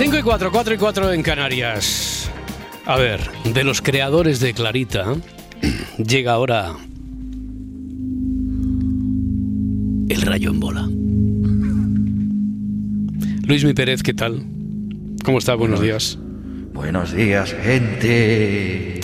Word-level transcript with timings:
5 0.00 0.16
y 0.16 0.22
4, 0.22 0.50
4 0.50 0.74
y 0.74 0.78
4 0.78 1.12
en 1.12 1.22
Canarias. 1.22 2.30
A 2.86 2.96
ver, 2.96 3.20
de 3.44 3.64
los 3.64 3.82
creadores 3.82 4.40
de 4.40 4.54
Clarita, 4.54 5.14
llega 5.98 6.32
ahora 6.32 6.74
el 10.08 10.22
rayo 10.22 10.52
en 10.52 10.58
bola. 10.58 10.88
Luis 13.46 13.62
Mi 13.62 13.74
Pérez, 13.74 14.02
¿qué 14.02 14.14
tal? 14.14 14.42
¿Cómo 15.22 15.36
está? 15.36 15.54
Buenos 15.54 15.82
días. 15.82 16.18
Buenos 16.72 17.12
días, 17.12 17.54
gente. 17.62 19.00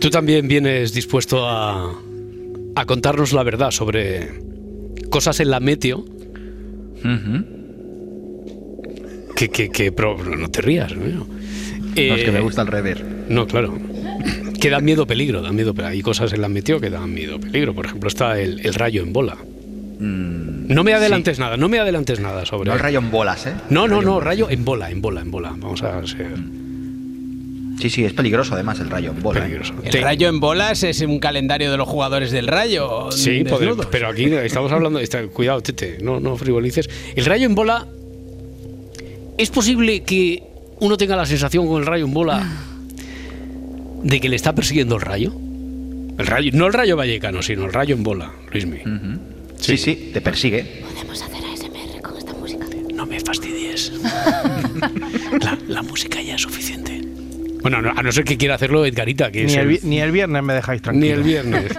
Tú 0.00 0.08
también 0.08 0.48
vienes 0.48 0.94
dispuesto 0.94 1.46
a, 1.46 2.00
a 2.76 2.86
contarnos 2.86 3.34
la 3.34 3.42
verdad 3.42 3.72
sobre 3.72 4.40
cosas 5.10 5.38
en 5.40 5.50
la 5.50 5.60
meteo 5.60 6.06
que, 9.48 9.70
que, 9.70 9.90
que 9.90 9.90
no 10.38 10.50
te 10.50 10.60
rías. 10.60 10.94
¿no? 10.94 11.04
No, 11.06 11.26
es 11.94 11.94
que 11.94 12.28
Eh, 12.28 12.32
me 12.32 12.40
gusta 12.40 12.62
el 12.62 12.68
rever. 12.68 13.04
No, 13.28 13.46
claro. 13.46 13.78
Que 14.60 14.68
dan 14.70 14.84
miedo 14.84 15.06
peligro, 15.06 15.40
dan 15.40 15.54
miedo, 15.56 15.72
pero 15.74 15.88
hay 15.88 16.02
cosas 16.02 16.32
en 16.32 16.42
la 16.42 16.48
meteo 16.48 16.80
que 16.80 16.90
dan 16.90 17.12
miedo 17.14 17.40
peligro. 17.40 17.74
Por 17.74 17.86
ejemplo, 17.86 18.08
está 18.08 18.38
el, 18.38 18.60
el 18.66 18.74
rayo 18.74 19.02
en 19.02 19.12
bola. 19.12 19.36
No 19.98 20.84
me 20.84 20.94
adelantes 20.94 21.38
nada, 21.38 21.56
no 21.56 21.68
me 21.68 21.78
adelantes 21.78 22.20
nada 22.20 22.46
sobre. 22.46 22.70
Mm, 22.70 22.72
No 22.72 22.74
el 22.74 22.80
rayo 22.80 22.98
en 23.00 23.10
bolas, 23.10 23.46
¿eh? 23.46 23.52
No, 23.70 23.86
no, 23.88 23.96
Rayo 23.96 24.02
no, 24.08 24.18
en- 24.18 24.24
rayo 24.24 24.50
en 24.50 24.64
bola, 24.64 24.90
en 24.90 25.02
bola, 25.02 25.20
en 25.20 25.30
bola. 25.30 25.50
Vamos 25.58 25.82
a 25.82 26.06
ser 26.06 26.28
Sí, 27.80 27.88
sí, 27.88 28.04
es 28.04 28.12
peligroso 28.12 28.52
además 28.54 28.78
el 28.80 28.90
rayo 28.90 29.10
en 29.10 29.22
bola. 29.22 29.40
¿eh? 29.40 29.42
peligroso. 29.42 29.72
El 29.82 30.02
rayo 30.02 30.28
en 30.28 30.38
bolas 30.38 30.82
es 30.82 31.00
un 31.00 31.18
calendario 31.18 31.70
de 31.70 31.78
los 31.78 31.88
jugadores 31.88 32.30
del 32.30 32.46
rayo. 32.46 33.10
Sí, 33.10 33.42
podemos, 33.44 33.86
pero 33.86 34.08
aquí 34.08 34.24
estamos 34.24 34.70
hablando. 34.72 34.98
está- 35.00 35.26
cuidado, 35.28 35.62
Tete, 35.62 35.98
no, 36.02 36.20
no 36.20 36.36
frivolices. 36.36 36.88
El 37.16 37.24
rayo 37.24 37.46
en 37.46 37.54
bola. 37.54 37.86
¿Es 39.38 39.50
posible 39.50 40.02
que 40.02 40.42
uno 40.80 40.96
tenga 40.96 41.16
la 41.16 41.26
sensación 41.26 41.66
con 41.66 41.80
el 41.80 41.86
rayo 41.86 42.04
en 42.06 42.12
bola 42.14 42.46
de 44.02 44.20
que 44.20 44.28
le 44.28 44.36
está 44.36 44.54
persiguiendo 44.54 44.96
el 44.96 45.02
rayo? 45.02 45.32
El 46.18 46.26
rayo, 46.26 46.50
no 46.54 46.66
el 46.66 46.72
rayo 46.72 46.96
vallecano, 46.96 47.42
sino 47.42 47.64
el 47.64 47.72
rayo 47.72 47.94
en 47.94 48.02
bola, 48.02 48.30
Luismi. 48.52 48.78
Sí, 49.56 49.76
sí, 49.76 50.10
te 50.12 50.20
persigue. 50.20 50.82
¿Podemos 50.92 51.22
hacer 51.22 51.36
ASMR 51.44 52.02
con 52.02 52.16
esta 52.18 52.32
música? 52.34 52.66
No 52.94 53.06
me 53.06 53.20
fastidies. 53.20 53.92
la, 55.40 55.58
la 55.68 55.82
música 55.82 56.20
ya 56.20 56.34
es 56.34 56.42
suficiente. 56.42 57.00
Bueno, 57.62 57.80
no- 57.82 57.92
a 57.94 58.02
no 58.02 58.10
ser 58.12 58.24
que 58.24 58.36
quiera 58.38 58.54
hacerlo 58.54 58.84
Edgarita, 58.86 59.30
que 59.30 59.44
es 59.44 59.46
Ni 59.48 59.54
el, 59.54 59.60
el- 59.60 59.68
vi- 59.68 59.80
ni 59.82 60.00
el 60.00 60.12
viernes 60.12 60.42
me 60.42 60.54
dejáis 60.54 60.80
tranquilo. 60.82 61.06
Ni 61.06 61.12
el 61.12 61.22
viernes. 61.22 61.72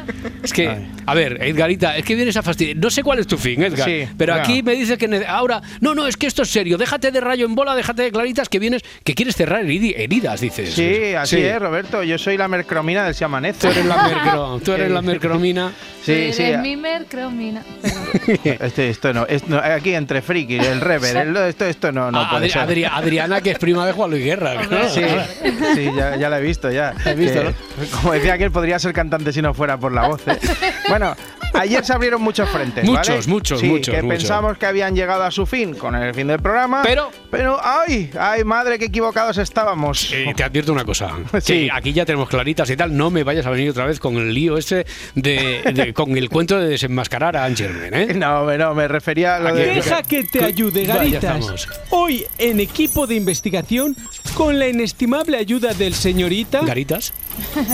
Es 0.43 0.53
que, 0.53 0.67
Ay. 0.69 0.91
a 1.05 1.13
ver, 1.13 1.37
Edgarita, 1.43 1.95
es 1.97 2.03
que 2.03 2.15
vienes 2.15 2.35
a 2.35 2.41
fastidiar. 2.41 2.77
No 2.77 2.89
sé 2.89 3.03
cuál 3.03 3.19
es 3.19 3.27
tu 3.27 3.37
fin, 3.37 3.61
Edgar. 3.61 3.87
Sí, 3.87 4.07
pero 4.17 4.33
claro. 4.33 4.49
aquí 4.49 4.63
me 4.63 4.73
dices 4.73 4.97
que 4.97 5.23
ahora. 5.27 5.61
No, 5.81 5.93
no, 5.93 6.07
es 6.07 6.17
que 6.17 6.25
esto 6.27 6.41
es 6.41 6.49
serio. 6.49 6.77
Déjate 6.77 7.11
de 7.11 7.21
rayo 7.21 7.45
en 7.45 7.53
bola, 7.53 7.75
déjate 7.75 8.01
de 8.03 8.11
claritas 8.11 8.49
que 8.49 8.57
vienes, 8.59 8.81
que 9.03 9.13
quieres 9.13 9.35
cerrar 9.35 9.63
heridas, 9.69 10.41
dices. 10.41 10.73
Sí, 10.73 11.13
así 11.13 11.37
es, 11.41 11.59
Roberto. 11.59 12.01
Yo 12.03 12.17
soy 12.17 12.37
la 12.37 12.47
mercromina 12.47 13.05
del 13.05 13.13
Si 13.13 13.23
Amanece. 13.23 13.59
Tú 13.59 13.67
eres 13.67 13.85
la, 13.85 14.07
mercro, 14.07 14.59
tú 14.65 14.71
eres 14.71 14.91
la 14.91 15.01
mercromina. 15.01 15.71
Sí, 16.03 16.11
Eres 16.13 16.35
sí. 16.37 16.43
mi 16.61 16.75
mercromina. 16.75 17.63
Este, 18.43 18.89
esto 18.89 19.13
no, 19.13 19.25
es- 19.27 19.47
no, 19.47 19.57
Aquí 19.57 19.93
entre 19.93 20.21
friki, 20.21 20.55
el 20.57 20.81
rever, 20.81 21.15
el- 21.17 21.37
esto, 21.37 21.65
esto 21.65 21.91
no, 21.91 22.11
no 22.11 22.21
Ah, 22.21 22.29
puede 22.31 22.47
Adri- 22.47 22.51
ser. 22.53 22.61
Adri- 22.67 22.89
Adriana, 22.91 23.41
que 23.41 23.51
es 23.51 23.59
prima 23.59 23.85
de 23.85 23.93
Juan 23.93 24.09
Luis 24.11 24.23
Guerra. 24.23 24.55
claro. 24.67 24.89
Sí, 24.89 25.01
sí, 25.75 25.89
ya, 25.95 26.17
ya 26.17 26.29
la 26.29 26.39
he 26.39 26.41
visto, 26.41 26.71
ya. 26.71 26.89
has 26.89 27.15
visto, 27.15 27.41
Que, 27.41 27.53
Como 28.01 28.13
decía 28.13 28.37
que 28.37 28.43
él 28.45 28.51
podría 28.51 28.79
ser 28.79 28.93
cantante 28.93 29.31
si 29.33 29.41
no 29.41 29.53
fuera 29.53 29.77
por 29.77 29.91
la 29.91 30.07
voz. 30.07 30.21
¿eh? 30.27 30.37
Bueno, 30.89 31.15
ayer 31.53 31.85
se 31.85 31.93
abrieron 31.93 32.21
muchos 32.21 32.49
frentes. 32.49 32.83
Muchos, 32.83 33.07
¿vale? 33.07 33.27
muchos, 33.27 33.59
Sí, 33.61 33.67
muchos, 33.67 33.95
Que 33.95 34.01
muchos. 34.01 34.19
pensamos 34.19 34.57
que 34.57 34.65
habían 34.65 34.93
llegado 34.95 35.23
a 35.23 35.31
su 35.31 35.45
fin 35.45 35.73
con 35.73 35.95
el 35.95 36.13
fin 36.13 36.27
del 36.27 36.39
programa. 36.39 36.81
Pero- 36.83 37.11
Pero, 37.29 37.57
¡ay! 37.63 38.11
¡Ay, 38.19 38.43
madre, 38.43 38.77
qué 38.77 38.85
equivocados 38.85 39.37
estábamos! 39.37 40.11
Eh, 40.11 40.33
te 40.35 40.43
advierto 40.43 40.73
una 40.73 40.83
cosa, 40.83 41.11
que 41.31 41.39
Sí. 41.41 41.69
aquí 41.71 41.93
ya 41.93 42.05
tenemos 42.05 42.27
claritas 42.27 42.69
y 42.69 42.75
tal, 42.75 42.95
no 42.97 43.09
me 43.09 43.23
vayas 43.23 43.45
a 43.45 43.49
venir 43.51 43.69
otra 43.69 43.85
vez 43.85 43.99
con 44.01 44.17
el 44.17 44.33
lío 44.33 44.57
ese 44.57 44.85
de, 45.15 45.61
de- 45.73 45.93
con 45.93 46.17
el 46.17 46.29
cuento 46.29 46.59
de 46.59 46.67
desenmascarar 46.67 47.37
a 47.37 47.45
Angermen, 47.45 47.93
¿eh? 47.93 48.13
No, 48.13 48.57
no, 48.57 48.73
me 48.75 48.87
refería 48.89 49.37
a 49.37 49.39
lo 49.39 49.55
de. 49.55 49.67
Deja 49.75 50.03
que 50.03 50.25
te 50.25 50.43
ayude, 50.43 50.83
Garitas. 50.85 51.23
estamos. 51.23 51.69
Hoy 51.91 52.25
en 52.37 52.59
equipo 52.59 53.07
de 53.07 53.15
investigación, 53.15 53.95
con 54.33 54.59
la 54.59 54.67
inestimable 54.67 55.37
ayuda 55.37 55.73
del 55.73 55.93
señorita 55.93 56.61
Garitas. 56.65 57.13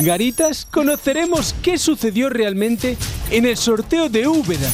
Garitas, 0.04 0.68
conoceremos 0.70 1.56
qué 1.62 1.78
sucedió 1.78 2.30
realmente 2.30 2.98
en 3.32 3.46
el 3.46 3.58
sorteo 3.58 4.10
de 4.10 4.28
Úbeda. 4.28 4.70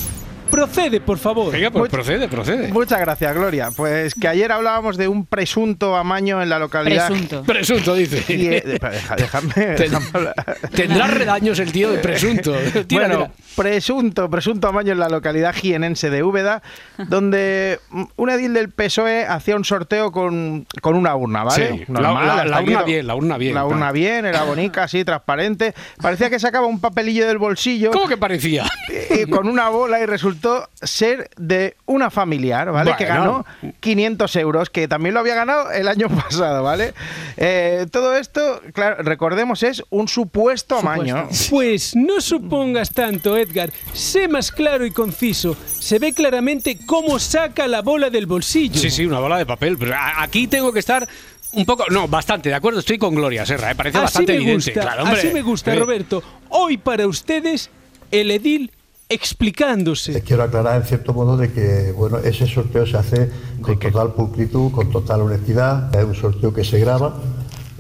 Procede, 0.54 1.02
por 1.02 1.18
favor. 1.18 1.52
Venga, 1.52 1.72
pues 1.72 1.90
procede, 1.90 2.28
procede. 2.28 2.68
Muchas 2.72 3.00
gracias, 3.00 3.34
Gloria. 3.34 3.70
Pues 3.76 4.14
que 4.14 4.28
ayer 4.28 4.52
hablábamos 4.52 4.98
de 4.98 5.08
un 5.08 5.26
presunto 5.26 5.96
amaño 5.96 6.44
en 6.44 6.50
la 6.50 6.60
localidad. 6.60 7.08
Presunto. 7.08 7.44
Presunto, 7.44 7.96
dice. 7.96 8.24
Y, 8.32 8.46
eh, 8.48 8.62
deja- 8.64 9.16
déjame. 9.16 9.54
Tendrá 10.76 11.08
redaños 11.08 11.58
el 11.58 11.72
tío 11.72 11.90
de 11.92 11.98
presunto. 11.98 12.54
Tira, 12.88 13.08
Bueno, 13.08 13.18
tira. 13.26 13.32
presunto, 13.56 14.30
presunto 14.30 14.68
amaño 14.68 14.92
en 14.94 15.00
la 15.00 15.10
localidad 15.10 15.56
jienense 15.56 16.12
de 16.12 16.22
Úbeda, 16.22 16.62
donde 17.08 17.80
un 18.16 18.30
edil 18.30 18.54
del 18.54 18.70
PSOE 18.70 19.26
hacía 19.26 19.56
un 19.56 19.66
sorteo 19.66 20.12
con, 20.12 20.68
con 20.82 20.96
una 20.96 21.16
urna, 21.16 21.44
¿vale? 21.46 21.80
Sí, 21.80 21.84
la- 21.92 22.44
la- 22.46 22.62
urna 22.62 22.84
bien, 22.84 23.08
la 23.08 23.16
urna 23.16 23.38
bien, 23.38 23.56
La 23.56 23.66
urna 23.66 23.78
claro. 23.78 23.94
bien, 23.94 24.26
era 24.28 24.44
bonita, 24.44 24.84
así, 24.84 25.04
transparente. 25.04 25.74
Parecía 26.00 26.30
que 26.30 26.40
sacaba 26.40 26.68
un 26.68 26.80
papelillo 26.80 27.28
del 27.28 27.40
bolsillo. 27.40 27.90
¿Cómo 27.92 28.08
que 28.08 28.18
parecía? 28.18 28.66
eh, 28.90 29.26
con 29.28 29.48
una 29.48 29.70
bola 29.70 30.00
y 30.00 30.06
resultó 30.06 30.43
ser 30.82 31.30
de 31.38 31.76
una 31.86 32.10
familiar, 32.10 32.72
¿vale? 32.72 32.96
Que 32.98 33.06
ganó 33.06 33.46
500 33.80 34.36
euros, 34.38 34.70
que 34.70 34.88
también 34.88 35.14
lo 35.14 35.20
había 35.22 35.36
ganado 35.36 35.72
el 35.72 35.88
año 35.88 36.08
pasado, 36.10 36.64
¿vale? 36.64 36.94
Eh, 37.38 37.86
todo 37.92 38.16
esto, 38.16 38.62
claro, 38.74 38.98
recordemos, 39.04 39.64
es 39.64 39.84
un 39.90 40.08
supuesto 40.08 40.78
amaño. 40.78 41.28
Pues 41.50 41.96
no 41.96 42.22
supongas 42.22 42.90
tanto, 42.92 43.38
Edgar. 43.38 43.72
Sé 43.94 44.28
más 44.28 44.52
claro 44.52 44.86
y 44.86 44.92
conciso. 44.92 45.56
Se 45.80 46.00
ve 46.00 46.14
claramente 46.14 46.78
cómo 46.86 47.20
saca 47.20 47.68
la 47.68 47.82
bola 47.82 48.10
del 48.10 48.26
bolsillo. 48.26 48.80
Sí, 48.80 48.90
sí, 48.90 49.06
una 49.06 49.20
bola 49.20 49.38
de 49.38 49.46
papel. 49.46 49.78
Pero 49.78 49.96
aquí 50.18 50.48
tengo 50.48 50.72
que 50.72 50.80
estar 50.80 51.08
un 51.54 51.66
poco. 51.66 51.86
No, 51.90 52.08
bastante, 52.08 52.50
de 52.50 52.56
acuerdo. 52.56 52.80
Estoy 52.80 52.98
con 52.98 53.16
Gloria 53.16 53.46
Serra, 53.46 53.72
¿eh? 53.72 53.76
parece 53.76 53.98
Así 53.98 54.04
bastante 54.06 54.32
me 54.34 54.38
evidente. 54.38 54.72
gusta, 54.72 54.82
Claro, 54.82 55.04
hombre. 55.04 55.20
así 55.20 55.28
me 55.34 55.42
gusta, 55.42 55.74
Eh, 55.74 55.80
Roberto. 55.80 56.24
Hoy 56.50 56.78
para 56.78 57.08
ustedes, 57.08 57.70
el 58.12 58.32
edil 58.32 58.72
explicándose. 59.10 60.22
Quiero 60.22 60.44
aclarar 60.44 60.82
en 60.82 60.88
cierto 60.88 61.14
modo 61.14 61.38
de 61.38 61.52
que 61.52 61.92
bueno 61.96 62.18
ese 62.20 62.48
sorteo 62.48 62.86
se 62.86 62.98
hace 62.98 63.30
con 63.62 63.78
total 63.80 64.14
pulcritud, 64.14 64.72
con 64.72 64.92
total 64.92 65.22
honestidad, 65.22 65.94
es 65.96 66.06
un 66.06 66.16
sorteo 66.16 66.54
que 66.54 66.64
se 66.64 66.80
graba. 66.80 67.20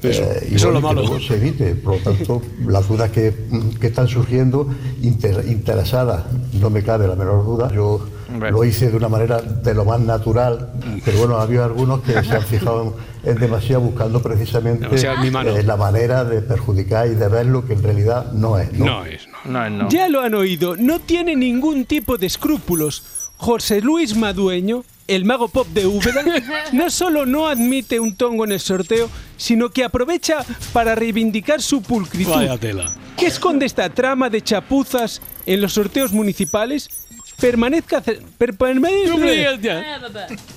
Eso, 0.01 0.21
eh, 0.21 0.47
y 0.51 0.55
eso 0.55 0.67
es 0.67 0.73
lo 0.73 0.81
bueno, 0.81 1.01
malo. 1.03 1.19
se 1.21 1.35
evite. 1.35 1.75
Por 1.75 1.95
lo 1.95 2.01
tanto, 2.01 2.41
las 2.67 2.87
dudas 2.89 3.09
que, 3.11 3.33
que 3.79 3.87
están 3.87 4.09
surgiendo 4.09 4.67
inter- 5.01 5.45
interesadas, 5.47 6.25
no 6.59 6.69
me 6.69 6.83
cabe 6.83 7.07
la 7.07 7.15
menor 7.15 7.45
duda. 7.45 7.71
Yo 7.73 8.05
lo 8.51 8.63
hice 8.65 8.89
de 8.91 8.97
una 8.97 9.07
manera 9.07 9.41
de 9.41 9.73
lo 9.73 9.85
más 9.85 10.01
natural, 10.01 10.73
pero 11.05 11.19
bueno, 11.19 11.37
había 11.37 11.63
algunos 11.63 12.01
que 12.01 12.11
se 12.21 12.35
han 12.35 12.41
fijado 12.41 12.83
en 12.83 12.93
demasiado 13.23 13.81
buscando 13.81 14.21
precisamente 14.21 14.87
eh, 14.91 15.63
la 15.63 15.77
manera 15.77 16.25
de 16.25 16.41
perjudicar 16.41 17.07
y 17.07 17.15
de 17.15 17.27
ver 17.29 17.45
lo 17.45 17.65
que 17.65 17.73
en 17.73 17.83
realidad 17.83 18.31
no 18.33 18.57
es. 18.59 18.71
¿no? 18.73 18.85
No 18.85 19.05
es, 19.05 19.27
no. 19.45 19.51
No, 19.51 19.69
no. 19.69 19.89
Ya 19.89 20.09
lo 20.09 20.21
han 20.21 20.33
oído, 20.35 20.75
no 20.75 20.99
tiene 20.99 21.35
ningún 21.35 21.85
tipo 21.85 22.17
de 22.17 22.27
escrúpulos. 22.27 23.31
José 23.37 23.81
Luis 23.81 24.15
Madueño, 24.15 24.83
el 25.07 25.25
mago 25.25 25.47
pop 25.47 25.67
de 25.67 25.85
Úbeda, 25.85 26.23
no 26.73 26.89
solo 26.89 27.25
no 27.25 27.47
admite 27.47 27.99
un 27.99 28.15
tongo 28.15 28.45
en 28.45 28.53
el 28.53 28.59
sorteo, 28.59 29.09
sino 29.37 29.69
que 29.69 29.83
aprovecha 29.83 30.45
para 30.71 30.95
reivindicar 30.95 31.61
su 31.61 31.81
pulcritud. 31.81 32.31
Vaya 32.31 32.57
tela. 32.57 32.93
¿Qué 33.17 33.27
esconde 33.27 33.65
esta 33.65 33.89
trama 33.89 34.29
de 34.29 34.41
chapuzas 34.41 35.21
en 35.45 35.61
los 35.61 35.73
sorteos 35.73 36.11
municipales? 36.13 37.02
Permanezca 37.43 38.01
permanezca- 38.37 39.59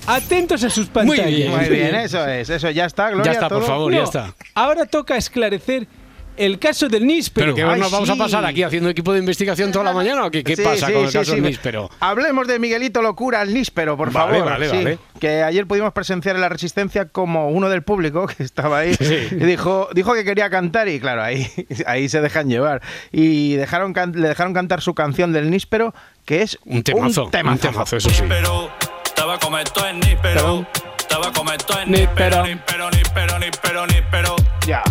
atentos 0.07 0.63
a 0.63 0.69
sus 0.69 0.87
pantallas. 0.87 1.25
bien. 1.27 1.51
Muy 1.51 1.65
bien, 1.67 1.95
eso 1.95 2.25
es, 2.25 2.49
eso 2.49 2.69
ya 2.69 2.85
está, 2.85 3.09
Gloria. 3.09 3.25
Ya 3.25 3.31
está, 3.33 3.49
por 3.49 3.65
favor, 3.65 3.93
ya 3.93 4.03
está. 4.03 4.33
Ahora 4.55 4.85
toca 4.85 5.17
esclarecer 5.17 5.85
el 6.37 6.59
caso 6.59 6.87
del 6.87 7.05
níspero. 7.05 7.53
Pero 7.53 7.55
que 7.67 7.73
Ay, 7.73 7.79
nos 7.79 7.91
vamos 7.91 8.09
a 8.09 8.13
sí. 8.13 8.19
pasar 8.19 8.45
aquí 8.45 8.63
haciendo 8.63 8.89
equipo 8.89 9.11
de 9.13 9.19
investigación 9.19 9.71
toda 9.71 9.85
la 9.85 9.93
mañana 9.93 10.25
o 10.25 10.31
qué, 10.31 10.43
qué 10.43 10.55
Sí, 10.55 10.61
pasa 10.63 10.87
sí, 10.87 10.93
con 10.93 11.03
el 11.03 11.07
sí, 11.09 11.17
caso 11.17 11.31
sí. 11.31 11.35
del 11.41 11.43
níspero? 11.45 11.89
Hablemos 11.99 12.47
de 12.47 12.59
Miguelito 12.59 13.01
Locura, 13.01 13.41
el 13.41 13.53
níspero, 13.53 13.97
por 13.97 14.11
Vale, 14.11 14.37
favor. 14.39 14.51
vale, 14.51 14.69
Sí, 14.69 14.75
vale. 14.77 14.99
Que 15.19 15.43
ayer 15.43 15.65
pudimos 15.65 15.93
presenciar 15.93 16.35
en 16.35 16.41
la 16.41 16.49
Resistencia 16.49 17.05
como 17.09 17.49
uno 17.49 17.69
del 17.69 17.81
público 17.81 18.27
que 18.27 18.43
estaba 18.43 18.79
ahí 18.79 18.93
Sí. 18.93 19.27
y 19.31 19.35
dijo, 19.35 19.89
dijo 19.93 20.13
que 20.13 20.23
quería 20.23 20.49
cantar 20.49 20.87
y 20.87 20.99
claro, 20.99 21.23
ahí, 21.23 21.47
ahí 21.87 22.07
se 22.09 22.21
dejan 22.21 22.49
llevar. 22.49 22.81
Y 23.11 23.55
dejaron 23.55 23.93
can- 23.93 24.13
le 24.15 24.27
dejaron 24.27 24.53
cantar 24.53 24.81
su 24.81 24.93
canción 24.93 25.33
del 25.33 25.49
níspero, 25.49 25.93
que 26.25 26.41
es 26.43 26.57
Un 26.65 26.83
temazo, 26.83 27.25
un 27.25 27.31
temazo. 27.31 27.69
temazo, 27.69 27.97
eso 27.97 28.09
sí. 28.09 28.23
Pero 28.27 28.69
estaba 29.05 29.39
como 29.39 29.57
esto 29.57 29.87
en 29.87 29.99
níspero. 29.99 30.65
Estaba 30.99 31.31
como 31.31 31.51
esto 31.53 31.79
en 31.79 31.89
Níspero. 31.91 32.43
níspero, 32.43 32.45
níspero, 32.45 32.89
níspero, 32.91 33.39
níspero, 33.39 33.39
níspero. 33.39 33.86
Ya. 34.67 34.83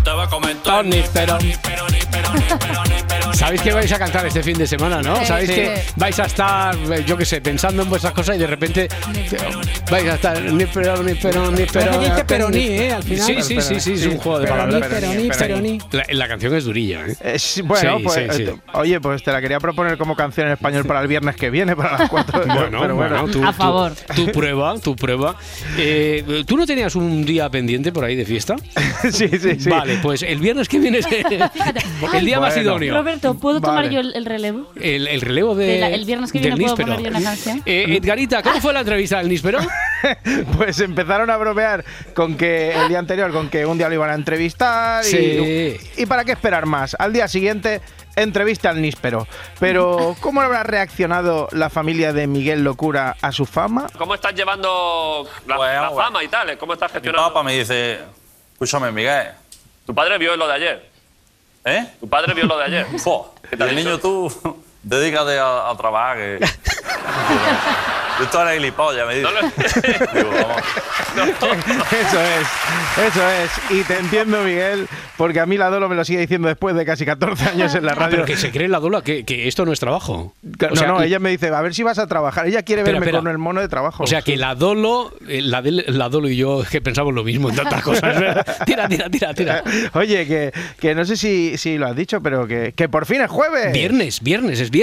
En 0.80 0.88
níspero, 0.88 1.36
Níspero. 1.38 2.95
Sabéis 3.36 3.60
que 3.60 3.72
vais 3.72 3.92
a 3.92 3.98
cantar 3.98 4.26
este 4.26 4.42
fin 4.42 4.56
de 4.56 4.66
semana, 4.66 5.02
¿no? 5.02 5.24
Sabéis 5.26 5.50
sí. 5.50 5.54
que 5.56 5.82
vais 5.96 6.18
a 6.18 6.24
estar, 6.24 6.74
yo 7.04 7.16
qué 7.18 7.24
sé, 7.26 7.40
pensando 7.42 7.82
en 7.82 7.90
vuestras 7.90 8.14
cosas 8.14 8.36
y 8.36 8.38
de 8.38 8.46
repente 8.46 8.88
vais 9.90 10.08
a 10.08 10.14
estar 10.14 10.40
ni 10.42 10.64
pero 10.64 11.02
ni 11.02 11.14
pero 11.14 11.50
ni 11.50 11.64
pero. 11.66 11.90
Que 11.90 11.98
dice 11.98 12.24
peroní, 12.24 12.58
¿eh? 12.66 12.92
Al 12.92 13.02
final. 13.02 13.26
Sí, 13.26 13.42
sí, 13.42 13.60
sí, 13.60 13.80
sí, 13.80 13.92
es 13.92 14.06
un 14.06 14.16
juego 14.16 14.38
de 14.40 14.46
palabras. 14.46 14.88
peroní, 14.88 15.28
peroní. 15.28 15.78
La, 15.92 16.04
la 16.08 16.28
canción 16.28 16.54
es 16.54 16.64
durilla, 16.64 17.04
¿eh? 17.06 17.38
Sí, 17.38 17.60
bueno, 17.62 17.98
Sí, 17.98 18.04
pues, 18.04 18.36
sí, 18.36 18.46
oye, 18.72 19.00
pues 19.00 19.22
te 19.22 19.32
la 19.32 19.40
quería 19.40 19.60
proponer 19.60 19.98
como 19.98 20.16
canción 20.16 20.46
en 20.46 20.54
español 20.54 20.86
para 20.86 21.00
el 21.02 21.08
viernes 21.08 21.36
que 21.36 21.50
viene, 21.50 21.76
para 21.76 21.98
las 21.98 22.10
cuatro. 22.10 22.42
Bueno, 22.46 22.80
pero 22.80 22.96
bueno, 22.96 23.28
tú, 23.28 23.44
A 23.44 23.52
favor. 23.52 23.92
Tu 24.14 24.32
prueba, 24.32 24.78
tu 24.78 24.96
prueba. 24.96 25.36
Eh, 25.76 26.42
¿Tú 26.46 26.56
no 26.56 26.64
tenías 26.66 26.94
un 26.96 27.24
día 27.24 27.50
pendiente 27.50 27.92
por 27.92 28.04
ahí 28.04 28.16
de 28.16 28.24
fiesta? 28.24 28.56
sí, 29.10 29.28
sí, 29.28 29.56
sí. 29.58 29.68
Vale, 29.68 29.98
pues 30.02 30.22
el 30.22 30.38
viernes 30.38 30.68
que 30.68 30.78
viene 30.78 30.98
es 31.00 31.06
el 32.14 32.24
día 32.24 32.40
más 32.40 32.56
idóneo. 32.56 32.96
Roberto, 32.96 33.25
¿puedo 33.34 33.60
tomar 33.60 33.84
Vale. 33.84 33.94
yo 33.94 34.00
el, 34.00 34.14
el 34.14 34.24
relevo? 34.24 34.70
El, 34.80 35.06
el 35.08 35.20
relevo 35.20 35.54
de, 35.54 35.66
De 35.66 35.78
la- 35.80 35.88
el 35.90 36.04
viernes 36.04 36.32
que 36.32 36.38
viene 36.40 36.56
puedo 36.56 36.68
níspero. 36.76 36.94
poner 36.96 37.02
yo 37.12 37.18
una 37.18 37.22
canción. 37.28 37.62
Eh, 37.66 37.98
Edgarita, 38.00 38.42
¿cómo 38.42 38.60
fue 38.60 38.72
la 38.72 38.80
entrevista 38.80 39.18
del 39.18 39.28
níspero? 39.28 39.58
Pues 40.56 40.78
empezaron 40.80 41.30
a 41.30 41.36
bromear 41.36 41.84
con 42.14 42.36
que 42.36 42.72
el 42.72 42.88
día 42.88 42.98
anterior, 42.98 43.32
con 43.32 43.48
que 43.48 43.66
un 43.66 43.76
día 43.78 43.88
lo 43.88 43.94
iban 43.94 44.10
a 44.10 44.14
entrevistar 44.14 45.04
y, 45.04 45.08
Sí. 45.08 45.76
y 45.96 46.06
para 46.06 46.24
qué 46.24 46.32
esperar 46.32 46.66
más. 46.66 46.94
Al 46.98 47.12
día 47.12 47.26
siguiente, 47.28 47.80
entrevista 48.14 48.70
al 48.70 48.80
níspero. 48.80 49.26
Pero, 49.58 50.14
¿cómo 50.20 50.42
habrá 50.42 50.62
reaccionado 50.62 51.48
la 51.52 51.70
familia 51.70 52.12
de 52.12 52.26
Miguel 52.26 52.62
Locura 52.62 53.16
a 53.20 53.32
su 53.32 53.46
fama? 53.46 53.86
¿Cómo 53.98 54.14
estás 54.14 54.34
llevando 54.34 55.26
la, 55.46 55.56
Bueno, 55.56 55.82
la 55.82 55.90
fama 55.90 56.22
y 56.22 56.28
tal? 56.28 56.56
¿Cómo 56.58 56.74
estás 56.74 56.90
Mi 56.90 56.94
gestionando? 56.94 57.28
papá 57.30 57.42
me 57.42 57.58
dice, 57.58 57.98
escúchame, 58.52 58.92
Miguel, 58.92 59.28
Tu 59.86 59.94
padre 59.94 60.18
vio 60.18 60.36
lo 60.36 60.46
de 60.46 60.54
ayer. 60.54 60.90
¿Eh? 61.66 61.86
Tu 62.00 62.08
padre 62.08 62.32
vio 62.32 62.46
lo 62.46 62.56
de 62.56 62.64
ayer. 62.64 62.86
¿Qué 63.50 63.56
te 63.56 63.64
y 63.64 63.68
el 63.68 63.76
dicho? 63.76 63.88
niño 63.88 63.98
tú, 63.98 64.56
dedícate 64.86 65.38
a, 65.38 65.68
a 65.70 65.76
trabajar. 65.76 66.16
Que... 66.16 66.38
Tú 68.32 68.38
eres 68.38 68.54
gilipollas, 68.54 69.06
me 69.06 69.16
dice. 69.16 69.26
No 69.26 69.30
lo- 69.30 69.42
Digo, 70.14 70.30
vamos. 70.30 70.62
Eso 71.92 72.20
es, 72.20 72.48
eso 73.06 73.28
es. 73.30 73.50
Y 73.70 73.82
te 73.84 73.98
entiendo, 73.98 74.42
Miguel, 74.42 74.86
porque 75.18 75.40
a 75.40 75.46
mí 75.46 75.56
la 75.58 75.68
Dolo 75.68 75.88
me 75.88 75.94
lo 75.96 76.04
sigue 76.04 76.20
diciendo 76.20 76.48
después 76.48 76.74
de 76.74 76.84
casi 76.86 77.04
14 77.04 77.50
años 77.50 77.74
en 77.74 77.84
la 77.84 77.92
Ah, 77.92 77.94
radio. 77.94 78.10
pero 78.10 78.24
que 78.24 78.36
se 78.36 78.50
cree 78.50 78.68
la 78.68 78.80
dola 78.80 79.02
que, 79.02 79.24
que 79.24 79.48
esto 79.48 79.64
no 79.66 79.72
es 79.72 79.80
trabajo. 79.80 80.34
no, 80.42 80.68
O 80.72 80.76
sea, 80.76 80.88
no, 80.88 81.02
ella 81.02 81.18
me 81.18 81.30
dice, 81.30 81.48
a 81.48 81.60
ver 81.60 81.74
si 81.74 81.82
vas 81.82 81.98
a 81.98 82.06
trabajar. 82.06 82.46
Ella 82.46 82.62
quiere 82.62 82.82
Espera, 82.82 82.94
verme 82.98 83.06
espera. 83.06 83.18
con 83.22 83.30
el 83.30 83.38
mono 83.38 83.60
de 83.60 83.68
trabajo. 83.68 84.02
O 84.04 84.06
sea 84.06 84.22
que 84.22 84.36
la 84.36 84.54
Dolo, 84.54 85.12
eh, 85.28 85.40
la, 85.42 85.62
la 85.62 86.08
Dolo 86.08 86.28
y 86.28 86.36
yo 86.36 86.62
es 86.62 86.68
que 86.70 86.80
pensamos 86.80 87.12
lo 87.14 87.22
mismo 87.24 87.50
en 87.50 87.56
tantas 87.56 87.82
cosas. 87.82 88.18
¿verdad? 88.18 88.46
Tira, 88.66 88.88
tira, 88.88 89.08
tira, 89.10 89.34
tira. 89.34 89.62
Oye, 89.94 90.26
que, 90.26 90.52
que 90.80 90.94
no 90.94 91.04
sé 91.04 91.16
si, 91.16 91.56
si 91.58 91.76
lo 91.78 91.86
has 91.86 91.96
dicho, 91.96 92.20
pero 92.22 92.46
que, 92.46 92.72
que 92.74 92.88
por 92.88 93.04
fin 93.06 93.20
es 93.22 93.30
jueves. 93.30 93.72
Viernes, 93.72 94.22
viernes, 94.22 94.60
es 94.60 94.70
viernes. 94.70 94.75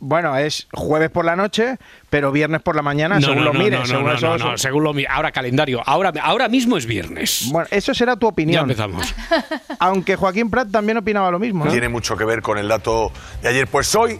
Bueno, 0.00 0.36
es 0.36 0.66
jueves 0.72 1.10
por 1.10 1.24
la 1.24 1.36
noche, 1.36 1.76
pero 2.10 2.32
viernes 2.32 2.60
por 2.62 2.74
la 2.76 2.82
mañana, 2.82 3.20
según 3.20 3.44
lo 3.44 3.52
mires. 3.52 3.80
no, 3.80 3.86
según 3.86 4.04
no, 4.06 4.14
eso- 4.14 4.38
no, 4.38 4.50
no, 4.52 4.58
según 4.58 4.84
lo 4.84 4.92
mi- 4.92 5.04
Ahora 5.08 5.30
calendario, 5.32 5.82
ahora, 5.86 6.12
ahora 6.22 6.48
mismo 6.48 6.76
es 6.76 6.86
viernes. 6.86 7.48
Bueno, 7.50 7.68
eso 7.70 7.94
será 7.94 8.16
tu 8.16 8.26
Ya 8.26 8.30
opinión. 8.30 8.62
empezamos. 8.64 9.14
Aunque 9.78 10.16
Joaquín 10.16 10.50
Prat 10.50 10.70
también 10.70 10.98
opinaba 10.98 11.30
lo 11.30 11.38
mismo. 11.38 11.64
¿no? 11.64 11.70
Tiene 11.70 11.88
mucho 11.88 12.16
que 12.16 12.24
ver 12.24 12.42
con 12.42 12.58
el 12.58 12.68
dato 12.68 13.12
de 13.42 13.48
ayer. 13.48 13.66
Pues 13.68 13.94
hoy, 13.94 14.18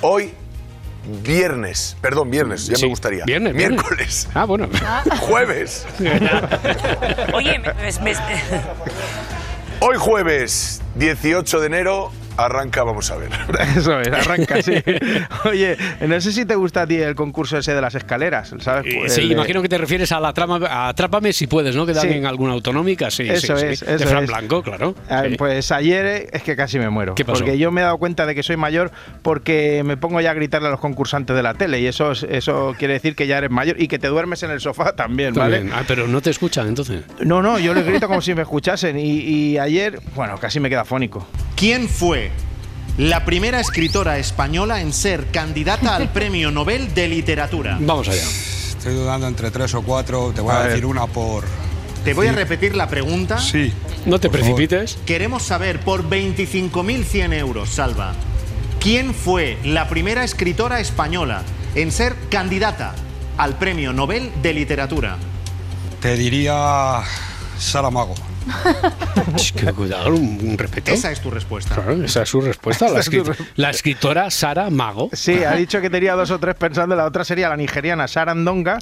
hoy, 0.00 0.32
viernes, 1.22 1.96
perdón, 2.00 2.30
viernes, 2.30 2.66
ya 2.66 2.76
Sí, 2.76 2.82
me 2.84 2.88
gustaría. 2.90 3.24
Viernes, 3.24 3.54
viernes. 3.54 3.80
Miércoles, 3.82 4.28
Ah, 4.34 4.44
bueno. 4.44 4.68
jueves. 5.20 5.86
Oye, 7.34 7.58
me- 7.58 8.02
me- 8.02 8.14
Hoy 9.80 9.96
jueves, 9.96 10.82
18 10.96 11.60
de 11.60 11.66
enero, 11.66 12.10
arranca, 12.38 12.82
vamos 12.84 13.10
a 13.10 13.16
ver. 13.16 13.28
Eso 13.76 14.00
es, 14.00 14.08
arranca, 14.08 14.62
sí. 14.62 14.72
Oye, 15.44 15.76
no 16.06 16.20
sé 16.20 16.32
si 16.32 16.44
te 16.44 16.54
gusta 16.54 16.82
a 16.82 16.86
ti 16.86 16.96
el 16.96 17.14
concurso 17.14 17.58
ese 17.58 17.74
de 17.74 17.80
las 17.80 17.94
escaleras, 17.94 18.54
¿sabes? 18.60 18.92
Eh, 18.92 18.96
Pues 19.00 19.14
sí, 19.14 19.22
de- 19.28 19.34
imagino 19.34 19.60
que 19.62 19.68
te 19.68 19.78
refieres 19.78 20.12
a 20.12 20.20
la 20.20 20.32
trama, 20.32 20.58
a 20.66 20.88
Atrápame 20.88 21.32
si 21.32 21.46
puedes, 21.46 21.74
¿no? 21.76 21.84
Que 21.86 21.92
dan 21.92 22.08
Sí. 22.08 22.14
en 22.14 22.26
alguna 22.26 22.52
autonómica, 22.52 23.10
sí, 23.10 23.28
Eso 23.28 23.56
sí, 23.56 23.62
sí. 23.62 23.66
es, 23.72 23.80
de 23.86 23.94
eso 23.96 24.06
Fran 24.06 24.24
es. 24.24 24.30
Blanco, 24.30 24.62
claro. 24.62 24.94
Ah, 25.10 25.24
Sí. 25.28 25.34
Pues 25.36 25.70
ayer 25.72 26.28
es 26.32 26.42
que 26.42 26.56
casi 26.56 26.78
me 26.78 26.88
muero. 26.88 27.14
¿Qué 27.14 27.24
pasó? 27.24 27.40
Porque 27.40 27.58
yo 27.58 27.70
me 27.70 27.80
he 27.80 27.84
dado 27.84 27.98
cuenta 27.98 28.24
de 28.26 28.34
que 28.34 28.42
soy 28.42 28.56
mayor 28.56 28.90
porque 29.22 29.82
me 29.84 29.96
pongo 29.96 30.20
ya 30.20 30.30
a 30.30 30.34
gritarle 30.34 30.68
a 30.68 30.70
los 30.70 30.80
concursantes 30.80 31.34
de 31.36 31.42
la 31.42 31.54
tele 31.54 31.80
y 31.80 31.86
eso, 31.86 32.12
es- 32.12 32.22
eso 32.22 32.74
quiere 32.78 32.94
decir 32.94 33.14
que 33.14 33.26
ya 33.26 33.38
eres 33.38 33.50
mayor 33.50 33.80
y 33.80 33.88
que 33.88 33.98
te 33.98 34.08
duermes 34.08 34.42
en 34.42 34.50
el 34.50 34.60
sofá 34.60 34.92
también, 34.94 35.34
¿vale? 35.34 35.64
Ah, 35.72 35.82
pero 35.86 36.06
no 36.08 36.20
te 36.20 36.30
escuchan 36.30 36.68
entonces. 36.68 37.02
No, 37.20 37.42
no, 37.42 37.58
yo 37.58 37.74
les 37.74 37.84
grito 37.84 38.06
como 38.08 38.20
si 38.20 38.34
me 38.34 38.42
escuchasen 38.42 38.98
y, 38.98 39.20
y 39.20 39.58
ayer, 39.58 40.00
bueno, 40.14 40.36
casi 40.38 40.60
me 40.60 40.68
queda 40.70 40.84
fónico. 40.84 41.26
¿Quién 41.56 41.88
fue 41.88 42.27
la 42.98 43.24
primera 43.24 43.60
escritora 43.60 44.18
española 44.18 44.80
en 44.80 44.92
ser 44.92 45.26
candidata 45.30 45.96
al 45.96 46.08
Premio 46.12 46.50
Nobel 46.50 46.92
de 46.94 47.08
Literatura? 47.08 47.78
Vamos 47.80 48.08
allá. 48.08 48.22
Estoy 48.22 48.94
dudando 48.94 49.26
entre 49.26 49.50
tres 49.50 49.74
o 49.74 49.82
cuatro. 49.82 50.32
Te 50.34 50.40
voy 50.40 50.54
A 50.54 50.64
decir 50.64 50.84
una 50.84 51.06
por. 51.06 51.44
Te 52.04 52.14
voy 52.14 52.26
a 52.28 52.32
repetir 52.32 52.76
la 52.76 52.88
pregunta. 52.88 53.38
Sí. 53.38 53.72
No 54.06 54.18
te 54.20 54.28
Por 54.28 54.40
favor. 54.40 54.56
precipites. 54.56 54.98
Queremos 55.04 55.42
saber 55.42 55.80
por 55.80 56.08
25.100 56.08 57.34
euros, 57.34 57.68
Salva, 57.70 58.14
¿quién 58.80 59.12
fue 59.14 59.58
la 59.64 59.88
primera 59.88 60.22
escritora 60.24 60.80
española 60.80 61.42
en 61.74 61.90
ser 61.92 62.14
candidata 62.30 62.94
al 63.36 63.58
Premio 63.58 63.92
Nobel 63.92 64.30
de 64.42 64.52
Literatura? 64.54 65.16
Te 66.00 66.16
diría. 66.16 67.00
Saramago. 67.58 68.14
Que 69.56 69.72
cuidado, 69.72 70.08
un, 70.14 70.38
un 70.42 70.58
respeto. 70.58 70.90
Esa 70.92 71.10
es 71.10 71.20
tu 71.20 71.30
respuesta. 71.30 71.74
Claro, 71.74 72.04
esa 72.04 72.22
es 72.22 72.28
su 72.28 72.40
respuesta. 72.40 72.86
La, 72.86 72.90
Esa 72.92 72.98
es 73.00 73.04
su 73.06 73.12
escri- 73.32 73.46
la 73.56 73.70
escritora 73.70 74.30
Sara 74.30 74.70
Mago. 74.70 75.10
Sí, 75.12 75.44
ha 75.44 75.54
dicho 75.54 75.80
que 75.80 75.90
tenía 75.90 76.14
dos 76.14 76.30
o 76.30 76.38
tres 76.38 76.54
pensando, 76.54 76.94
la 76.96 77.04
otra 77.06 77.24
sería 77.24 77.48
la 77.48 77.56
nigeriana 77.56 78.06
Sarandonga 78.08 78.78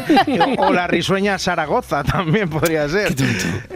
o 0.58 0.72
la 0.72 0.86
risueña 0.86 1.38
Zaragoza 1.38 2.04
también 2.04 2.48
podría 2.48 2.88
ser. 2.88 3.14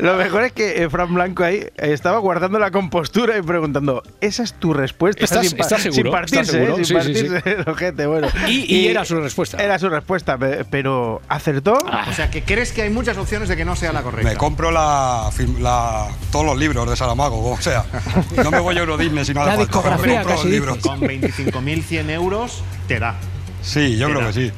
Lo 0.00 0.14
mejor 0.14 0.45
es 0.45 0.52
que 0.52 0.83
eh, 0.83 0.90
Fran 0.90 1.12
Blanco 1.14 1.45
ahí 1.45 1.66
estaba 1.76 2.19
guardando 2.19 2.59
la 2.59 2.71
compostura 2.71 3.37
y 3.38 3.43
preguntando, 3.43 4.02
¿esa 4.21 4.43
es 4.43 4.54
tu 4.54 4.73
respuesta? 4.73 5.25
¿Estás- 5.25 5.54
pa- 5.54 5.62
estás 5.62 5.83
seguro? 5.83 6.02
Sin 6.02 6.11
partirse, 6.11 6.40
¿Estás 6.40 6.52
seguro? 6.52 6.78
¿eh? 6.78 6.85
sin 6.85 7.00
Sí, 7.02 7.14
sí, 7.14 7.21
sí. 7.21 7.28
partirse 7.28 7.61
el 7.62 7.69
ojete, 7.69 8.07
bueno. 8.07 8.28
Y- 8.49 8.75
y 8.75 8.88
era 8.88 9.04
su 9.04 9.21
respuesta. 9.21 9.59
Era 9.62 9.78
su 9.78 9.88
respuesta, 9.88 10.38
pe- 10.38 10.64
pero 10.71 11.21
¿acertó? 11.28 11.75
O 12.09 12.12
sea, 12.12 12.31
que 12.31 12.43
crees 12.43 12.73
que 12.73 12.83
hay 12.83 12.90
muchas 12.90 13.16
opciones 13.19 13.49
de 13.49 13.57
que 13.57 13.64
no 13.64 13.76
sea 13.76 13.93
la 13.93 14.02
correcta. 14.02 14.31
Me 14.31 14.37
compro 14.37 14.71
la, 14.71 15.20
la- 15.59 16.09
todos 16.33 16.45
los 16.47 16.57
libros 16.59 16.89
de 16.89 16.97
Saramago, 16.97 17.50
o 17.53 17.61
sea, 17.61 17.85
no 18.43 18.50
me 18.50 18.61
voy 18.61 18.77
a 18.77 18.81
Euro 18.81 18.97
Disney 18.97 19.25
si 19.25 19.35
no 19.35 19.41
hace 19.43 19.50
La 19.50 19.57
falta. 19.57 19.73
discografía 19.73 20.23
los 20.23 20.45
libros. 20.45 20.79
Con 20.79 21.00
25.100 21.00 22.11
euros 22.11 22.62
te 22.89 22.99
da. 22.99 23.17
Sí, 23.62 23.97
yo 23.97 24.07
Te 24.07 24.12
creo 24.15 24.27
da. 24.27 24.33
que 24.33 24.47
sí. 24.49 24.53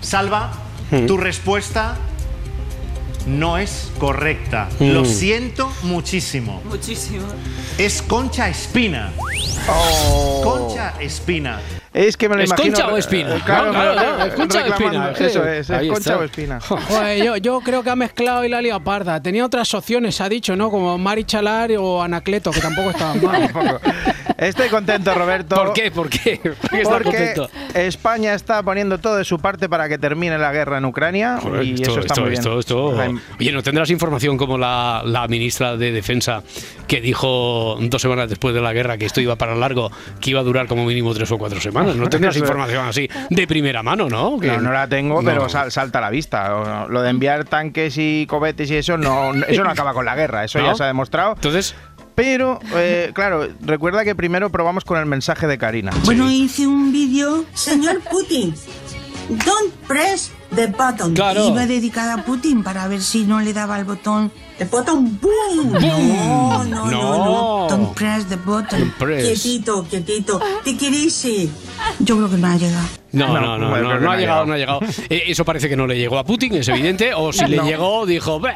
Salva, 0.00 0.52
Hmm. 0.90 1.06
tu 1.06 1.16
respuesta 1.16 1.96
no 3.26 3.56
es 3.56 3.90
correcta. 3.98 4.68
Lo 4.80 5.02
Mm. 5.02 5.06
siento 5.06 5.72
muchísimo. 5.82 6.60
Muchísimo. 6.68 7.24
Es 7.78 8.02
Concha 8.02 8.48
Espina. 8.48 9.12
Oh. 9.68 10.40
Concha 10.42 10.94
Espina. 11.00 11.60
Es 11.94 12.16
que 12.16 12.28
me 12.28 12.36
lo 12.36 12.42
¿Es 12.42 12.48
imagino. 12.48 12.74
Concha 12.76 12.92
o 12.92 12.96
Espina? 12.96 13.36
eh, 13.36 13.40
Claro, 13.44 13.70
claro, 13.72 14.24
es 14.24 14.34
Concha 14.34 14.64
o. 14.64 14.66
Espina, 14.66 15.10
Eso 15.10 15.46
es, 15.46 15.68
es 15.70 15.78
Concha 15.88 15.96
está. 15.98 16.16
o 16.18 16.22
Espina. 16.22 16.60
Joder, 16.60 17.22
yo, 17.22 17.36
yo 17.36 17.60
creo 17.60 17.82
que 17.82 17.90
ha 17.90 17.96
mezclado 17.96 18.44
y 18.44 18.48
la 18.48 18.62
parda. 18.80 19.20
Tenía 19.22 19.44
otras 19.44 19.74
opciones, 19.74 20.20
ha 20.20 20.28
dicho, 20.28 20.56
¿no? 20.56 20.70
Como 20.70 20.96
Mari 20.96 21.24
Chalar 21.24 21.70
o 21.78 22.02
Anacleto, 22.02 22.50
que 22.50 22.60
tampoco 22.60 22.90
estaban 22.90 23.22
mal. 23.22 23.50
Estoy 24.38 24.68
contento, 24.70 25.14
Roberto. 25.14 25.54
¿Por 25.54 25.72
qué? 25.72 25.90
¿Por 25.90 26.08
qué? 26.08 26.40
¿Por 26.42 26.70
qué 26.70 26.80
estás 26.80 26.88
Porque 27.02 27.34
contento? 27.34 27.50
España 27.74 28.34
está 28.34 28.62
poniendo 28.62 28.98
todo 28.98 29.16
de 29.16 29.24
su 29.24 29.38
parte 29.38 29.68
para 29.68 29.88
que 29.88 29.98
termine 29.98 30.38
la 30.38 30.50
guerra 30.52 30.78
en 30.78 30.84
Ucrania 30.84 31.38
Joder, 31.40 31.62
y 31.64 31.74
esto, 31.74 31.90
eso 31.92 32.00
está 32.00 32.14
esto, 32.14 32.20
muy 32.22 32.30
bien. 32.30 32.58
esto, 32.58 32.86
Oye, 33.38 33.52
¿no 33.52 33.62
tendrás 33.62 33.90
información 33.90 34.36
como 34.38 34.58
la, 34.58 35.02
la 35.04 35.28
ministra 35.28 35.76
de 35.76 35.92
Defensa 35.92 36.42
que 36.88 37.00
dijo 37.00 37.76
dos 37.80 38.02
semanas 38.02 38.28
después 38.28 38.54
de 38.54 38.60
la 38.60 38.72
guerra 38.72 38.98
que 38.98 39.06
esto 39.06 39.20
iba 39.20 39.36
para 39.36 39.54
largo, 39.54 39.90
que 40.20 40.30
iba 40.30 40.40
a 40.40 40.42
durar 40.42 40.66
como 40.66 40.84
mínimo 40.84 41.14
tres 41.14 41.30
o 41.30 41.38
cuatro 41.38 41.60
semanas? 41.60 41.81
¿No 41.84 42.08
tendrás 42.10 42.36
información 42.36 42.86
así 42.86 43.08
de 43.30 43.46
primera 43.46 43.82
mano, 43.82 44.08
no? 44.08 44.38
Que- 44.38 44.48
No, 44.48 44.60
no 44.60 44.72
la 44.72 44.86
tengo, 44.88 45.22
No. 45.22 45.28
pero 45.28 45.48
sal- 45.48 45.70
salta 45.72 45.98
a 45.98 46.02
la 46.02 46.10
vista. 46.10 46.86
Lo 46.88 47.02
de 47.02 47.10
enviar 47.10 47.44
tanques 47.44 47.94
y 47.98 48.26
cohetes 48.26 48.70
y 48.70 48.76
eso 48.76 48.96
no, 48.96 49.32
eso 49.48 49.64
no 49.64 49.70
acaba 49.74 49.92
con 49.94 50.04
la 50.04 50.14
guerra, 50.14 50.44
eso 50.44 50.58
¿No? 50.58 50.66
ya 50.66 50.74
se 50.74 50.84
ha 50.84 50.86
demostrado. 50.86 51.32
Entonces, 51.34 51.74
pero 52.14 52.60
eh, 52.74 53.10
claro, 53.14 53.48
recuerda 53.62 54.04
que 54.04 54.14
primero 54.14 54.50
probamos 54.50 54.84
con 54.84 54.98
el 54.98 55.06
mensaje 55.06 55.46
de 55.46 55.56
Karina. 55.58 55.92
Bueno, 56.04 56.30
hice 56.30 56.66
un 56.66 56.92
vídeo. 56.92 57.44
Señor 57.54 58.00
Putin, 58.10 58.54
don't 59.28 59.72
press 59.88 60.30
the 60.54 60.66
button. 60.66 61.14
Claro. 61.14 61.48
Iba 61.48 61.66
dedicada 61.66 62.14
a 62.14 62.24
Putin 62.24 62.62
para 62.62 62.86
ver 62.88 63.00
si 63.00 63.24
no 63.24 63.40
le 63.40 63.52
daba 63.52 63.78
el 63.78 63.84
botón. 63.84 64.30
The 64.58 64.66
button, 64.66 65.18
boom. 65.20 65.72
No, 65.72 66.62
no, 66.62 66.64
no, 66.64 66.90
no. 66.90 67.66
Don't 67.68 67.94
press 67.94 68.24
the 68.26 68.36
button. 68.36 68.92
Quietito, 68.98 69.84
quietito. 69.88 70.40
Te 70.62 70.70
ir. 70.70 71.50
Yo 72.00 72.16
creo 72.16 72.30
que 72.30 72.36
no 72.36 72.46
ha 72.46 72.56
llegado. 72.56 73.01
No, 73.12 73.28
no, 73.28 73.40
no, 73.40 73.58
no, 73.58 73.68
no, 73.82 73.90
ha 73.90 73.98
no 73.98 74.10
ha 74.10 74.16
llegado, 74.16 74.46
no 74.46 74.54
ha 74.54 74.56
llegado. 74.58 74.80
Eh, 75.10 75.24
eso 75.28 75.44
parece 75.44 75.68
que 75.68 75.76
no 75.76 75.86
le 75.86 75.96
llegó 75.98 76.18
a 76.18 76.24
Putin, 76.24 76.54
es 76.56 76.68
evidente. 76.68 77.12
O 77.14 77.32
si 77.32 77.44
le 77.46 77.58
llegó, 77.58 78.06
dijo, 78.06 78.40
"Beh, 78.40 78.52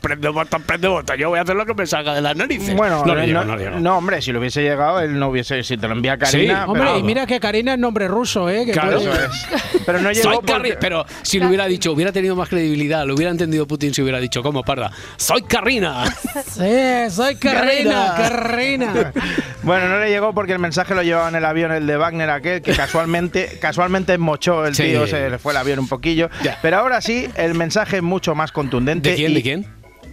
prende 0.00 0.28
botón, 0.28 0.62
prende 0.62 0.88
botón, 0.88 1.16
yo 1.16 1.28
voy 1.30 1.38
a 1.38 1.42
hacer 1.42 1.54
lo 1.56 1.64
que 1.66 1.74
me 1.74 1.86
salga 1.86 2.14
de 2.14 2.20
las 2.20 2.34
narices. 2.36 2.74
Bueno, 2.76 3.04
no 3.06 3.14
le 3.14 3.26
llegó, 3.26 3.40
no, 3.40 3.44
no 3.46 3.56
le 3.56 3.64
llegó. 3.64 3.78
no, 3.80 3.98
hombre, 3.98 4.20
si 4.22 4.32
le 4.32 4.38
hubiese 4.38 4.62
llegado, 4.62 5.00
él 5.00 5.18
no 5.18 5.28
hubiese. 5.28 5.62
Si 5.62 5.76
te 5.76 5.86
lo 5.86 5.94
envía 5.94 6.16
Karina. 6.18 6.66
Hombre, 6.66 6.82
pero, 6.84 6.98
y 6.98 7.02
mira 7.02 7.26
que 7.26 7.38
Karina 7.40 7.74
es 7.74 7.78
nombre 7.78 8.08
ruso, 8.08 8.48
¿eh? 8.50 8.64
Que 8.66 8.72
Claro. 8.72 8.98
puede- 8.98 9.12
Eso 9.12 9.24
es. 9.24 9.82
Pero 9.86 10.00
no 10.00 10.10
llegó 10.10 10.22
Soy 10.24 10.36
porque- 10.36 10.52
Carri- 10.52 10.76
Pero 10.80 11.04
si 11.22 11.38
le 11.38 11.46
hubiera 11.46 11.66
dicho, 11.66 11.92
hubiera 11.92 12.10
tenido 12.12 12.34
más 12.36 12.48
credibilidad, 12.48 13.06
lo 13.06 13.14
hubiera 13.14 13.30
entendido 13.30 13.66
Putin 13.66 13.94
si 13.94 14.02
hubiera 14.02 14.18
dicho, 14.18 14.42
¿cómo, 14.42 14.62
parda? 14.62 14.90
¡Soy 15.16 15.42
Carrina! 15.42 16.04
Sí, 16.52 17.10
soy 17.10 17.36
Karina, 17.36 18.14
Karina. 18.16 19.12
Bueno, 19.62 19.86
no 19.88 20.00
le 20.00 20.10
llegó 20.10 20.34
porque 20.34 20.52
el 20.52 20.58
mensaje 20.58 20.92
lo 20.94 21.02
llevaba 21.02 21.28
en 21.28 21.36
el 21.36 21.44
avión, 21.44 21.70
el 21.70 21.86
de 21.86 21.96
Wagner 21.96 22.28
aquel, 22.30 22.62
que 22.62 22.72
casualmente, 22.74 23.58
casualmente 23.60 23.91
mochó 24.18 24.66
el 24.66 24.74
Sí. 24.74 24.84
tío, 24.84 25.06
se 25.06 25.30
le 25.30 25.38
fue 25.38 25.52
el 25.52 25.58
avión 25.58 25.78
un 25.80 25.88
poquillo. 25.88 26.28
Ya. 26.42 26.58
Pero 26.62 26.78
ahora 26.78 27.00
sí, 27.00 27.28
el 27.36 27.54
mensaje 27.54 27.96
es 27.96 28.02
mucho 28.02 28.34
más 28.34 28.52
contundente. 28.52 29.10
¿De 29.10 29.16
quién? 29.16 29.30
y- 29.32 29.34
¿De 29.34 29.42
quién? 29.42 29.66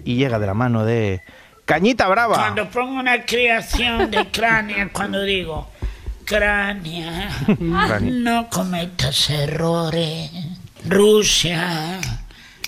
Y 0.06 0.16
llega 0.16 0.40
de 0.40 0.48
la 0.48 0.54
mano 0.54 0.86
de 0.86 1.22
Cañita 1.66 2.08
Brava. 2.08 2.36
Cuando 2.36 2.70
pongo 2.70 3.00
una 3.00 3.26
creación 3.26 4.10
de 4.12 4.28
cránea, 4.32 4.90
cuando 4.92 5.22
digo 5.24 5.70
cránea, 6.26 7.30
Cránea. 7.88 8.12
no 8.14 8.50
cometas 8.50 9.30
errores. 9.30 10.32
Rusia, 10.88 12.00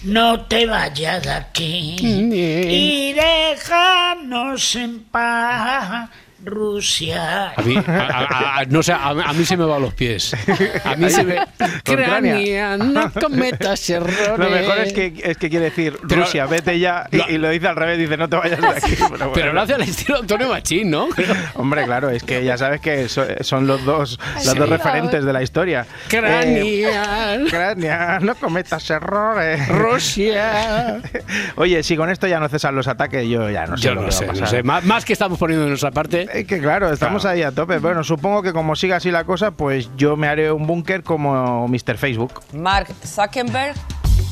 no 0.03 0.41
te 0.46 0.65
vayas 0.65 1.24
de 1.24 1.32
aquí. 1.32 1.96
Y 2.01 3.13
déjanos 3.13 4.75
en 4.75 5.03
paz, 5.06 6.10
Rusia. 6.43 7.51
A 7.55 7.62
mí, 7.62 7.75
a- 7.77 7.91
a- 7.91 8.60
a- 8.60 8.65
no 8.65 8.81
sé, 8.83 8.93
a, 8.93 9.10
a 9.10 9.33
mí 9.33 9.45
se 9.45 9.57
me 9.57 9.65
van 9.65 9.81
los 9.81 9.93
pies. 9.93 10.36
A 10.83 10.95
mí 10.95 11.10
se 11.10 11.24
me. 11.24 11.36
Con 11.36 11.95
cránea. 11.95 12.33
Cránea, 12.33 12.77
no 12.77 13.12
cometas 13.12 13.89
errores. 13.89 14.38
Lo 14.38 14.50
mejor 14.50 14.77
es 14.79 14.93
que, 14.93 15.13
es 15.24 15.38
que 15.38 15.50
quiere 15.50 15.65
decir 15.65 15.98
Pero- 16.07 16.21
Rusia, 16.21 16.45
vete 16.45 16.79
ya. 16.79 17.07
Y, 17.12 17.17
Lo- 17.17 17.29
y 17.29 17.38
lo 17.38 17.50
dice 17.50 17.67
al 17.67 17.75
revés, 17.75 17.98
dice 17.98 18.17
no 18.17 18.27
te 18.29 18.36
vayas 18.38 18.60
de 18.62 18.67
aquí. 18.67 18.95
Pero, 19.00 19.10
Pero 19.17 19.29
bueno. 19.29 19.53
lo 19.53 19.62
hace 19.62 19.74
al 19.75 19.81
estilo 19.81 20.17
Antonio 20.19 20.50
Machín, 20.50 20.89
¿no? 20.89 21.07
Hombre, 21.55 21.86
claro, 21.86 22.10
es 22.10 22.24
que 22.24 22.43
ya 22.43 22.57
sabes 22.57 22.81
que 22.81 23.07
so- 23.10 23.25
son 23.41 23.67
los 23.67 23.83
dos, 23.86 24.19
Sí. 24.39 24.57
dos 24.57 24.69
referentes 24.69 25.24
de 25.25 25.33
la 25.33 25.41
historia. 25.43 25.86
Cránea. 26.07 27.36
Eh, 27.36 27.45
cránea, 27.50 28.19
no 28.21 28.36
cometas 28.36 28.89
errores. 28.89 29.67
Rusia. 29.69 31.00
Oye, 31.55 31.83
si 31.83 31.95
con 31.95 32.10
esto 32.10 32.27
ya 32.27 32.39
no 32.39 32.50
cesan 32.50 32.75
los 32.75 32.88
ataques, 32.88 33.27
yo 33.27 33.50
ya 33.50 33.65
no 33.65 33.77
sé 33.77 33.83
Yo 33.83 33.95
lo 33.95 34.01
no 34.01 34.10
que 34.10 34.13
va 34.25 34.31
a 34.31 34.36
sé, 34.36 34.41
no 34.41 34.48
sé. 34.48 34.63
Más, 34.63 34.83
más 34.83 35.05
que 35.05 35.13
estamos 35.13 35.38
poniendo 35.38 35.63
de 35.65 35.69
nuestra 35.69 35.91
parte. 35.91 36.27
Es 36.33 36.45
que 36.47 36.59
claro, 36.59 36.91
estamos 36.91 37.21
Claro. 37.23 37.35
ahí 37.35 37.43
a 37.43 37.51
tope. 37.51 37.79
Bueno, 37.79 38.03
supongo 38.03 38.41
que 38.43 38.53
como 38.53 38.75
siga 38.75 38.97
así 38.97 39.11
la 39.11 39.23
cosa, 39.23 39.51
pues 39.51 39.89
yo 39.97 40.15
me 40.17 40.27
haré 40.27 40.51
un 40.51 40.65
búnker 40.67 41.03
como 41.03 41.67
Mr. 41.67 41.97
Facebook. 41.97 42.41
Mark 42.53 42.88
Zuckerberg 43.05 43.75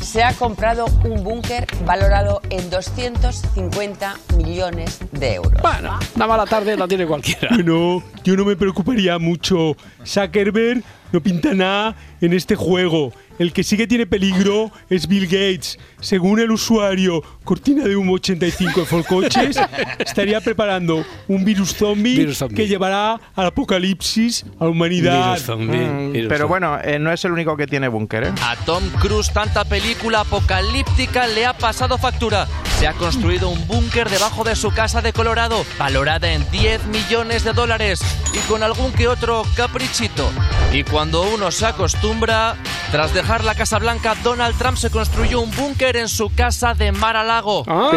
se 0.01 0.23
ha 0.23 0.33
comprado 0.33 0.85
un 1.03 1.23
búnker 1.23 1.67
valorado 1.85 2.41
en 2.49 2.69
250 2.69 4.15
millones 4.37 4.99
de 5.11 5.35
euros. 5.35 5.61
Bueno, 5.61 5.99
una 6.15 6.27
mala 6.27 6.45
tarde 6.45 6.75
la 6.77 6.87
tiene 6.87 7.05
cualquiera. 7.05 7.49
Bueno, 7.55 8.01
yo 8.23 8.35
no 8.35 8.45
me 8.45 8.55
preocuparía 8.55 9.17
mucho. 9.19 9.75
Zuckerberg 10.05 10.83
no 11.11 11.21
pinta 11.21 11.53
nada 11.53 11.95
en 12.21 12.33
este 12.33 12.55
juego. 12.55 13.11
El 13.39 13.53
que 13.53 13.63
sí 13.63 13.77
que 13.77 13.87
tiene 13.87 14.05
peligro 14.05 14.69
es 14.89 15.07
Bill 15.07 15.25
Gates. 15.25 15.79
Según 16.01 16.39
el 16.39 16.51
usuario 16.51 17.23
Cortina 17.45 17.85
de 17.85 17.95
Humo 17.95 18.13
85 18.13 18.81
de 18.81 18.85
Folcoches, 18.85 19.57
estaría 19.97 20.41
preparando 20.41 21.03
un 21.27 21.43
virus 21.45 21.73
zombie, 21.73 22.17
Virus 22.19 22.37
zombie. 22.39 22.55
que 22.57 22.67
llevará 22.67 23.19
al 23.35 23.45
apocalipsis 23.47 24.45
a 24.59 24.65
la 24.65 24.69
humanidad. 24.69 25.31
Virus 25.33 25.45
zombie, 25.45 25.77
Mm, 25.79 26.11
virus 26.11 26.27
pero 26.29 26.39
zombie. 26.47 26.47
bueno, 26.49 26.79
eh, 26.83 26.99
no 26.99 27.11
es 27.11 27.23
el 27.25 27.31
único 27.31 27.55
que 27.57 27.65
tiene 27.65 27.87
búnker, 27.87 28.23
¿eh? 28.25 28.31
A 28.43 28.55
Tom 28.65 28.83
Cruise 28.99 29.31
tanta 29.33 29.63
película 29.65 30.19
apocalíptica 30.21 31.25
le 31.27 31.45
ha 31.45 31.53
pasado 31.53 31.97
factura. 31.97 32.47
Se 32.79 32.87
ha 32.87 32.93
construido 32.93 33.49
un 33.49 33.67
búnker 33.67 34.09
debajo 34.09 34.43
de 34.43 34.55
su 34.55 34.71
casa 34.71 35.01
de 35.01 35.11
Colorado, 35.13 35.65
valorada 35.77 36.31
en 36.31 36.49
10 36.51 36.85
millones 36.87 37.43
de 37.43 37.53
dólares 37.53 37.99
y 38.33 38.37
con 38.49 38.63
algún 38.63 38.91
que 38.93 39.07
otro 39.07 39.43
caprichito. 39.55 40.29
Y 40.73 40.83
cuando 40.83 41.23
uno 41.23 41.51
se 41.51 41.65
acostumbra, 41.65 42.55
tras 42.91 43.13
dejar 43.13 43.43
la 43.43 43.53
Casa 43.53 43.77
Blanca, 43.77 44.15
Donald 44.23 44.57
Trump 44.57 44.75
se 44.77 44.89
construyó 44.89 45.41
un 45.41 45.51
búnker 45.51 45.95
en 45.95 46.07
su 46.07 46.33
casa 46.33 46.73
de 46.73 46.91
Mar 46.91 47.15
a 47.15 47.23
Lago. 47.23 47.63
Ah, 47.67 47.91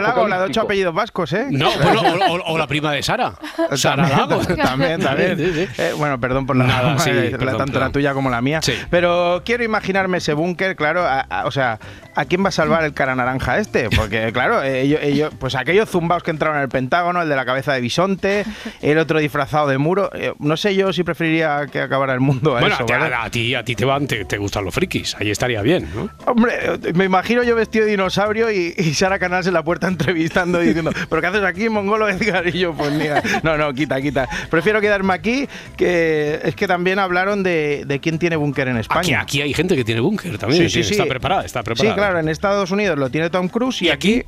Lago, 0.00 0.26
la 0.26 0.38
de 0.40 0.44
ocho 0.46 0.62
apellidos 0.62 0.92
vascos, 0.92 1.32
¿eh? 1.32 1.46
No, 1.50 1.70
bueno, 1.82 2.02
o, 2.02 2.34
o- 2.34 2.52
o 2.54 2.58
la 2.58 2.66
prima 2.66 2.90
de 2.92 3.02
Sara. 3.02 3.34
Sara 3.76 4.08
Lago. 4.08 4.38
también, 4.56 5.00
también. 5.00 5.38
Sí, 5.38 5.52
sí. 5.54 5.68
Eh, 5.80 5.92
bueno, 5.96 6.18
perdón 6.18 6.46
por 6.46 6.56
la 6.56 6.64
Nada, 6.64 6.98
sí, 6.98 7.10
la- 7.12 7.30
perdón, 7.38 7.58
tanto 7.58 7.72
perdón. 7.74 7.88
la 7.88 7.92
tuya 7.92 8.12
como 8.12 8.28
la 8.28 8.40
mía. 8.40 8.60
Sí. 8.62 8.74
Pero 8.90 9.42
quiero 9.44 9.62
imaginarme 9.62 10.18
ese 10.18 10.32
búnker, 10.34 10.74
claro, 10.74 11.02
a- 11.04 11.20
a- 11.20 11.46
o 11.46 11.50
sea, 11.52 11.78
¿a 12.16 12.24
quién 12.24 12.42
va 12.44 12.48
a 12.48 12.52
salvar 12.52 12.82
el 12.84 12.92
cara 12.92 13.14
naranja 13.14 13.58
este? 13.58 13.88
Porque, 13.90 14.30
claro, 14.32 14.62
eh, 14.64 14.80
ellos, 14.82 15.00
ellos- 15.02 15.32
pues 15.38 15.54
aquellos 15.54 15.88
zumbaos 15.88 16.24
que 16.24 16.32
entraron 16.32 16.56
en 16.56 16.64
el 16.64 16.68
Pentágono, 16.68 17.22
el 17.22 17.28
de 17.28 17.36
la 17.36 17.44
cabeza 17.44 17.72
de 17.72 17.80
bisonte, 17.80 18.44
el 18.82 18.98
otro 18.98 19.20
disfrazado 19.20 19.68
de 19.68 19.78
muro, 19.78 20.10
eh, 20.12 20.32
no 20.40 20.56
sé 20.56 20.74
yo 20.74 20.92
si 20.92 21.04
preferiría 21.04 21.66
que 21.70 21.80
acabara 21.80 22.14
el 22.14 22.20
mundo 22.20 22.56
a 22.56 22.60
Bueno, 22.60 22.74
eso, 22.74 22.82
a, 22.82 22.86
ti- 22.86 22.92
¿vale? 22.94 23.14
a 23.14 23.30
ti, 23.30 23.54
a 23.54 23.64
ti 23.64 23.76
te, 23.76 23.84
van, 23.84 24.06
te, 24.24 24.34
te 24.34 24.38
gustan 24.38 24.64
los 24.64 24.74
frikis. 24.74 25.14
Ahí 25.18 25.30
estaría 25.30 25.62
bien, 25.62 25.88
¿no? 25.94 26.10
Hombre, 26.26 26.54
me 26.94 27.04
imagino 27.04 27.42
yo 27.42 27.54
vestido 27.54 27.84
de 27.84 27.92
dinosaurio 27.92 28.50
y, 28.50 28.74
y 28.76 28.94
Sara 28.94 29.18
Canals 29.18 29.46
en 29.46 29.54
la 29.54 29.62
puerta 29.62 29.88
entrevistando 29.88 30.62
y 30.62 30.66
diciendo, 30.68 30.92
¿pero 31.08 31.20
qué 31.20 31.28
haces 31.28 31.42
aquí, 31.44 31.68
mongolo 31.68 32.08
Edgar? 32.08 32.48
Y 32.48 32.58
yo, 32.58 32.72
pues 32.74 32.92
mira, 32.92 33.22
no, 33.42 33.56
no, 33.56 33.72
quita, 33.72 34.00
quita. 34.00 34.28
Prefiero 34.50 34.80
quedarme 34.80 35.14
aquí, 35.14 35.48
que 35.76 36.40
es 36.42 36.54
que 36.56 36.66
también 36.66 36.98
hablaron 36.98 37.42
de, 37.42 37.84
de 37.86 38.00
quién 38.00 38.18
tiene 38.18 38.36
búnker 38.36 38.68
en 38.68 38.76
Aquí, 38.76 38.80
España. 38.82 39.20
aquí 39.20 39.40
hay 39.42 39.54
gente 39.54 39.76
que 39.76 39.84
tiene 39.84 40.00
búnker 40.00 40.38
también. 40.38 40.68
Sí, 40.68 40.82
sí, 40.82 40.84
sí. 40.84 40.92
Está 40.94 41.06
preparada, 41.06 41.44
está 41.44 41.62
preparada. 41.62 41.94
Sí, 41.94 41.98
claro, 41.98 42.18
en 42.18 42.28
Estados 42.28 42.70
Unidos 42.70 42.98
lo 42.98 43.10
tiene 43.10 43.30
Tom 43.30 43.48
Cruise 43.48 43.82
y, 43.82 43.90
aquí... 43.90 44.24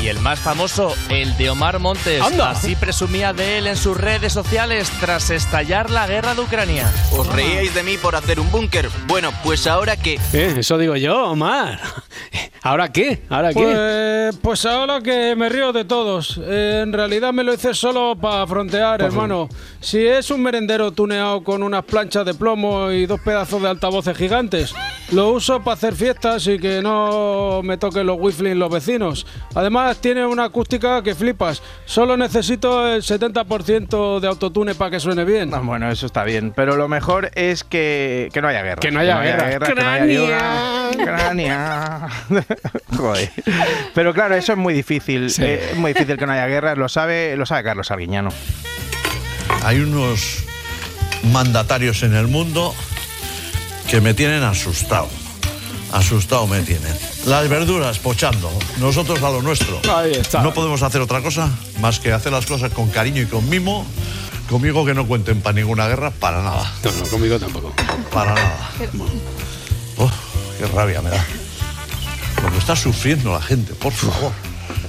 Y 0.00 0.08
el 0.08 0.20
más 0.20 0.38
famoso, 0.38 0.94
el 1.08 1.36
de 1.38 1.50
Omar 1.50 1.78
Montes. 1.78 2.20
Anda. 2.20 2.50
Así 2.50 2.76
presumía 2.76 3.32
de 3.32 3.58
él 3.58 3.66
en 3.66 3.76
sus 3.76 3.96
redes 3.96 4.32
sociales 4.32 4.90
tras 5.00 5.30
estallar 5.30 5.90
la 5.90 6.06
guerra 6.06 6.34
de 6.34 6.42
Ucrania. 6.42 6.92
¿Os 7.12 7.26
reíais 7.26 7.74
de 7.74 7.82
mí 7.82 7.96
por 7.96 8.14
hacer 8.14 8.38
un 8.38 8.50
búnker? 8.50 8.88
Bueno, 9.06 9.32
pues 9.42 9.66
ahora 9.66 9.96
que... 9.96 10.20
Eh, 10.32 10.54
eso 10.58 10.76
digo 10.76 10.96
yo, 10.96 11.30
Omar. 11.30 11.80
¿Ahora 12.62 12.90
qué? 12.90 13.22
¿Ahora 13.28 13.54
qué? 13.54 13.62
Pues, 13.62 14.36
pues 14.42 14.66
ahora 14.66 15.00
que 15.00 15.36
me 15.36 15.48
río 15.48 15.72
de 15.72 15.84
todos. 15.84 16.40
Eh, 16.42 16.80
en 16.82 16.92
realidad 16.92 17.32
me 17.32 17.44
lo 17.44 17.54
hice 17.54 17.72
solo 17.74 18.16
para 18.20 18.44
frontear, 18.46 19.02
hermano. 19.02 19.48
Si 19.80 20.04
es 20.04 20.30
un 20.30 20.42
merendero 20.42 20.90
tuneado 20.90 21.44
con 21.44 21.62
unas 21.62 21.84
planchas 21.84 22.26
de 22.26 22.34
plomo 22.34 22.90
y 22.90 23.06
dos 23.06 23.20
pedazos 23.20 23.62
de 23.62 23.68
altavoces 23.68 24.16
gigantes, 24.16 24.74
lo 25.12 25.30
uso 25.30 25.62
para 25.62 25.74
hacer 25.74 25.94
fiestas 25.94 26.44
y 26.48 26.58
que 26.58 26.82
no 26.82 27.60
me 27.62 27.78
toquen 27.78 28.04
los 28.04 28.16
whistling 28.18 28.58
los 28.58 28.70
vecinos. 28.70 29.26
Además, 29.54 29.95
tiene 30.00 30.26
una 30.26 30.44
acústica 30.44 31.02
que 31.02 31.14
flipas. 31.14 31.62
Solo 31.84 32.16
necesito 32.16 32.88
el 32.88 33.02
70% 33.02 34.20
de 34.20 34.28
autotune 34.28 34.74
para 34.74 34.90
que 34.90 35.00
suene 35.00 35.24
bien. 35.24 35.50
Bueno, 35.62 35.90
eso 35.90 36.06
está 36.06 36.24
bien, 36.24 36.52
pero 36.54 36.76
lo 36.76 36.88
mejor 36.88 37.30
es 37.34 37.64
que, 37.64 38.28
que 38.32 38.42
no 38.42 38.48
haya 38.48 38.62
guerra. 38.62 38.80
Que 38.80 38.90
no 38.90 39.00
haya 39.00 39.20
guerra. 39.20 39.66
que 39.66 39.74
no 39.74 39.88
haya 39.88 40.02
ayuda. 40.02 40.90
Crania. 40.96 42.08
Joder. 42.96 43.30
Pero 43.94 44.14
claro, 44.14 44.34
eso 44.34 44.52
es 44.52 44.58
muy 44.58 44.74
difícil. 44.74 45.30
Sí. 45.30 45.42
Eh, 45.44 45.70
es 45.72 45.76
muy 45.76 45.92
difícil 45.92 46.16
que 46.16 46.26
no 46.26 46.32
haya 46.32 46.46
guerra, 46.46 46.74
lo 46.74 46.88
sabe, 46.88 47.36
lo 47.36 47.46
sabe 47.46 47.64
Carlos 47.64 47.90
Arguiñano. 47.90 48.30
Hay 49.64 49.80
unos 49.80 50.44
mandatarios 51.32 52.02
en 52.02 52.14
el 52.14 52.28
mundo 52.28 52.74
que 53.90 54.00
me 54.00 54.14
tienen 54.14 54.42
asustado. 54.42 55.08
Asustado 55.92 56.46
me 56.46 56.60
tienen. 56.62 56.94
Las 57.26 57.48
verduras 57.48 57.98
pochando, 57.98 58.50
nosotros 58.78 59.22
a 59.22 59.30
lo 59.30 59.42
nuestro. 59.42 59.80
Ahí 59.94 60.12
está. 60.12 60.42
No 60.42 60.52
podemos 60.52 60.82
hacer 60.82 61.00
otra 61.00 61.22
cosa 61.22 61.50
más 61.80 62.00
que 62.00 62.12
hacer 62.12 62.32
las 62.32 62.46
cosas 62.46 62.72
con 62.72 62.90
cariño 62.90 63.22
y 63.22 63.26
con 63.26 63.48
mimo. 63.48 63.86
Conmigo 64.48 64.84
que 64.84 64.94
no 64.94 65.06
cuenten 65.06 65.40
para 65.40 65.54
ninguna 65.54 65.88
guerra, 65.88 66.10
para 66.10 66.42
nada. 66.42 66.72
No, 66.84 66.92
no, 66.92 67.04
conmigo 67.08 67.38
tampoco. 67.38 67.72
Para 68.12 68.34
nada. 68.34 68.70
Oh, 69.96 70.10
qué 70.58 70.66
rabia 70.66 71.02
me 71.02 71.10
da. 71.10 71.24
Lo 72.42 72.52
que 72.52 72.58
está 72.58 72.76
sufriendo 72.76 73.32
la 73.32 73.42
gente, 73.42 73.74
por 73.74 73.92
favor. 73.92 74.32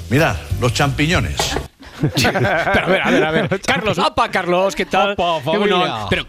Mirad, 0.09 0.35
los 0.59 0.73
champiñones. 0.73 1.37
Pero 2.15 2.85
a 2.85 2.89
ver, 2.89 3.01
a 3.01 3.09
ver, 3.11 3.23
a 3.23 3.31
ver. 3.31 3.61
Carlos, 3.65 3.99
¡apa, 3.99 4.29
Carlos! 4.29 4.75
¿Qué 4.75 4.85
tal? 4.85 5.11
Opa, 5.17 5.51
Qué 5.51 5.57
bueno. 5.57 6.07
Pero 6.09 6.25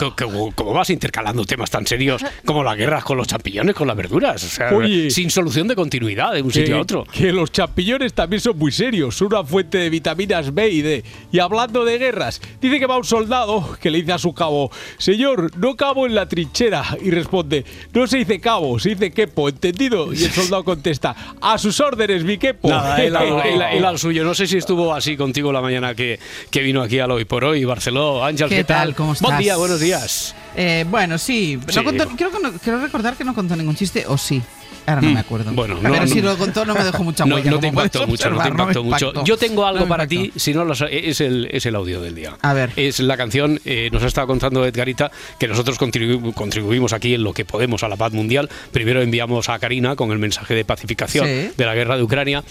¿cómo 0.54 0.72
vas 0.72 0.90
intercalando 0.90 1.44
temas 1.44 1.70
tan 1.70 1.86
serios 1.86 2.24
como 2.44 2.62
la 2.64 2.74
guerra 2.74 3.02
con 3.02 3.16
los 3.16 3.26
champiñones, 3.26 3.74
con 3.74 3.86
las 3.88 3.96
verduras? 3.96 4.42
O 4.44 4.48
sea, 4.48 4.72
Oye. 4.74 5.10
sin 5.10 5.30
solución 5.30 5.68
de 5.68 5.74
continuidad 5.76 6.32
de 6.32 6.42
un 6.42 6.52
sitio 6.52 6.76
a 6.76 6.80
otro. 6.80 7.04
Que 7.04 7.32
los 7.32 7.50
champiñones 7.52 8.14
también 8.14 8.40
son 8.40 8.58
muy 8.58 8.72
serios, 8.72 9.16
son 9.16 9.28
una 9.28 9.44
fuente 9.44 9.78
de 9.78 9.90
vitaminas 9.90 10.52
B 10.54 10.68
y 10.68 10.82
D. 10.82 11.04
Y 11.32 11.38
hablando 11.38 11.84
de 11.84 11.98
guerras, 11.98 12.40
dice 12.60 12.78
que 12.78 12.86
va 12.86 12.96
un 12.96 13.04
soldado 13.04 13.76
que 13.80 13.90
le 13.90 13.98
dice 13.98 14.12
a 14.12 14.18
su 14.18 14.32
cabo, 14.34 14.70
señor, 14.98 15.56
no 15.58 15.76
cabo 15.76 16.06
en 16.06 16.14
la 16.14 16.26
trinchera. 16.28 16.84
Y 17.02 17.10
responde, 17.10 17.64
no 17.92 18.06
se 18.06 18.18
dice 18.18 18.40
cabo, 18.40 18.78
se 18.78 18.90
dice 18.90 19.10
quepo, 19.12 19.48
¿entendido? 19.48 20.12
Y 20.12 20.24
el 20.24 20.30
soldado 20.32 20.64
contesta, 20.64 21.14
a 21.40 21.58
sus 21.58 21.80
órdenes, 21.80 22.24
mi 22.24 22.38
quepo. 22.38 22.68
Nada, 22.68 23.02
él- 23.02 23.16
él 23.72 23.84
al 23.84 23.98
suyo. 23.98 24.24
No 24.24 24.34
sé 24.34 24.46
si 24.46 24.56
estuvo 24.56 24.94
así 24.94 25.16
contigo 25.16 25.52
la 25.52 25.57
mañana 25.60 25.94
que, 25.94 26.18
que 26.50 26.60
vino 26.60 26.82
aquí 26.82 26.98
al 26.98 27.10
Hoy 27.10 27.24
por 27.24 27.44
Hoy, 27.44 27.64
Barceló. 27.64 28.24
Ángel, 28.24 28.48
¿qué, 28.48 28.56
¿Qué 28.56 28.64
tal? 28.64 28.94
¿Cómo 28.94 29.08
Buen 29.14 29.16
estás? 29.24 29.38
día, 29.38 29.56
buenos 29.56 29.80
días. 29.80 30.34
Eh, 30.56 30.84
bueno, 30.88 31.18
sí. 31.18 31.58
Sí. 31.68 31.76
No 31.76 31.84
contó- 31.84 32.08
creo, 32.16 32.30
creo 32.62 32.80
recordar 32.80 33.14
que 33.16 33.24
no 33.24 33.34
contó 33.34 33.54
ningún 33.56 33.76
chiste, 33.76 34.04
o 34.06 34.16
sí. 34.18 34.42
Ahora 34.86 35.02
no 35.02 35.08
Mm, 35.10 35.14
me 35.14 35.20
acuerdo. 35.20 35.52
bueno, 35.52 35.74
no- 35.74 35.82
Pero 35.82 36.00
no- 36.00 36.06
si 36.06 36.22
lo 36.22 36.36
contó 36.38 36.64
no 36.64 36.74
me 36.74 36.82
dejó 36.84 37.04
mucha 37.04 37.26
No, 37.26 37.34
huella. 37.34 37.50
no 37.50 37.58
te 37.58 37.66
impactó 37.66 38.06
mucho, 38.06 38.30
no 38.30 38.42
te 38.42 38.48
impactó 38.48 38.82
mucho. 38.84 39.12
Yo 39.24 39.36
tengo 39.36 39.66
algo 39.66 39.86
para 39.86 40.06
ti, 40.06 40.32
si 40.36 40.54
no 40.54 40.70
es 40.72 41.20
el, 41.20 41.48
es 41.50 41.66
el 41.66 41.74
audio 41.76 42.00
del 42.00 42.14
día. 42.14 42.36
A 42.40 42.54
ver. 42.54 42.72
Es 42.76 42.98
la 43.00 43.16
canción, 43.18 43.60
eh, 43.66 43.90
nos 43.92 44.02
ha 44.02 44.06
estado 44.06 44.26
contando 44.26 44.64
Edgarita, 44.64 45.10
que 45.38 45.46
nosotros 45.46 45.78
contribu- 45.78 46.32
contribuimos 46.32 46.92
aquí 46.94 47.14
en 47.14 47.22
lo 47.22 47.34
que 47.34 47.44
podemos 47.44 47.82
a 47.82 47.88
la 47.88 47.96
paz 47.96 48.12
mundial. 48.12 48.48
Primero 48.72 49.02
enviamos 49.02 49.48
a 49.50 49.58
Karina 49.58 49.94
con 49.94 50.10
el 50.10 50.18
mensaje 50.18 50.54
de 50.54 50.64
pacificación 50.64 51.26
Sí. 51.26 51.50
de 51.56 51.66
la 51.66 51.74
guerra 51.74 51.96
de 51.98 52.02
Ucrania. 52.02 52.42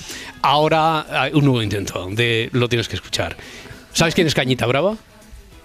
Ahora 0.42 1.06
hay 1.24 1.32
un 1.34 1.44
nuevo 1.46 1.62
intento, 1.62 2.08
de 2.12 2.50
lo 2.52 2.70
tienes 2.70 2.88
que 2.88 2.96
escuchar. 2.96 3.36
¿Sabes 3.94 4.14
quién 4.14 4.28
es 4.28 4.36
Cañita 4.36 4.66
Brava? 4.68 4.96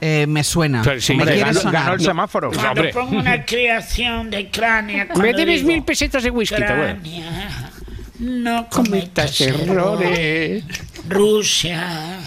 Eh, 0.04 0.26
me 0.26 0.42
suena. 0.42 0.82
Pero 0.82 1.00
sí, 1.00 1.14
me 1.14 1.22
hombre, 1.22 1.38
ganó- 1.38 1.70
ganó 1.70 1.92
el 1.94 2.00
semáforo. 2.00 2.50
Cuando 2.50 2.70
hombre. 2.70 2.92
pongo 2.92 3.18
una 3.18 3.44
creación 3.44 4.30
de 4.30 4.50
cránea. 4.50 5.06
Me 5.14 5.32
debes 5.32 5.60
digo, 5.60 5.68
mil 5.68 5.84
pesetas 5.84 6.24
de 6.24 6.30
whisky, 6.30 6.56
Cránea, 6.56 7.70
no 8.18 8.68
cometas 8.68 9.40
errores. 9.40 9.68
errores. 9.68 10.64
Rusia, 11.08 12.18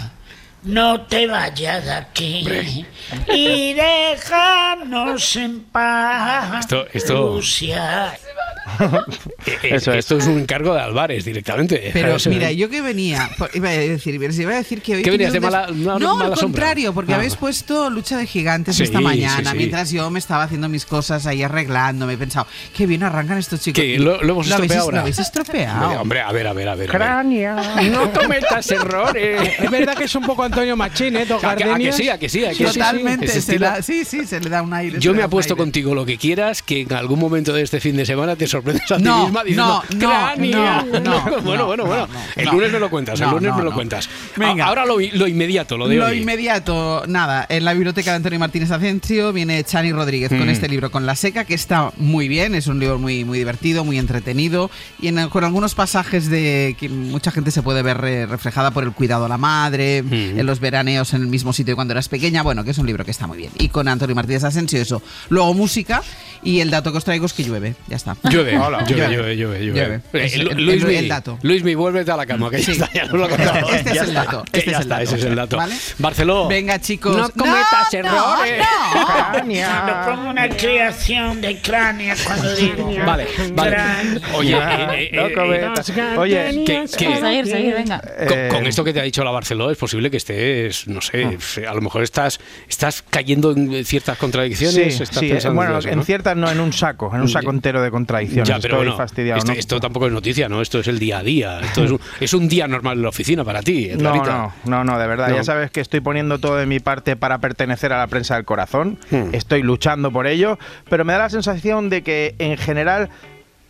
no 0.63 1.01
te 1.01 1.27
vayas 1.27 1.83
de 1.83 1.91
aquí. 1.91 2.85
Y 3.33 3.73
déjanos 3.73 5.35
en 5.35 5.59
paz. 5.65 6.61
Esto- 6.61 6.87
esto- 6.93 7.27
Rusia. 7.35 8.17
Eh, 9.45 9.69
eh, 9.75 9.97
esto 9.97 10.17
es 10.17 10.25
un 10.27 10.39
encargo 10.39 10.73
de 10.73 10.81
Álvarez 10.81 11.23
directamente. 11.23 11.91
Pero 11.93 12.15
Eso- 12.15 12.29
mira, 12.29 12.51
yo 12.51 12.69
que 12.69 12.81
venía, 12.81 13.29
po- 13.37 13.47
iba 13.53 13.69
a 13.69 13.73
decir, 13.73 14.15
iba 14.15 14.53
a 14.53 14.57
decir 14.57 14.81
que 14.81 14.95
hoy 14.95 15.03
¿Qué 15.03 15.11
tenía 15.11 15.27
venías 15.29 15.33
de 15.33 15.39
mala- 15.39 15.67
una- 15.71 15.99
No, 15.99 16.15
mala 16.15 16.33
al 16.33 16.37
sombra? 16.39 16.39
contrario, 16.41 16.93
porque 16.93 17.13
Ah. 17.13 17.17
habéis 17.17 17.35
puesto 17.35 17.89
lucha 17.89 18.17
de 18.17 18.25
gigantes 18.25 18.75
Sí, 18.75 18.83
esta 18.83 19.01
mañana, 19.01 19.37
sí, 19.43 19.51
sí. 19.51 19.57
mientras 19.57 19.91
yo 19.91 20.09
me 20.09 20.19
estaba 20.19 20.43
haciendo 20.43 20.67
mis 20.69 20.85
cosas 20.85 21.25
ahí 21.27 21.43
arreglándome, 21.43 22.13
he 22.13 22.17
pensado, 22.17 22.47
qué 22.75 22.85
bien 22.87 23.03
arrancan 23.03 23.37
estos 23.37 23.61
chicos. 23.61 23.81
¿Qué? 23.81 23.97
¿Lo, 23.99 24.21
lo 24.23 24.33
hemos 24.33 24.47
estropeado 24.47 24.83
ahora? 24.83 24.95
lo 24.97 25.01
habéis 25.01 25.19
estropeado. 25.19 26.01
Hombre, 26.01 26.21
a 26.21 26.31
ver, 26.31 26.47
a 26.47 26.53
ver, 26.53 26.67
a 26.69 26.75
ver. 26.75 26.89
a 26.89 26.91
ver. 26.91 26.97
Cránea. 26.97 27.55
No 27.91 28.11
cometas 28.13 28.69
errores. 28.71 29.49
Es 29.65 29.71
verdad 29.71 29.95
que 29.95 30.03
es 30.05 30.15
un 30.15 30.23
poco 30.23 30.43
Antonio 30.43 30.75
Machín, 30.75 31.15
¿eh? 31.15 31.25
A 31.43 31.55
que- 31.55 31.63
a 31.65 31.75
que 31.77 31.91
sí, 31.91 32.09
a 32.09 32.17
que 32.17 32.29
sí, 32.29 32.43
a 32.45 32.49
que 32.49 32.55
sí, 32.55 32.65
sí. 32.65 32.73
Totalmente, 32.79 33.27
se 33.27 33.39
estilo- 33.39 33.59
da- 33.67 33.81
sí, 33.81 34.03
sí, 34.05 34.25
se 34.25 34.39
le 34.39 34.49
da 34.49 34.61
un 34.61 34.73
aire. 34.73 34.99
Yo 34.99 35.13
me 35.13 35.23
apuesto 35.23 35.55
contigo 35.55 35.93
lo 35.95 36.05
que 36.05 36.17
quieras, 36.17 36.61
que 36.61 36.81
en 36.81 36.93
algún 36.93 37.19
momento 37.19 37.53
de 37.53 37.61
este 37.61 37.79
fin 37.79 37.95
de 37.97 38.05
semana 38.05 38.35
te 38.35 38.47
sorprendes 38.57 38.91
a 38.91 38.97
ti 38.97 39.03
No, 39.03 39.23
misma 39.25 39.43
diciendo 39.43 39.83
no, 39.89 39.95
no, 39.95 39.99
"Cránea". 40.09 40.85
no, 40.93 40.99
no, 40.99 41.41
bueno, 41.41 41.57
no, 41.63 41.65
bueno, 41.65 41.83
no, 41.83 41.85
bueno. 41.85 42.07
no, 42.07 42.19
el 42.35 42.49
lunes 42.49 42.71
me 42.71 42.79
lo 42.79 42.89
cuentas, 42.89 43.19
el 43.21 43.29
lunes 43.29 43.51
no, 43.51 43.57
me 43.57 43.63
lo 43.63 43.73
cuentas. 43.73 44.09
Venga. 44.35 44.65
Ahora 44.65 44.85
lo, 44.85 44.97
lo 44.99 45.27
inmediato, 45.27 45.77
lo 45.77 45.87
de 45.87 45.95
Lo 45.95 46.05
hoy. 46.07 46.19
inmediato, 46.21 47.03
nada, 47.07 47.45
en 47.49 47.65
la 47.65 47.73
biblioteca 47.73 48.11
de 48.11 48.17
Antonio 48.17 48.39
Martínez 48.39 48.71
Asencio 48.71 49.31
viene 49.33 49.63
Chani 49.63 49.91
Rodríguez 49.91 50.29
con 50.29 50.45
Mm. 50.47 50.49
este 50.49 50.67
libro, 50.67 50.91
con 50.91 51.05
La 51.05 51.15
Seca, 51.15 51.45
que 51.45 51.53
está 51.53 51.91
muy 51.97 52.27
bien, 52.27 52.55
es 52.55 52.67
un 52.67 52.79
libro 52.79 52.97
muy, 52.99 53.23
muy 53.25 53.37
divertido, 53.37 53.83
muy 53.83 53.97
entretenido, 53.97 54.69
y 54.99 55.07
en- 55.07 55.29
con 55.29 55.43
algunos 55.43 55.75
pasajes 55.75 56.29
de 56.29 56.75
que 56.79 56.89
mucha 56.89 57.31
gente 57.31 57.51
se 57.51 57.61
puede 57.61 57.81
ver 57.81 57.97
reflejada 58.29 58.71
por 58.71 58.83
el 58.83 58.91
cuidado 58.91 59.25
a 59.25 59.29
la 59.29 59.37
madre, 59.37 60.03
Mm. 60.03 60.39
en 60.39 60.45
los 60.45 60.59
veraneos 60.59 61.13
en 61.13 61.21
el 61.21 61.27
mismo 61.27 61.53
sitio 61.53 61.75
cuando 61.75 61.93
eras 61.93 62.09
pequeña, 62.09 62.43
bueno, 62.43 62.63
que 62.63 62.71
es 62.71 62.77
un 62.77 62.85
libro 62.87 63.03
que 63.05 63.11
está 63.11 63.27
muy 63.27 63.37
bien. 63.37 63.51
Y 63.57 63.69
con 63.69 63.87
Antonio 63.87 64.15
Martínez 64.15 64.43
Asensio 64.43 64.81
eso. 64.81 65.01
Luego 65.29 65.53
música, 65.53 66.01
y 66.43 66.59
el 66.59 66.69
dato 66.69 66.91
que 66.91 66.97
os 66.99 67.03
traigo 67.05 67.25
es 67.25 67.33
que 67.33 67.43
llueve, 67.43 67.75
ya 67.87 67.95
está. 67.95 68.15
Llueve, 68.29 68.44
Hola. 68.57 68.83
llueve, 68.85 69.07
llueve, 69.15 69.35
llueve, 69.37 69.59
llueve. 69.65 69.79
Llueve. 69.79 69.95
Eh, 70.13 70.25
Es 70.25 70.37
Lu- 70.37 70.51
el- 70.51 70.65
Luis, 70.65 70.81
el- 70.83 70.87
mi, 70.89 70.95
el 70.95 71.07
dato. 71.07 71.39
Luis, 71.41 71.63
mi, 71.63 71.75
vuélvete 71.75 72.11
a 72.11 72.17
la 72.17 72.25
cama, 72.25 72.49
que 72.49 72.61
ya 72.61 72.71
está, 72.73 72.89
ya 72.93 73.03
nos 73.05 73.13
lo 73.13 73.29
contamos. 73.29 73.73
Este 73.75 73.91
es 73.91 74.01
el 74.01 74.13
dato, 74.13 74.43
este 74.51 74.71
ya 74.71 74.77
es 74.77 74.83
el 74.83 74.89
dato. 74.89 75.03
ese 75.03 75.15
es 75.17 75.23
el 75.25 75.35
dato. 75.35 75.57
¿Vale? 75.57 75.75
Barceló. 75.99 76.47
Venga, 76.47 76.79
chicos. 76.79 77.15
No 77.15 77.29
cometas 77.29 77.87
No, 77.93 77.99
errores. 77.99 78.65
Cuando 79.31 80.15
pongo 80.15 80.29
una 80.31 80.49
creación 80.49 81.41
de. 81.41 81.59
Cuando 81.65 82.55
digo. 82.55 82.91
Vale, 83.05 83.27
vale. 83.53 83.71
Cránea. 83.71 84.21
Oye, 84.33 84.55
eh, 84.57 85.09
eh, 85.11 85.11
No 85.13 85.33
cometas. 85.33 85.91
Oye, 86.17 86.63
que- 86.65 86.85
que- 86.85 86.87
Seguir, 86.87 87.45
seguir, 87.47 87.73
venga. 87.73 88.01
Con, 88.27 88.57
con 88.57 88.67
esto 88.67 88.83
que 88.83 88.93
te 88.93 88.99
ha 88.99 89.03
dicho 89.03 89.23
la 89.23 89.31
Barceló 89.31 89.69
es 89.71 89.77
posible 89.77 90.09
que 90.11 90.17
estés, 90.17 90.87
no 90.87 91.01
sé, 91.01 91.27
a 91.67 91.73
lo 91.73 91.81
mejor 91.81 92.03
estás, 92.03 92.39
estás 92.67 93.03
cayendo 93.09 93.51
en 93.51 93.83
ciertas 93.85 94.17
contradicciones. 94.17 94.95
Sí, 94.97 95.03
estás 95.03 95.19
sí, 95.19 95.29
pensando 95.29 95.55
bueno, 95.55 95.77
eso, 95.77 95.89
en 95.89 95.97
¿no? 95.97 96.03
ciertas 96.03 96.35
no, 96.35 96.49
en 96.49 96.59
un 96.59 96.73
saco, 96.73 97.11
en 97.13 97.21
un 97.21 97.29
saco 97.29 97.51
entero 97.51 97.81
de 97.81 97.91
contradicciones. 97.91 98.34
Ya, 98.43 98.55
pero 98.59 98.75
Estoy 98.75 98.77
bueno, 98.77 98.97
fastidiado. 98.97 99.37
este- 99.39 99.53
¿no? 99.53 99.59
esto 99.59 99.79
tampoco 99.79 100.07
es 100.07 100.13
noticia, 100.13 100.49
¿no? 100.49 100.61
Esto 100.61 100.79
es 100.79 100.87
el 100.87 100.99
día 100.99 101.19
a 101.19 101.23
día. 101.23 101.59
Esto 101.61 101.83
es 101.83 101.91
un, 101.91 101.99
es 102.19 102.33
un 102.33 102.47
día 102.47 102.67
normal 102.67 102.97
en 102.97 103.03
la 103.03 103.09
oficina 103.09 103.43
para 103.43 103.61
ti, 103.61 103.91
No, 103.97 104.15
no, 104.15 104.53
no, 104.65 104.83
no, 104.83 104.99
de 104.99 105.07
verdad. 105.07 105.29
No. 105.29 105.35
Ya 105.35 105.43
sabes 105.43 105.71
que 105.71 105.81
estoy 105.81 106.01
poniendo 106.01 106.39
todo 106.39 106.55
de 106.57 106.65
mi 106.65 106.79
parte 106.79 107.15
para 107.15 107.39
pertenecer 107.39 107.93
a 107.93 107.99
la 107.99 108.07
prensa 108.07 108.35
del 108.35 108.45
corazón. 108.45 108.97
Hmm. 109.11 109.33
Estoy 109.33 109.63
luchando 109.63 110.11
por 110.11 110.27
ello, 110.27 110.57
pero 110.89 111.05
me 111.05 111.13
da 111.13 111.19
la 111.19 111.29
sensación 111.29 111.89
de 111.89 112.01
que 112.03 112.35
en 112.39 112.57
general 112.57 113.09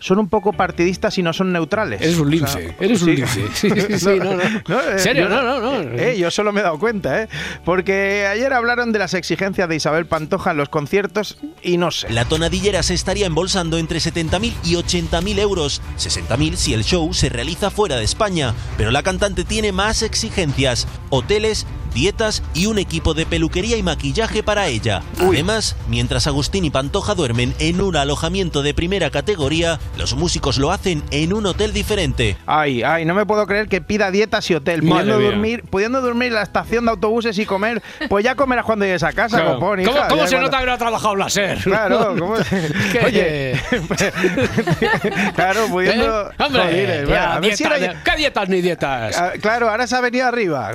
son 0.06 0.20
un 0.20 0.30
poco 0.30 0.54
partidistas 0.54 1.18
y 1.18 1.24
no 1.24 1.34
son 1.34 1.52
neutrales. 1.52 2.00
Eres 2.00 2.18
un 2.20 2.28
O 2.28 2.30
lince, 2.30 2.52
sea, 2.62 2.76
eres 2.80 3.02
un 3.02 3.08
sí. 3.10 3.16
lince. 3.16 3.42
Sí, 3.56 3.70
sí, 3.72 4.00
sí, 4.00 4.20
no, 4.20 4.36
no. 4.36 4.82
eh, 4.82 5.00
¿Serio? 5.00 5.24
yo- 5.24 5.30
No, 5.30 5.42
no, 5.42 5.60
no. 5.60 5.82
Eh, 5.98 6.16
yo 6.20 6.30
solo 6.30 6.52
me 6.52 6.60
he 6.60 6.64
dado 6.64 6.78
cuenta, 6.78 7.24
¿eh? 7.24 7.30
Porque 7.64 8.28
ayer 8.28 8.54
hablaron 8.54 8.92
de 8.92 9.00
las 9.00 9.16
exigencias 9.16 9.68
de 9.68 9.76
Isabel 9.78 10.06
Pantoja 10.06 10.52
en 10.52 10.58
los 10.58 10.70
conciertos 10.70 11.38
y 11.64 11.78
no 11.78 11.90
sé. 11.90 12.10
La 12.12 12.26
tonadillera 12.26 12.84
se 12.84 12.94
estaría 12.94 13.26
embolsando 13.26 13.80
entre 13.80 13.98
70.000 14.00 14.54
y 14.64 14.76
80.000 14.76 15.40
euros. 15.40 15.82
60.000 15.98 16.56
si 16.56 16.74
el 16.76 16.84
show 16.84 17.12
se 17.14 17.30
realiza 17.30 17.72
fuera 17.72 17.96
de 17.96 18.04
España. 18.04 18.54
Pero 18.78 18.92
la 18.92 19.02
cantante 19.02 19.44
tiene 19.44 19.72
más 19.72 20.04
exigencias. 20.04 20.88
Hoteles, 21.10 21.66
dietas 21.96 22.44
y 22.54 22.68
un 22.68 22.78
equipo 22.78 23.16
de 23.16 23.26
peluquería 23.26 23.78
y 23.78 23.82
maquillaje 23.84 24.44
para 24.44 24.68
ella. 24.68 25.02
Además, 25.20 25.76
mientras 25.88 26.28
Agustín 26.28 26.64
y 26.66 26.70
Pantoja 26.70 27.16
duermen 27.16 27.56
en 27.58 27.82
un 27.82 27.96
alojamiento 27.96 28.62
de 28.62 28.74
primera 28.76 29.10
categoría, 29.10 29.80
los 29.98 30.14
músicos 30.14 30.60
lo 30.60 30.72
hacen 30.72 31.02
en 31.10 31.34
un 31.34 31.46
hotel 31.48 31.74
diferente. 31.74 32.38
Ay, 32.46 32.84
ay, 32.84 33.06
no 33.06 33.16
me 33.16 33.26
puedo 33.26 33.48
creer 33.48 33.68
que 33.68 33.82
pida 33.82 34.12
dietas 34.12 34.48
y 34.52 34.56
hotel. 34.56 34.84
Madre 34.84 35.06
Pudiendo 35.06 35.18
mía. 35.20 35.30
dormir, 35.32 35.64
pudiendo 35.70 36.02
dormir 36.02 36.28
en 36.28 36.34
la 36.36 36.42
estación 36.44 36.86
de 36.86 36.92
autobuses 36.92 37.40
y 37.40 37.46
comer, 37.46 37.82
pues 38.10 38.24
ya 38.26 38.36
comerás 38.36 38.66
cuando 38.66 38.84
llegues 38.86 39.04
a 39.04 39.14
casa, 39.14 39.38
Claro. 39.38 39.54
copón, 39.56 39.84
¿Cómo, 39.86 39.98
hija, 39.98 40.08
cómo 40.10 40.22
ya 40.24 40.28
se 40.28 40.36
cuando- 40.36 40.48
nota 40.52 40.60
que 40.60 40.66
no 40.66 40.72
ha 40.74 40.78
trabajado 40.78 41.16
la 41.16 41.30
SER? 41.30 41.58
Claro, 41.64 42.16
¿cómo- 42.20 42.36
Que- 42.92 43.00
Oye, 43.06 43.62
claro, 45.36 45.68
pudiendo. 45.70 46.30
¿Eh? 46.32 46.34
Hombre, 46.40 46.62
Joder, 46.62 47.08
ya, 47.08 47.36
a 47.36 47.40
ver 47.40 47.56
si 47.56 47.64
dietas, 47.64 47.82
era- 47.82 48.04
¿qué 48.04 48.18
dietas 48.18 48.50
ni 48.50 48.62
dietas? 48.62 49.18
Ah, 49.18 49.32
Claro, 49.42 49.70
ahora 49.70 49.88
se 49.88 49.96
ha 49.96 50.02
venido 50.02 50.28
arriba. 50.28 50.72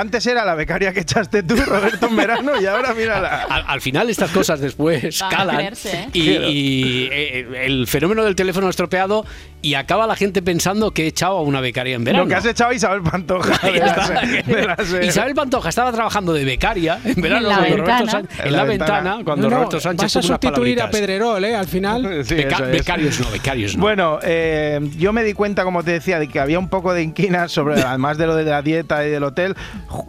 Antes 0.00 0.26
era 0.26 0.44
la 0.44 0.54
becaria 0.56 0.92
que 0.92 1.00
echaste 1.00 1.42
tú, 1.42 1.56
Roberto, 1.56 2.06
en 2.06 2.16
verano, 2.16 2.60
y 2.60 2.66
ahora 2.66 2.94
mírala. 2.94 3.42
Al, 3.48 3.64
al 3.66 3.80
final 3.80 4.10
estas 4.10 4.30
cosas 4.30 4.60
después 4.60 5.22
a 5.22 5.28
calan 5.28 5.56
creerse, 5.56 5.90
¿eh? 5.92 6.08
y, 6.12 6.30
y, 6.30 7.08
eh, 7.12 7.64
el 7.66 7.86
fenómeno 7.86 8.24
del 8.24 8.34
teléfono 8.34 8.68
estropeado 8.68 9.24
y 9.66 9.74
acaba 9.74 10.06
la 10.06 10.14
gente 10.16 10.42
pensando 10.42 10.92
que 10.92 11.04
he 11.04 11.06
echado 11.08 11.38
a 11.38 11.42
una 11.42 11.60
becaria 11.60 11.96
en 11.96 12.04
verano. 12.04 12.24
Lo 12.24 12.28
que 12.28 12.34
has 12.36 12.44
echado 12.46 12.70
a 12.70 12.74
Isabel 12.74 13.02
Pantoja. 13.02 13.58
de 13.66 13.78
la 13.80 14.20
de 14.46 14.66
la 14.98 15.04
Isabel 15.04 15.34
Pantoja 15.34 15.68
estaba 15.70 15.92
trabajando 15.92 16.32
de 16.32 16.44
becaria 16.44 17.00
en 17.04 17.20
verano 17.20 17.42
En 17.42 17.48
la 17.48 17.56
cuando 17.56 17.76
Roberto 17.76 18.04
ventana. 18.04 18.12
Sánchez- 18.12 18.46
en 18.46 18.52
la, 18.52 18.64
ventana, 18.64 19.18
cuando 19.24 19.50
No, 19.50 19.56
Roberto 19.56 19.80
Sánchez 19.80 20.02
vas 20.14 20.16
a 20.16 20.22
sustituir 20.22 20.80
a. 20.82 20.90
Pedrerol, 20.90 21.44
¿eh? 21.44 21.56
Al 21.56 21.66
final. 21.66 22.22
Sí, 22.26 22.34
Beca- 22.36 22.56
eso 22.56 22.64
es. 22.66 22.70
becarios 22.72 23.20
no, 23.20 23.30
becarios 23.30 23.76
no. 23.76 23.82
Bueno, 23.82 24.18
eh, 24.22 24.80
yo 24.96 25.12
me 25.12 25.22
di 25.24 25.32
cuenta, 25.32 25.64
como 25.64 25.82
te 25.82 25.90
decía, 25.92 26.18
de 26.18 26.28
que 26.28 26.38
había 26.40 26.58
un 26.58 26.68
poco 26.68 26.92
de 26.92 27.02
inquina 27.02 27.48
sobre, 27.48 27.80
además 27.82 28.18
de 28.18 28.26
lo 28.26 28.34
de 28.36 28.44
la 28.44 28.62
dieta 28.62 29.04
y 29.06 29.10
del 29.10 29.22
hotel, 29.24 29.54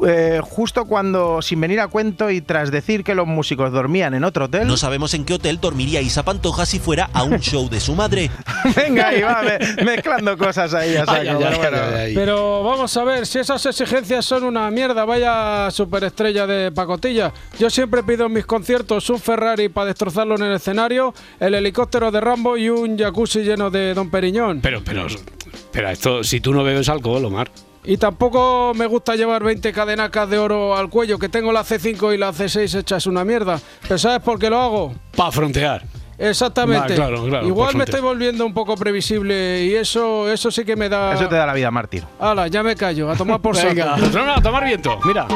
eh, 0.08 0.40
justo 0.44 0.86
cuando, 0.86 1.42
sin 1.42 1.60
venir 1.62 1.80
a 1.80 1.88
cuento 1.88 2.30
y 2.30 2.42
tras 2.42 2.72
decir 2.72 3.04
que 3.04 3.16
los 3.16 3.28
músicos 3.28 3.72
dormían 3.72 4.14
en 4.14 4.24
otro 4.24 4.46
hotel. 4.46 4.68
No 4.68 4.78
sabemos 4.78 5.14
en 5.14 5.26
qué 5.26 5.34
hotel 5.36 5.60
dormiría 5.60 6.02
Isa 6.02 6.24
Pantoja 6.24 6.66
si 6.66 6.80
fuera 6.80 7.10
a 7.14 7.24
un 7.24 7.40
show 7.40 7.70
de 7.70 7.80
su 7.80 7.96
madre. 7.96 8.30
Venga, 8.76 9.08
ahí 9.10 9.22
va, 9.22 9.42
me- 9.48 9.84
mezclando 9.84 10.38
cosas 10.38 10.74
ahí 10.74 10.96
a 10.96 11.06
saco. 11.06 11.12
Ay, 11.22 11.28
ay, 11.28 11.34
Bueno, 11.36 11.50
ay, 11.52 11.58
bueno. 11.58 11.78
ay, 11.78 11.94
ay. 12.08 12.16
Pero 12.16 12.64
vamos 12.64 12.96
a 12.98 13.04
ver, 13.04 13.26
si 13.26 13.40
esas 13.40 13.66
exigencias 13.66 14.26
son 14.26 14.44
una 14.44 14.70
mierda, 14.72 15.06
vaya 15.06 15.70
superestrella 15.72 16.46
de 16.48 16.72
pacotilla. 16.72 17.32
Yo 17.60 17.70
siempre 17.70 18.04
pido 18.04 18.26
en 18.26 18.34
mis 18.34 18.46
conciertos 18.46 19.10
un 19.10 19.20
Ferrari 19.20 19.70
para 19.70 19.88
destrozarlo 19.88 20.36
en 20.36 20.44
el 20.44 20.54
escenario, 20.56 21.14
el 21.40 21.56
helicóptero 21.56 22.12
de 22.12 22.22
Rambo 22.22 22.58
y 22.58 22.70
un 22.70 22.98
jacuzzi 22.98 23.40
lleno 23.44 23.70
de 23.70 23.94
Don 23.94 24.10
Periñón. 24.12 24.60
Pero, 24.62 24.82
pero, 24.84 25.08
espera, 25.08 25.92
esto, 25.92 26.24
si 26.24 26.40
tú 26.42 26.54
no 26.54 26.64
bebes 26.64 26.90
alcohol, 26.90 27.24
Omar. 27.26 27.50
Y 27.90 27.96
tampoco 27.96 28.74
me 28.76 28.86
gusta 28.86 29.16
llevar 29.16 29.44
20 29.44 29.72
cadenacas 29.72 30.30
de 30.30 30.38
oro 30.38 30.76
al 30.76 30.90
cuello, 30.90 31.18
que 31.18 31.30
tengo 31.30 31.54
la 31.54 31.64
C5 31.64 32.14
y 32.14 32.18
la 32.18 32.34
C6 32.34 32.80
hechas 32.80 33.08
una 33.08 33.24
mierda. 33.24 33.62
¿Pero 33.84 33.98
sabes 33.98 34.20
por 34.20 34.38
qué 34.38 34.50
lo 34.50 34.60
hago? 34.60 34.94
Para 35.16 35.32
frontear. 35.32 35.84
Exactamente. 36.18 36.96
Claro, 36.96 37.26
claro, 37.26 37.48
Igual 37.48 37.76
me 37.76 37.84
estoy 37.84 38.02
volviendo 38.02 38.46
un 38.46 38.54
poco 38.54 38.76
previsible 38.76 39.66
y 39.66 39.76
eso, 39.76 40.32
eso 40.32 40.50
sí 40.50 40.66
que 40.66 40.76
me 40.76 40.90
da. 40.90 41.14
Eso 41.14 41.28
te 41.28 41.36
da 41.36 41.46
la 41.46 41.54
vida, 41.54 41.70
mártir. 41.70 42.04
Hala, 42.20 42.48
ya 42.48 42.64
me 42.64 42.76
callo, 42.76 43.10
a 43.12 43.16
tomar 43.16 43.40
por 43.40 43.56
Venga, 43.56 43.98
saco. 43.98 44.08
no, 44.14 44.26
no, 44.26 44.34
a 44.34 44.42
tomar 44.42 44.66
viento, 44.66 45.00
mira. 45.06 45.28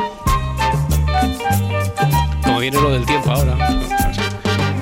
Como 2.43 2.59
viene 2.59 2.81
lo 2.81 2.91
del 2.91 3.05
tiempo 3.05 3.31
ahora. 3.31 3.55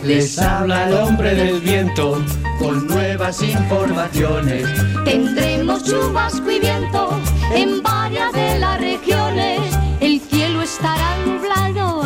Les 0.04 0.40
habla 0.40 0.88
el 0.88 0.94
hombre 0.96 1.36
del 1.36 1.60
viento 1.60 2.24
con 2.58 2.88
nuevas 2.88 3.42
informaciones. 3.44 4.66
Tendremos 5.04 5.84
chubasco 5.84 6.50
y 6.50 6.60
viento 6.60 7.20
en 7.54 7.84
varias 7.84 8.32
de 8.32 8.60
las 8.60 8.80
regiones. 8.80 9.60
El 10.00 10.20
cielo 10.22 10.62
estará 10.62 11.18
nublado 11.26 12.04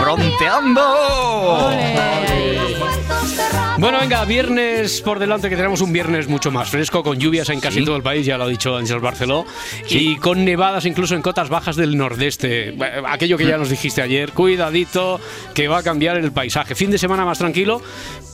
¡Fronteando! 0.00 1.70
Bueno, 3.78 3.98
venga, 3.98 4.24
viernes 4.24 5.00
por 5.00 5.18
delante, 5.18 5.50
que 5.50 5.56
tenemos 5.56 5.80
un 5.80 5.92
viernes 5.92 6.28
mucho 6.28 6.50
más 6.52 6.70
fresco, 6.70 7.02
con 7.02 7.18
lluvias 7.18 7.48
en 7.48 7.60
casi 7.60 7.84
todo 7.84 7.96
el 7.96 8.02
país, 8.02 8.24
ya 8.24 8.38
lo 8.38 8.44
ha 8.44 8.48
dicho 8.48 8.76
Ángel 8.76 9.00
Barceló, 9.00 9.44
y 9.88 10.16
con 10.16 10.44
nevadas 10.44 10.86
incluso 10.86 11.14
en 11.14 11.22
cotas 11.22 11.48
bajas 11.48 11.76
del 11.76 11.96
nordeste. 11.96 12.76
Aquello 13.06 13.36
que 13.36 13.46
ya 13.46 13.58
nos 13.58 13.70
dijiste 13.70 14.00
ayer, 14.00 14.32
cuidadito, 14.32 15.20
que 15.54 15.66
va 15.68 15.78
a 15.78 15.82
cambiar 15.82 16.16
el 16.18 16.32
paisaje. 16.32 16.74
Fin 16.74 16.90
de 16.90 16.98
semana 16.98 17.24
más 17.24 17.38
tranquilo, 17.38 17.82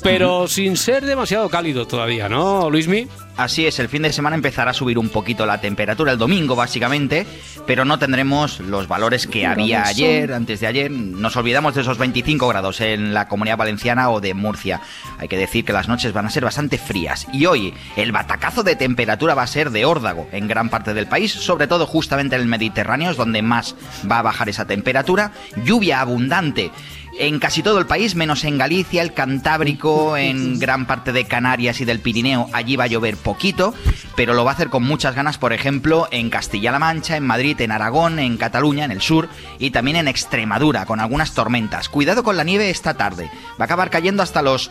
pero 0.02 0.46
sin 0.46 0.76
ser 0.76 1.04
demasiado 1.06 1.48
cálido 1.48 1.87
todavía, 1.87 2.28
¿no, 2.28 2.68
Luismi? 2.68 3.09
Así 3.40 3.66
es, 3.66 3.79
el 3.79 3.88
fin 3.88 4.03
de 4.03 4.12
semana 4.12 4.37
empezará 4.37 4.72
a 4.72 4.74
subir 4.74 4.98
un 4.98 5.09
poquito 5.09 5.46
la 5.46 5.62
temperatura 5.62 6.12
el 6.12 6.18
domingo, 6.18 6.55
básicamente, 6.55 7.26
pero 7.66 7.87
no 7.87 7.98
tendremos 7.98 8.61
los 8.61 8.87
valores 8.87 9.26
que 9.26 9.46
había 9.46 9.85
ayer, 9.85 10.35
antes 10.35 10.61
de 10.61 10.66
ayer. 10.66 10.90
Nos 10.90 11.38
olvidamos 11.38 11.74
de 11.74 11.81
esos 11.81 11.96
25 11.96 12.46
grados 12.48 12.83
en 12.83 13.14
la 13.14 13.29
comunidad 13.29 13.57
valenciana 13.57 14.11
o 14.11 14.20
de 14.20 14.35
Murcia. 14.35 14.83
Hay 15.18 15.26
que 15.26 15.38
decir 15.38 15.64
que 15.64 15.72
las 15.72 15.88
noches 15.88 16.12
van 16.12 16.26
a 16.26 16.31
ser 16.31 16.44
bastante 16.44 16.76
frías. 16.76 17.26
Y 17.33 17.46
hoy, 17.46 17.72
el 17.96 18.12
batacazo 18.12 18.62
de 18.62 18.76
temperatura 18.76 19.35
va 19.35 19.44
a 19.44 19.46
ser 19.46 19.70
de 19.70 19.87
órdago 19.87 20.29
en 20.33 20.46
gran 20.46 20.68
parte 20.68 20.92
del 20.92 21.07
país, 21.07 21.33
sobre 21.33 21.66
todo 21.66 21.87
justamente 21.87 22.37
en 22.37 22.42
el 22.42 22.46
Mediterráneo, 22.46 23.11
es 23.11 23.16
donde 23.16 23.40
más 23.40 23.74
va 24.09 24.18
a 24.18 24.22
bajar 24.22 24.50
esa 24.50 24.66
temperatura. 24.66 25.33
Lluvia 25.64 26.03
abundante 26.03 26.70
en 27.20 27.38
casi 27.38 27.62
todo 27.62 27.78
el 27.78 27.87
país, 27.87 28.14
menos 28.14 28.44
en 28.44 28.56
Galicia, 28.56 29.02
el 29.02 29.12
Cantábrico, 29.12 30.16
en 30.16 30.59
gran 30.59 30.87
parte 30.87 31.12
de 31.12 31.26
Canarias 31.26 31.80
y 31.80 31.85
del 31.85 32.00
Pirineo, 32.00 32.48
allí 32.52 32.76
va 32.76 32.85
a 32.85 32.88
llover 32.88 33.16
poquito, 33.16 33.74
pero 34.16 34.33
lo 34.33 34.44
va 34.44 34.52
a 34.52 34.54
hacer 34.54 34.70
con 34.70 34.83
muchas 34.83 35.14
ganas, 35.14 35.37
por 35.37 35.52
ejemplo, 35.52 36.09
en 36.11 36.30
Castilla-La 36.30 36.78
Mancha, 36.78 37.16
en 37.16 37.26
Madrid, 37.26 37.61
en 37.61 37.72
Aragón, 37.72 38.18
en 38.18 38.38
Cataluña, 38.38 38.87
en 38.87 38.90
el 38.90 39.02
sur 39.02 39.28
y 39.59 39.70
también 39.70 39.98
en 39.98 40.09
Extremadura, 40.09 40.87
con 40.87 40.98
algunas 40.98 41.35
tormentas. 41.35 41.90
Cuidado 41.90 42.24
con 42.24 42.38
la 42.38 42.44
nieve 42.44 42.70
esta 42.70 42.94
tarde, 42.94 43.30
va 43.61 43.61
a 43.61 43.64
acabar 43.64 43.90
cayendo 43.90 44.22
hasta 44.22 44.40
los 44.40 44.70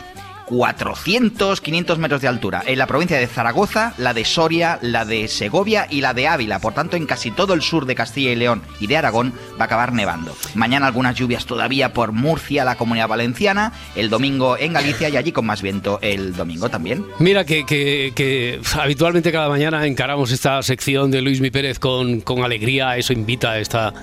400, 0.50 1.62
500 1.62 2.00
metros 2.00 2.22
de 2.22 2.28
altura. 2.28 2.64
En 2.66 2.78
la 2.80 2.88
provincia 2.88 3.18
de 3.18 3.28
Zaragoza, 3.28 3.94
la 3.98 4.14
de 4.14 4.26
Soria, 4.26 4.80
la 4.82 5.06
de 5.06 5.28
Segovia 5.28 5.88
y 5.90 6.02
la 6.02 6.14
de 6.14 6.28
Ávila. 6.28 6.60
Por 6.60 6.74
tanto, 6.74 6.98
en 6.98 7.06
casi 7.06 7.32
todo 7.32 7.54
el 7.54 7.62
sur 7.62 7.86
de 7.86 7.96
Castilla 7.96 8.32
y 8.32 8.36
León 8.36 8.62
y 8.80 8.88
de 8.88 8.98
Aragón 8.98 9.34
va 9.60 9.64
a 9.64 9.66
acabar 9.66 9.94
nevando. 9.94 10.36
Mañana 10.56 10.88
algunas 10.88 11.16
lluvias 11.16 11.46
todavía 11.46 11.94
por 11.94 12.12
Murcia, 12.12 12.66
la 12.66 12.76
comunidad 12.76 13.08
valenciana. 13.08 13.74
El 13.96 14.10
domingo 14.10 14.58
en 14.58 14.74
Galicia 14.74 15.10
y 15.10 15.18
allí 15.18 15.32
con 15.32 15.46
más 15.46 15.62
viento 15.62 16.00
el 16.02 16.36
domingo 16.36 16.70
también. 16.70 17.06
Mira 17.20 17.46
que, 17.46 17.66
que- 17.66 18.12
que 18.16 18.60
habitualmente 18.80 19.32
cada 19.32 19.50
mañana 19.50 19.86
encaramos 19.86 20.32
esta 20.32 20.62
sección 20.64 21.12
de 21.12 21.22
Luis 21.22 21.42
Mi 21.42 21.52
Pérez 21.52 21.80
con, 21.80 22.22
con 22.22 22.44
alegría, 22.44 22.98
eso 22.98 23.14
invita 23.14 23.52
a 23.52 23.60
esta, 23.60 23.94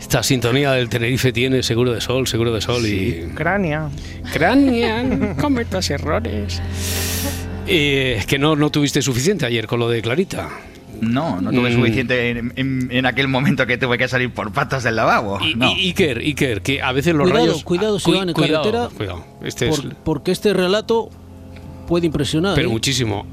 esta 0.00 0.22
sintonía 0.22 0.72
del 0.72 0.88
Tenerife 0.88 1.32
tiene 1.32 1.62
seguro 1.62 1.92
de 1.92 2.00
sol, 2.00 2.26
seguro 2.26 2.52
de 2.52 2.60
sol 2.60 2.84
y... 2.86 3.28
Crania. 3.34 3.88
Crania, 4.32 5.34
cometas 5.40 5.90
errores. 5.92 6.60
Eh, 7.66 8.22
que 8.26 8.38
no, 8.38 8.56
no 8.56 8.70
tuviste 8.70 9.00
suficiente 9.02 9.46
ayer 9.46 9.66
con 9.66 9.78
lo 9.78 9.88
de 9.88 10.02
Clarita. 10.02 10.48
No, 11.00 11.40
no 11.40 11.50
tuve 11.50 11.70
Mm. 11.70 11.74
suficiente 11.74 12.30
en, 12.30 12.52
en- 12.56 12.88
en 12.92 13.06
aquel 13.06 13.26
momento 13.28 13.66
que 13.66 13.76
tuve 13.78 13.98
que 13.98 14.06
salir 14.08 14.32
por 14.32 14.52
patas 14.52 14.82
del 14.84 14.96
lavabo. 14.96 15.38
no. 15.56 15.72
Y 15.72 15.88
Iker, 15.88 16.18
Iker, 16.18 16.62
que 16.62 16.80
a 16.82 16.92
veces 16.92 17.14
los 17.14 17.28
Cuidado, 17.28 17.46
rayos... 17.46 17.64
cuidado 17.64 17.98
si 17.98 18.04
Cu- 18.10 18.18
van 18.18 18.28
en 18.28 18.34
cuidado, 18.34 18.62
carretera, 18.64 18.88
Cuidado, 18.96 19.24
este 19.44 19.68
es... 19.68 19.80
por- 19.80 19.94
porque 19.96 20.30
este 20.32 20.52
relato 20.52 21.10
puede 21.88 22.06
impresionar. 22.06 22.54
Pero 22.54 22.68
¿eh? 22.68 22.72
muchísimo. 22.72 23.26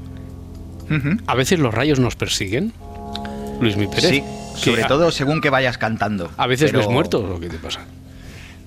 A 1.26 1.34
veces 1.36 1.60
los 1.60 1.72
rayos 1.72 2.00
nos 2.00 2.16
persiguen. 2.16 2.72
Luis 3.60 3.76
Mi 3.76 3.86
Pérez. 3.86 4.10
Sí, 4.10 4.20
que 4.54 4.60
sobre 4.72 4.84
todo 4.84 5.10
según 5.12 5.40
que 5.40 5.50
vayas 5.50 5.78
cantando. 5.78 6.30
A 6.36 6.46
veces 6.48 6.70
Pero- 6.72 6.80
ves 6.80 6.88
muertos 6.90 7.22
o 7.24 7.38
qué 7.38 7.48
te 7.48 7.58
pasa. 7.58 7.80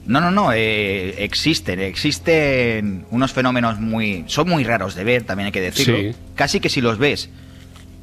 No, 0.05 0.19
no, 0.19 0.31
no, 0.31 0.51
eh, 0.53 1.23
existen, 1.23 1.79
existen 1.79 3.05
unos 3.09 3.31
fenómenos 3.31 3.79
muy... 3.79 4.25
Son 4.27 4.47
muy 4.49 4.63
raros 4.63 4.95
de 4.95 5.03
ver, 5.03 5.23
también 5.23 5.45
hay 5.47 5.51
que 5.51 5.61
decirlo. 5.61 5.97
Sí. 5.97 6.11
Casi 6.35 6.59
que 6.59 6.69
si 6.69 6.81
los 6.81 6.97
ves, 6.97 7.29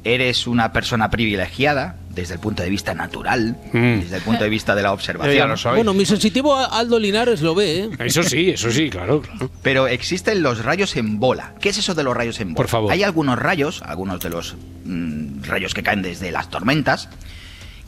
eres 0.03 0.47
una 0.47 0.73
persona 0.73 1.11
privilegiada 1.11 1.97
desde 2.09 2.33
el 2.33 2.39
punto 2.39 2.63
de 2.63 2.69
vista 2.69 2.93
natural, 2.93 3.55
Mm. 3.71 3.99
desde 4.01 4.17
el 4.17 4.21
punto 4.23 4.43
de 4.43 4.49
vista 4.49 4.73
de 4.75 4.81
la 4.81 4.93
observación. 4.93 5.55
Bueno, 5.75 5.93
mi 5.93 6.05
sensitivo 6.05 6.57
Aldo 6.57 6.99
Linares 6.99 7.41
lo 7.41 7.53
ve, 7.55 7.81
¿eh? 7.83 7.89
Eso 7.99 8.23
sí, 8.23 8.49
eso 8.49 8.71
sí, 8.71 8.89
claro. 8.89 9.21
Pero 9.61 9.87
existen 9.87 10.41
los 10.41 10.65
rayos 10.65 10.95
en 10.97 11.19
bola. 11.19 11.53
¿Qué 11.61 11.69
es 11.69 11.77
eso 11.77 11.93
de 11.93 12.03
los 12.03 12.17
rayos 12.17 12.39
en 12.41 12.49
bola? 12.49 12.57
Por 12.57 12.67
favor. 12.67 12.91
Hay 12.91 13.03
algunos 13.03 13.37
rayos, 13.39 13.81
algunos 13.85 14.19
de 14.21 14.29
los 14.31 14.55
mm, 14.85 15.43
rayos 15.43 15.73
que 15.73 15.83
caen 15.83 16.01
desde 16.01 16.31
las 16.31 16.49
tormentas, 16.49 17.07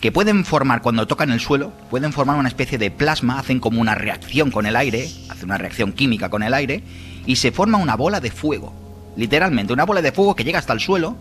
que 0.04 0.12
pueden 0.12 0.44
formar, 0.44 0.82
cuando 0.82 1.08
tocan 1.08 1.32
el 1.32 1.40
suelo, 1.40 1.72
pueden 1.90 2.12
formar 2.12 2.36
una 2.36 2.50
especie 2.50 2.78
de 2.78 2.92
plasma, 2.92 3.40
hacen 3.40 3.62
como 3.62 3.80
una 3.80 3.96
reacción 3.96 4.52
con 4.52 4.66
el 4.66 4.76
aire, 4.76 5.10
hacen 5.30 5.46
una 5.46 5.58
reacción 5.58 5.94
química 5.94 6.28
con 6.28 6.44
el 6.44 6.54
aire, 6.54 6.84
y 7.26 7.38
se 7.38 7.54
forma 7.54 7.78
una 7.78 7.96
bola 7.96 8.20
de 8.20 8.30
fuego. 8.30 8.74
Literalmente, 9.16 9.72
una 9.72 9.86
bola 9.86 10.02
de 10.02 10.12
fuego 10.12 10.36
que 10.36 10.44
llega 10.44 10.60
hasta 10.60 10.74
el 10.74 10.82
suelo 10.82 11.16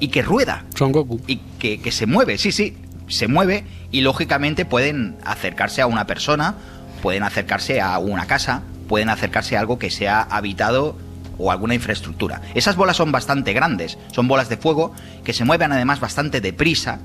y 0.00 0.08
que 0.08 0.20
rueda. 0.20 0.66
Son 0.74 0.92
Goku. 0.92 1.18
Y 1.26 1.36
que, 1.58 1.80
que 1.80 1.90
se 1.90 2.04
mueve, 2.04 2.36
sí, 2.36 2.52
sí, 2.52 2.76
se 3.08 3.26
mueve 3.26 3.64
y 3.90 4.02
lógicamente 4.02 4.66
pueden 4.66 5.16
acercarse 5.24 5.80
a 5.80 5.86
una 5.86 6.06
persona, 6.06 6.56
pueden 7.00 7.22
acercarse 7.22 7.80
a 7.80 7.98
una 7.98 8.26
casa, 8.26 8.64
pueden 8.86 9.08
acercarse 9.08 9.56
a 9.56 9.60
algo 9.60 9.78
que 9.78 9.88
sea 9.88 10.20
habitado 10.20 10.98
o 11.38 11.50
alguna 11.50 11.74
infraestructura. 11.74 12.42
Esas 12.54 12.76
bolas 12.76 12.98
son 12.98 13.12
bastante 13.12 13.54
grandes, 13.54 13.96
son 14.12 14.28
bolas 14.28 14.50
de 14.50 14.58
fuego 14.58 14.92
que 15.24 15.32
se 15.32 15.46
mueven 15.46 15.72
además 15.72 16.00
bastante 16.00 16.42
deprisa. 16.42 17.00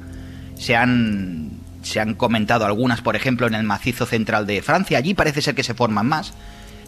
Se 0.59 0.75
han, 0.75 1.49
se 1.81 1.99
han 1.99 2.13
comentado 2.13 2.65
algunas, 2.65 3.01
por 3.01 3.15
ejemplo, 3.15 3.47
en 3.47 3.55
el 3.55 3.63
macizo 3.63 4.05
central 4.05 4.45
de 4.45 4.61
Francia. 4.61 4.99
Allí 4.99 5.15
parece 5.15 5.41
ser 5.41 5.55
que 5.55 5.63
se 5.63 5.73
forman 5.73 6.05
más. 6.05 6.33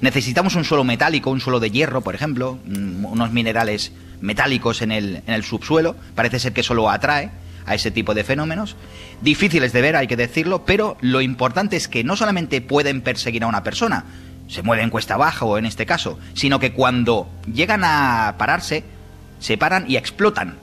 Necesitamos 0.02 0.56
un 0.56 0.64
suelo 0.64 0.84
metálico, 0.84 1.32
un 1.32 1.42
suelo 1.42 1.60
de 1.60 1.72
hierro, 1.72 2.02
por 2.02 2.14
ejemplo, 2.14 2.60
mm, 2.66 3.06
unos 3.06 3.32
minerales 3.32 3.92
metálicos 4.20 4.84
en 4.84 4.92
el, 4.92 5.24
en 5.26 5.34
el 5.34 5.44
subsuelo. 5.44 5.96
Parece 6.14 6.38
ser 6.38 6.54
que 6.54 6.62
eso 6.62 6.76
lo 6.76 6.92
atrae 6.92 7.32
a 7.66 7.76
ese 7.76 7.92
tipo 7.92 8.14
de 8.14 8.24
fenómenos. 8.24 8.76
Difíciles 9.22 9.74
de 9.74 9.82
ver, 9.82 9.96
hay 9.96 10.08
que 10.08 10.18
decirlo, 10.18 10.66
pero 10.66 10.98
lo 11.02 11.22
importante 11.22 11.78
es 11.78 11.88
que 11.88 12.04
no 12.04 12.16
solamente 12.16 12.62
pueden 12.62 13.02
perseguir 13.02 13.44
a 13.44 13.48
una 13.48 13.64
persona, 13.64 14.06
se 14.48 14.64
mueven 14.64 14.90
cuesta 14.90 15.14
abajo 15.14 15.58
en 15.58 15.66
este 15.66 15.86
caso, 15.86 16.20
sino 16.34 16.60
que 16.60 16.74
cuando 16.74 17.30
llegan 17.52 17.84
a 17.84 18.36
pararse, 18.38 18.84
se 19.40 19.58
paran 19.58 19.90
y 19.90 19.96
explotan. 19.96 20.58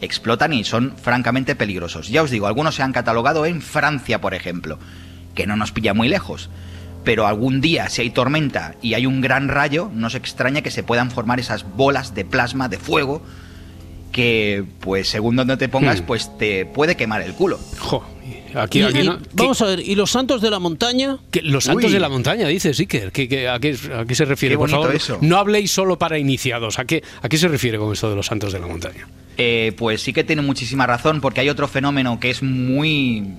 Explotan 0.00 0.52
y 0.52 0.64
son 0.64 0.94
francamente 0.96 1.54
peligrosos. 1.56 2.08
Ya 2.08 2.22
os 2.22 2.30
digo, 2.30 2.46
algunos 2.46 2.74
se 2.74 2.82
han 2.82 2.92
catalogado 2.92 3.46
en 3.46 3.62
Francia, 3.62 4.20
por 4.20 4.34
ejemplo, 4.34 4.78
que 5.34 5.46
no 5.46 5.56
nos 5.56 5.72
pilla 5.72 5.94
muy 5.94 6.08
lejos. 6.08 6.50
Pero 7.04 7.26
algún 7.26 7.60
día, 7.60 7.88
si 7.88 8.02
hay 8.02 8.10
tormenta 8.10 8.74
y 8.82 8.94
hay 8.94 9.06
un 9.06 9.20
gran 9.20 9.48
rayo, 9.48 9.90
no 9.94 10.10
se 10.10 10.18
extraña 10.18 10.60
que 10.62 10.70
se 10.70 10.82
puedan 10.82 11.10
formar 11.10 11.38
esas 11.40 11.64
bolas 11.76 12.14
de 12.14 12.24
plasma, 12.24 12.68
de 12.68 12.78
fuego, 12.78 13.22
que, 14.12 14.64
pues, 14.80 15.08
según 15.08 15.36
donde 15.36 15.56
te 15.56 15.68
pongas, 15.68 16.00
Hmm. 16.00 16.04
pues 16.06 16.36
te 16.38 16.66
puede 16.66 16.96
quemar 16.96 17.22
el 17.22 17.32
culo. 17.34 17.58
Aquí, 18.54 18.78
Y- 18.80 18.82
aquí 18.82 19.00
y- 19.00 19.04
no- 19.06 19.18
vamos 19.34 19.60
a 19.60 19.66
ver, 19.66 19.80
¿y 19.80 19.94
los 19.94 20.10
santos 20.10 20.40
de 20.40 20.50
la 20.50 20.58
montaña? 20.58 21.18
Que 21.30 21.42
los 21.42 21.64
santos 21.64 21.86
Uy. 21.86 21.92
de 21.92 22.00
la 22.00 22.08
montaña, 22.08 22.48
dices, 22.48 22.78
Iker. 22.80 23.12
¿Qué- 23.12 23.28
qué- 23.28 23.48
a, 23.48 23.58
qué, 23.60 23.76
a 23.94 24.04
qué 24.06 24.14
se 24.14 24.24
refiere? 24.24 24.54
Qué 24.54 24.58
Por 24.58 24.70
favor, 24.70 24.94
eso. 24.94 25.18
no 25.20 25.36
habléis 25.36 25.70
solo 25.70 25.98
para 25.98 26.18
iniciados. 26.18 26.78
¿A 26.78 26.86
qué, 26.86 27.02
¿A 27.22 27.28
qué 27.28 27.36
se 27.36 27.48
refiere 27.48 27.76
con 27.78 27.92
esto 27.92 28.08
de 28.08 28.16
los 28.16 28.26
santos 28.26 28.52
de 28.52 28.58
la 28.60 28.66
montaña? 28.66 29.06
Eh, 29.36 29.74
pues 29.76 30.02
sí 30.02 30.12
que 30.12 30.24
tiene 30.24 30.42
muchísima 30.42 30.86
razón, 30.86 31.20
porque 31.20 31.40
hay 31.40 31.48
otro 31.48 31.68
fenómeno 31.68 32.18
que 32.20 32.30
es 32.30 32.42
muy. 32.42 33.34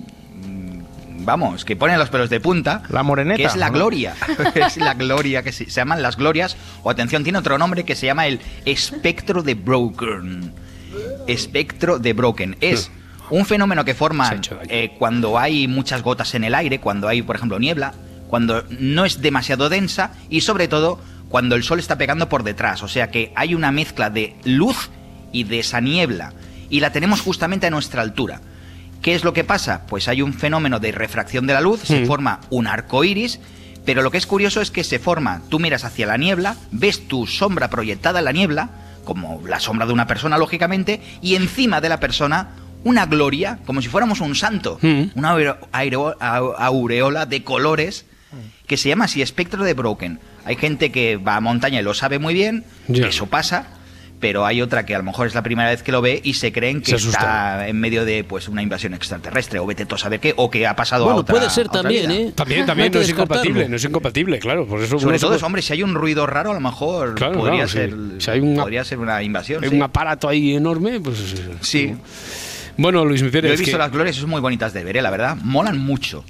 Vamos, 1.20 1.64
que 1.64 1.76
pone 1.76 1.98
los 1.98 2.08
pelos 2.08 2.30
de 2.30 2.40
punta. 2.40 2.82
La 2.88 3.02
moreneta. 3.02 3.36
Que 3.36 3.44
es 3.44 3.56
la 3.56 3.68
¿no? 3.68 3.74
gloria. 3.74 4.14
es 4.54 4.76
la 4.76 4.94
gloria, 4.94 5.42
que 5.42 5.52
se, 5.52 5.64
se 5.66 5.80
llaman 5.80 6.00
las 6.02 6.16
glorias. 6.16 6.56
O 6.82 6.90
atención, 6.90 7.22
tiene 7.22 7.38
otro 7.38 7.58
nombre 7.58 7.84
que 7.84 7.96
se 7.96 8.06
llama 8.06 8.26
el 8.26 8.40
espectro 8.64 9.42
de 9.42 9.54
Broken. 9.54 10.52
Espectro 11.26 11.98
de 11.98 12.12
Broken. 12.12 12.56
Es 12.60 12.90
un 13.30 13.44
fenómeno 13.44 13.84
que 13.84 13.94
forma 13.94 14.40
eh, 14.68 14.94
cuando 14.98 15.38
hay 15.38 15.68
muchas 15.68 16.02
gotas 16.02 16.34
en 16.34 16.44
el 16.44 16.54
aire, 16.54 16.80
cuando 16.80 17.08
hay, 17.08 17.22
por 17.22 17.36
ejemplo, 17.36 17.58
niebla, 17.58 17.92
cuando 18.28 18.64
no 18.70 19.04
es 19.04 19.20
demasiado 19.20 19.68
densa 19.68 20.12
y 20.30 20.42
sobre 20.42 20.68
todo 20.68 21.00
cuando 21.28 21.56
el 21.56 21.62
sol 21.62 21.78
está 21.78 21.98
pegando 21.98 22.28
por 22.28 22.42
detrás. 22.42 22.82
O 22.82 22.88
sea 22.88 23.10
que 23.10 23.32
hay 23.34 23.54
una 23.54 23.70
mezcla 23.70 24.10
de 24.10 24.36
luz 24.44 24.90
y 25.32 25.44
de 25.44 25.60
esa 25.60 25.80
niebla. 25.80 26.32
y 26.70 26.80
la 26.80 26.92
tenemos 26.92 27.22
justamente 27.22 27.66
a 27.66 27.70
nuestra 27.70 28.02
altura. 28.02 28.42
¿Qué 29.00 29.14
es 29.14 29.24
lo 29.24 29.32
que 29.32 29.42
pasa? 29.42 29.86
Pues 29.86 30.06
hay 30.06 30.20
un 30.20 30.34
fenómeno 30.34 30.80
de 30.80 30.92
refracción 30.92 31.46
de 31.46 31.54
la 31.54 31.62
luz, 31.62 31.80
se 31.82 32.00
Mm. 32.02 32.06
forma 32.06 32.40
un 32.50 32.66
arco 32.66 33.04
iris, 33.04 33.40
pero 33.86 34.02
lo 34.02 34.10
que 34.10 34.18
es 34.18 34.26
curioso 34.26 34.60
es 34.60 34.70
que 34.70 34.84
se 34.84 34.98
forma, 34.98 35.40
tú 35.48 35.58
miras 35.60 35.84
hacia 35.84 36.06
la 36.06 36.18
niebla, 36.18 36.56
ves 36.70 37.08
tu 37.08 37.26
sombra 37.26 37.70
proyectada 37.70 38.18
en 38.18 38.26
la 38.26 38.32
niebla, 38.32 38.68
como 39.06 39.40
la 39.48 39.60
sombra 39.60 39.86
de 39.86 39.94
una 39.94 40.06
persona, 40.06 40.36
lógicamente, 40.36 41.00
y 41.22 41.36
encima 41.36 41.80
de 41.80 41.88
la 41.88 42.00
persona 42.00 42.50
una 42.84 43.06
gloria, 43.06 43.58
como 43.64 43.80
si 43.80 43.88
fuéramos 43.88 44.20
un 44.20 44.34
santo, 44.34 44.78
una 45.14 45.32
aireo- 45.72 46.18
au- 46.20 46.54
aureola 46.58 47.24
de 47.24 47.44
colores 47.44 48.04
que 48.66 48.76
se 48.76 48.90
llama 48.90 49.06
así 49.06 49.22
espectro 49.22 49.64
de 49.64 49.72
Broken. 49.72 50.20
Hay 50.44 50.56
gente 50.56 50.92
que 50.92 51.16
va 51.16 51.36
a 51.36 51.40
montaña 51.40 51.80
y 51.80 51.82
lo 51.82 51.94
sabe 51.94 52.18
muy 52.18 52.34
bien, 52.34 52.64
eso 52.92 53.24
pasa, 53.26 53.68
pero 54.20 54.44
hay 54.44 54.60
otra 54.62 54.84
que 54.84 54.94
a 54.94 54.98
lo 54.98 55.04
mejor 55.04 55.26
es 55.28 55.34
la 55.34 55.42
primera 55.42 55.70
vez 55.70 55.82
que 55.82 55.92
lo 55.92 56.00
ve 56.02 56.20
y 56.24 56.34
se 56.34 56.50
creen 56.52 56.80
que 56.82 56.98
Se 56.98 57.08
está 57.08 57.68
en 57.68 57.78
medio 57.78 58.04
de 58.04 58.24
pues 58.24 58.48
una 58.48 58.62
invasión 58.62 58.92
extraterrestre 58.94 59.58
o 59.60 59.66
vete 59.66 59.86
tú 59.86 59.94
a 59.94 59.98
saber 59.98 60.18
qué 60.20 60.34
o 60.36 60.50
que 60.50 60.66
ha 60.66 60.74
pasado 60.74 61.04
a 61.04 61.06
Bueno, 61.06 61.20
otra 61.20 61.34
puede 61.36 61.50
ser 61.50 61.68
también, 61.68 62.08
vida. 62.10 62.20
¿eh? 62.20 62.32
También, 62.34 62.66
también, 62.66 62.92
no 62.92 63.00
es 63.00 63.08
incompatible, 63.08 63.68
no 63.68 63.76
es 63.76 63.84
incompatible, 63.84 64.38
claro. 64.40 64.66
Por 64.66 64.82
eso, 64.82 64.98
Sobre 64.98 65.18
todo, 65.18 65.36
hombre, 65.46 65.62
si 65.62 65.72
hay 65.72 65.82
un 65.82 65.94
ruido 65.94 66.26
raro, 66.26 66.50
a 66.50 66.54
lo 66.54 66.60
mejor 66.60 67.14
Claro, 67.14 67.34
podría, 67.38 67.64
claro, 67.66 67.68
ser, 67.68 67.90
sí. 67.90 67.96
Si 68.18 68.30
hay 68.30 68.40
una- 68.40 68.62
podría 68.62 68.84
ser 68.84 68.98
una 68.98 69.22
invasión. 69.22 69.62
hay 69.62 69.70
sí. 69.70 69.76
un 69.76 69.82
aparato 69.82 70.28
ahí 70.28 70.54
enorme, 70.56 71.00
pues... 71.00 71.16
Sí. 71.60 71.94
Bueno, 72.76 73.04
Luis 73.04 73.22
Mi 73.22 73.30
Yo 73.30 73.38
he 73.38 73.42
visto 73.50 73.64
que, 73.72 73.78
las 73.78 73.90
glorias 73.90 74.16
son 74.16 74.30
muy 74.30 74.40
bonitas 74.40 74.72
de 74.72 74.84
ver, 74.84 74.96
¿eh? 74.96 75.02
la 75.02 75.10
verdad. 75.10 75.36
Molan 75.42 75.78
mucho. 75.78 76.24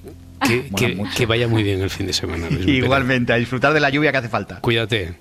que, 0.46 0.66
Molan 0.70 0.74
que- 0.90 0.94
mucho. 0.96 1.12
que 1.16 1.27
vaya 1.27 1.46
muy 1.48 1.62
bien 1.62 1.81
el 1.83 1.90
fin 1.90 2.07
de 2.07 2.12
semana. 2.14 2.48
Luis. 2.51 2.66
Igualmente, 2.85 3.33
a 3.33 3.37
disfrutar 3.37 3.72
de 3.74 3.81
la 3.81 3.90
lluvia 3.90 4.12
que 4.12 4.18
hace 4.18 4.29
falta. 4.31 4.61
Cuídate. 4.61 5.14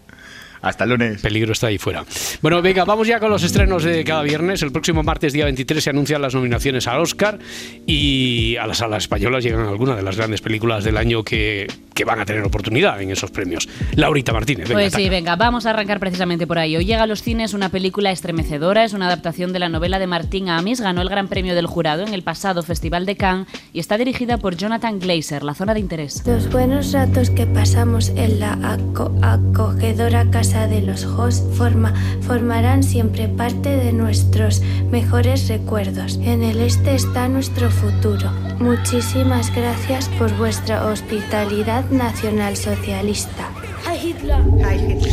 Hasta 0.62 0.84
el 0.84 0.92
lunes. 0.92 1.22
Peligro 1.22 1.54
está 1.54 1.68
ahí 1.68 1.78
fuera. 1.78 2.04
Bueno, 2.42 2.62
venga, 2.62 2.86
vamos 2.86 3.08
ya 3.08 3.20
con 3.20 3.30
los 3.30 3.44
estrenos 3.44 3.84
de 3.84 4.04
cada 4.04 4.24
viernes. 4.24 4.62
El 4.62 4.72
próximo 4.72 5.04
martes, 5.04 5.34
día 5.34 5.46
23, 5.46 5.84
se 5.84 5.90
anuncian 5.90 6.22
las 6.22 6.34
nominaciones 6.36 6.88
al 6.88 7.00
Oscar 7.00 7.40
y 7.86 8.56
a 8.58 8.68
las 8.68 8.78
salas 8.80 9.04
españolas 9.04 9.44
llegan 9.44 9.68
algunas 9.68 9.96
de 9.98 10.04
las 10.04 10.18
grandes 10.18 10.42
películas 10.42 10.84
del 10.84 10.98
año 10.98 11.24
que, 11.24 11.68
que 11.94 12.06
van 12.06 12.20
a 12.20 12.26
tener 12.26 12.44
oportunidad 12.44 13.02
en 13.02 13.12
esos 13.12 13.32
premios. 13.32 13.68
Laurita 13.96 14.34
Martínez, 14.34 14.68
venga. 14.68 14.82
Pues 14.82 14.94
sí, 14.94 15.04
ataca. 15.04 15.10
venga, 15.16 15.36
vamos 15.36 15.66
a 15.66 15.70
arrancar 15.72 16.00
precisamente 16.00 16.48
por 16.48 16.60
ahí. 16.60 16.76
Hoy 16.76 16.86
llega 16.86 17.04
a 17.04 17.08
los 17.08 17.22
cines 17.22 17.54
una 17.54 17.70
película 17.70 18.12
estremecedora, 18.12 18.84
es 18.84 18.94
una 18.94 19.08
adaptación 19.08 19.54
de 19.54 19.60
la 19.60 19.70
novela 19.70 20.00
de 20.00 20.08
Martín 20.08 20.50
Amis, 20.50 20.82
ganó 20.82 21.02
el 21.02 21.10
Gran 21.10 21.28
Premio 21.28 21.56
del 21.56 21.68
Jurado 21.68 22.06
en 22.06 22.14
el 22.14 22.24
pasado 22.24 22.64
Festival 22.64 23.06
de 23.06 23.16
Cannes 23.16 23.48
y 23.74 23.80
está 23.80 23.98
dirigida 23.98 24.38
por 24.38 24.56
Jonathan 24.58 25.00
Glazer, 25.00 25.44
La 25.44 25.54
Zona 25.54 25.74
de 25.74 25.80
Interés. 25.80 26.24
Los 26.26 26.50
buenos 26.50 26.92
ratos 26.94 27.30
que 27.30 27.46
pasamos 27.46 28.10
en 28.10 28.40
la 28.40 28.54
aco- 28.62 29.12
acogedora 29.22 30.30
casa 30.30 30.47
de 30.54 30.82
los 30.82 31.04
hosts 31.04 31.44
forma- 31.58 31.94
formarán 32.22 32.82
siempre 32.82 33.28
parte 33.28 33.70
de 33.70 33.92
nuestros 33.92 34.62
mejores 34.90 35.50
recuerdos. 35.50 36.20
En 36.24 36.42
el 36.42 36.62
este 36.62 36.96
está 36.96 37.28
nuestro 37.28 37.70
futuro. 37.70 38.32
Muchísimas 38.60 39.54
gracias 39.54 40.08
por 40.18 40.36
vuestra 40.38 40.86
hospitalidad 40.86 41.90
nacionalsocialista. 41.90 43.50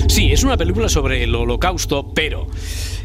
Sí, 0.09 0.33
es 0.33 0.45
una 0.45 0.57
película 0.57 0.89
sobre 0.89 1.25
el 1.25 1.35
holocausto, 1.35 2.07
pero 2.15 2.47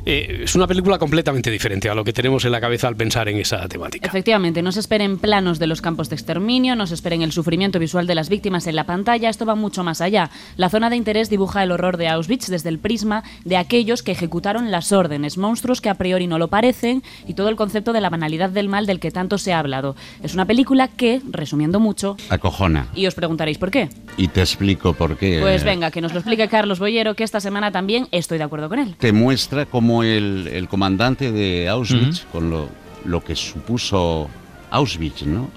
eh, 0.06 0.42
es 0.44 0.56
una 0.56 0.68
película 0.68 0.98
completamente 0.98 1.52
diferente 1.52 1.90
a 1.90 1.96
lo 1.96 2.04
que 2.04 2.14
tenemos 2.14 2.46
en 2.46 2.52
la 2.52 2.62
cabeza 2.62 2.88
al 2.88 2.96
pensar 2.96 3.30
en 3.30 3.38
esa 3.38 3.68
temática. 3.68 4.08
Efectivamente, 4.08 4.62
no 4.62 4.72
se 4.72 4.80
esperen 4.80 5.18
planos 5.18 5.60
de 5.60 5.68
los 5.68 5.82
campos 5.82 6.10
de 6.10 6.16
exterminio, 6.16 6.76
no 6.76 6.88
se 6.88 6.94
esperen 6.94 7.22
el 7.22 7.32
sufrimiento 7.32 7.80
visual 7.80 8.08
de 8.08 8.16
las 8.16 8.30
víctimas 8.30 8.68
en 8.68 8.76
la 8.76 8.86
pantalla, 8.86 9.30
esto 9.30 9.46
va 9.46 9.56
mucho 9.56 9.84
más 9.84 10.02
allá. 10.02 10.30
La 10.58 10.70
zona 10.70 10.90
de 10.90 10.96
interés 10.96 11.30
dibuja 11.30 11.64
el 11.64 11.72
horror 11.72 11.98
de 11.98 12.08
Auschwitz 12.08 12.48
desde 12.48 12.70
el 12.70 12.80
prisma 12.80 13.24
de 13.46 13.58
aquellos 13.58 14.04
que 14.04 14.12
ejecutaron 14.12 14.72
las 14.72 14.92
órdenes, 14.92 15.38
monstruos 15.38 15.82
que 15.82 15.90
a 15.90 15.96
priori 15.96 16.28
no 16.28 16.38
lo 16.38 16.48
parecen 16.48 17.04
y 17.28 17.34
todo 17.34 17.50
el 17.50 17.56
concepto 17.56 17.94
de 17.94 18.02
la 18.02 18.10
banalidad 18.10 18.50
del 18.50 18.70
mal 18.70 18.86
del 18.86 19.00
que 19.00 19.12
tanto 19.12 19.38
se 19.38 19.54
ha 19.54 19.60
hablado. 19.60 19.96
Es 20.24 20.34
una 20.34 20.46
película 20.46 20.88
que, 20.88 21.22
resumiendo 21.30 21.80
mucho, 21.80 22.18
Acojona. 22.30 22.88
y 22.96 23.08
os 23.08 23.16
preguntaréis 23.16 23.58
por 23.58 23.72
qué. 23.72 23.90
Y 24.18 24.28
te 24.28 24.42
explico 24.42 24.94
por 24.94 25.18
qué. 25.18 25.40
Pues 25.42 25.64
venga, 25.64 25.92
que 25.92 26.02
nos 26.02 26.14
lo 26.14 26.20
explique 26.20 26.48
Carlos 26.48 26.80
Boyero, 26.80 27.16
que 27.16 27.24
esta 27.24 27.40
semana 27.40 27.72
también 27.72 28.08
estoy 28.12 28.38
de 28.38 28.44
acuerdo 28.44 28.70
con 28.70 28.80
él. 28.80 28.96
Te 28.98 29.12
muestra 29.12 29.66
cómo 29.66 29.89
el, 30.04 30.48
el 30.52 30.68
comandante 30.68 31.32
de 31.32 31.68
Auschwitz, 31.70 32.26
con 32.32 32.50
lo, 32.50 32.70
lo 33.06 33.24
que 33.24 33.36
supuso 33.36 34.30
Auschwitz, 34.72 35.24
¿no? 35.24 35.50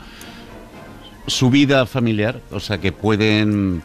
Su 1.27 1.51
vida 1.51 1.87
familiar, 1.87 2.41
o 2.51 2.61
sea, 2.61 2.79
que 2.79 2.93
pueden... 2.93 3.83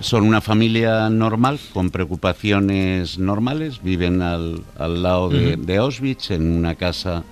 Son 0.00 0.24
una 0.24 0.40
familia 0.40 1.08
normal, 1.08 1.60
con 1.72 1.90
preocupaciones 1.90 3.16
normales, 3.18 3.80
viven 3.80 4.22
al, 4.22 4.62
al 4.76 5.02
lado 5.02 5.28
de 5.28 5.76
Auschwitz, 5.76 6.32
en 6.32 6.56
una 6.56 6.74
casa 6.74 7.22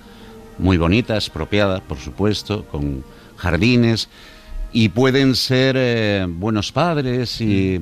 muy 0.57 0.77
bonita, 0.77 1.15
expropiada, 1.15 1.81
por 1.81 1.97
supuesto, 1.97 2.63
con 2.65 3.03
jardines, 3.35 4.07
y 4.71 4.89
pueden 4.89 5.35
ser 5.35 5.75
eh, 5.77 6.25
buenos 6.27 6.71
padres 6.71 7.41
y, 7.41 7.81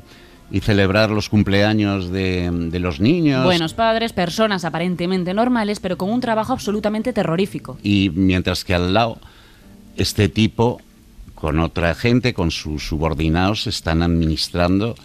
y 0.52 0.60
celebrar 0.60 1.10
los 1.10 1.30
cumpleaños 1.30 2.12
de, 2.12 2.50
de 2.52 2.80
los 2.80 3.00
niños. 3.00 3.44
Buenos 3.46 3.74
padres, 3.74 4.14
personas 4.14 4.66
aparentemente 4.66 5.34
normales, 5.34 5.80
pero 5.80 5.98
con 5.98 6.10
un 6.10 6.20
trabajo 6.20 6.54
absolutamente 6.54 7.14
terrorífico. 7.14 7.78
Y 7.82 8.12
mientras 8.14 8.66
que 8.66 8.74
al 8.74 8.94
lado, 8.94 9.18
este 9.96 10.30
tipo, 10.30 10.82
con 11.36 11.60
otra 11.60 11.96
gente, 11.96 12.34
con 12.34 12.52
sus 12.52 12.86
subordinados, 12.86 13.68
están 13.68 14.04
administrando 14.04 14.96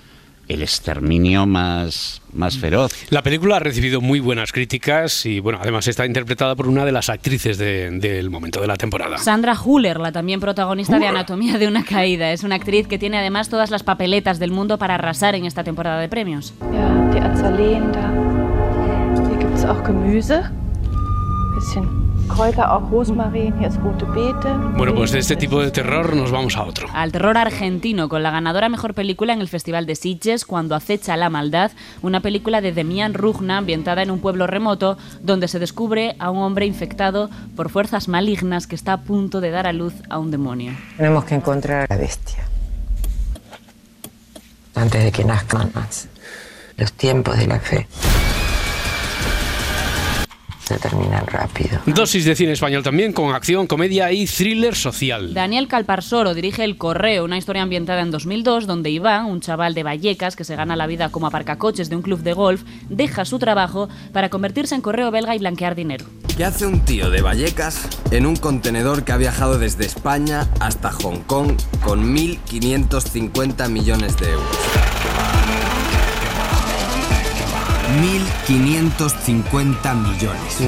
el 0.49 0.63
exterminio 0.63 1.47
más, 1.47 2.23
más 2.33 2.57
feroz. 2.59 2.93
La 3.11 3.23
película 3.23 3.57
ha 3.57 3.59
recibido 3.59 4.01
muy 4.01 4.21
buenas 4.21 4.53
críticas 4.53 5.27
y, 5.27 5.41
bueno, 5.41 5.59
además 5.61 5.89
está 5.89 6.07
interpretada 6.07 6.55
por 6.55 6.69
una 6.69 6.85
de 6.85 6.93
las 6.93 7.09
actrices 7.09 7.59
de- 7.59 7.91
del 7.91 8.31
momento 8.31 8.61
de 8.61 8.67
la 8.67 8.77
temporada. 8.77 9.19
Sandra 9.19 9.55
Huller, 9.61 9.99
la 9.99 10.13
también 10.13 10.39
protagonista 10.41 10.99
de 10.99 11.07
Anatomía 11.09 11.59
de 11.59 11.67
una 11.67 11.85
caída, 11.85 12.31
es 12.33 12.45
una 12.45 12.55
actriz 12.55 12.87
que 12.87 12.99
tiene 12.99 13.19
además 13.19 13.49
todas 13.49 13.71
las 13.71 13.83
papeletas 13.83 14.39
del 14.39 14.53
mundo 14.53 14.79
para 14.79 14.95
arrasar 14.95 15.35
en 15.35 15.45
esta 15.47 15.65
temporada 15.65 16.01
de 16.01 16.09
premios. 16.09 16.55
Ja, 16.61 17.11
die 17.13 17.21
Azaleen 17.21 17.91
da. 17.93 18.13
Hier 19.29 19.39
gibt 19.39 19.57
es 19.59 19.65
auch 19.65 19.85
Gemüse. 19.85 20.43
Bisschen 21.57 22.06
Bueno, 24.77 24.95
pues 24.95 25.13
de 25.13 25.21
este 25.21 25.37
tipo 25.37 25.63
de 25.63 25.71
terror 25.71 26.15
nos 26.15 26.31
vamos 26.31 26.57
a 26.57 26.65
otro. 26.65 26.89
Al 26.93 27.13
terror 27.13 27.37
argentino, 27.37 28.09
con 28.09 28.23
la 28.23 28.31
ganadora 28.31 28.69
mejor 28.69 28.95
película 28.95 29.33
en 29.33 29.41
el 29.41 29.49
Festival 29.49 29.87
de 29.87 29.95
Sitges, 29.95 30.45
Cuando 30.45 30.75
acecha 30.75 31.17
la 31.17 31.31
maldad, 31.31 31.71
una 32.03 32.21
película 32.21 32.61
de 32.61 32.73
Demian 32.73 33.15
Rugna 33.15 33.59
ambientada 33.59 34.03
en 34.03 34.11
un 34.11 34.21
pueblo 34.21 34.47
remoto 34.47 34.99
donde 35.23 35.49
se 35.49 35.59
descubre 35.59 36.17
a 36.19 36.31
un 36.31 36.39
hombre 36.39 36.67
infectado 36.67 37.31
por 37.55 37.71
fuerzas 37.71 38.09
malignas 38.09 38.67
que 38.67 38.75
está 38.75 38.95
a 38.95 39.01
punto 39.03 39.41
de 39.41 39.51
dar 39.51 39.67
a 39.67 39.73
luz 39.73 39.95
a 40.09 40.19
un 40.19 40.31
demonio. 40.31 40.73
Tenemos 40.97 41.25
que 41.25 41.37
encontrar 41.37 41.87
a 41.89 41.95
la 41.95 42.01
bestia. 42.01 42.45
Antes 44.75 45.05
de 45.05 45.13
que 45.13 45.25
nazcan 45.25 45.71
más. 45.75 46.09
Los 46.77 46.93
tiempos 46.93 47.39
de 47.39 47.47
la 47.47 47.59
fe 47.59 47.87
se 50.67 50.79
terminan 50.79 51.25
rápido. 51.27 51.81
Dosis 51.87 52.25
de 52.25 52.35
cine 52.35 52.53
español 52.53 52.83
también, 52.83 53.13
con 53.13 53.33
acción, 53.33 53.69
comedia 53.69 54.11
y 54.11 54.27
thriller 54.27 54.75
social. 54.75 55.33
Daniel 55.33 55.69
Calparsoro 55.69 56.35
dirige 56.35 56.65
El 56.65 56.77
Correo, 56.77 57.25
una 57.25 57.39
historia 57.39 57.63
ambientada 57.63 58.03
en 58.03 58.11
2002 58.11 58.67
donde 58.67 58.91
Iván, 58.91 59.27
un 59.27 59.41
chaval 59.41 59.75
de 59.75 59.85
Vallecas 59.85 60.35
que 60.35 60.43
se 60.43 60.57
gana 60.57 60.75
la 60.75 60.89
vida 60.89 61.11
como 61.11 61.29
aparcacoches 61.29 61.89
de 61.89 61.95
un 61.95 62.03
club 62.03 62.21
de 62.21 62.33
golf, 62.33 62.65
deja 62.89 63.25
su 63.25 63.39
trabajo 63.39 63.89
para 64.13 64.29
convertirse 64.29 64.75
en 64.75 64.81
correo 64.81 65.13
belga 65.13 65.37
y 65.37 65.39
blanquear 65.39 65.77
dinero. 65.77 66.05
¿Qué 66.37 66.45
hace 66.45 66.67
un 66.67 66.85
tío 66.85 67.11
de 67.11 67.23
Vallecas 67.23 67.89
en 68.11 68.27
un 68.27 68.35
contenedor 68.35 69.05
que 69.05 69.13
ha 69.13 69.17
viajado 69.17 69.59
desde 69.59 69.87
España 69.87 70.49
hasta 70.59 70.91
Hong 70.91 71.21
Kong 71.27 71.53
con 71.85 72.15
1.550 72.15 73.69
millones 73.69 74.17
de 74.19 74.31
euros? 74.33 74.96
1.550 77.87 79.95
millones. 79.95 80.61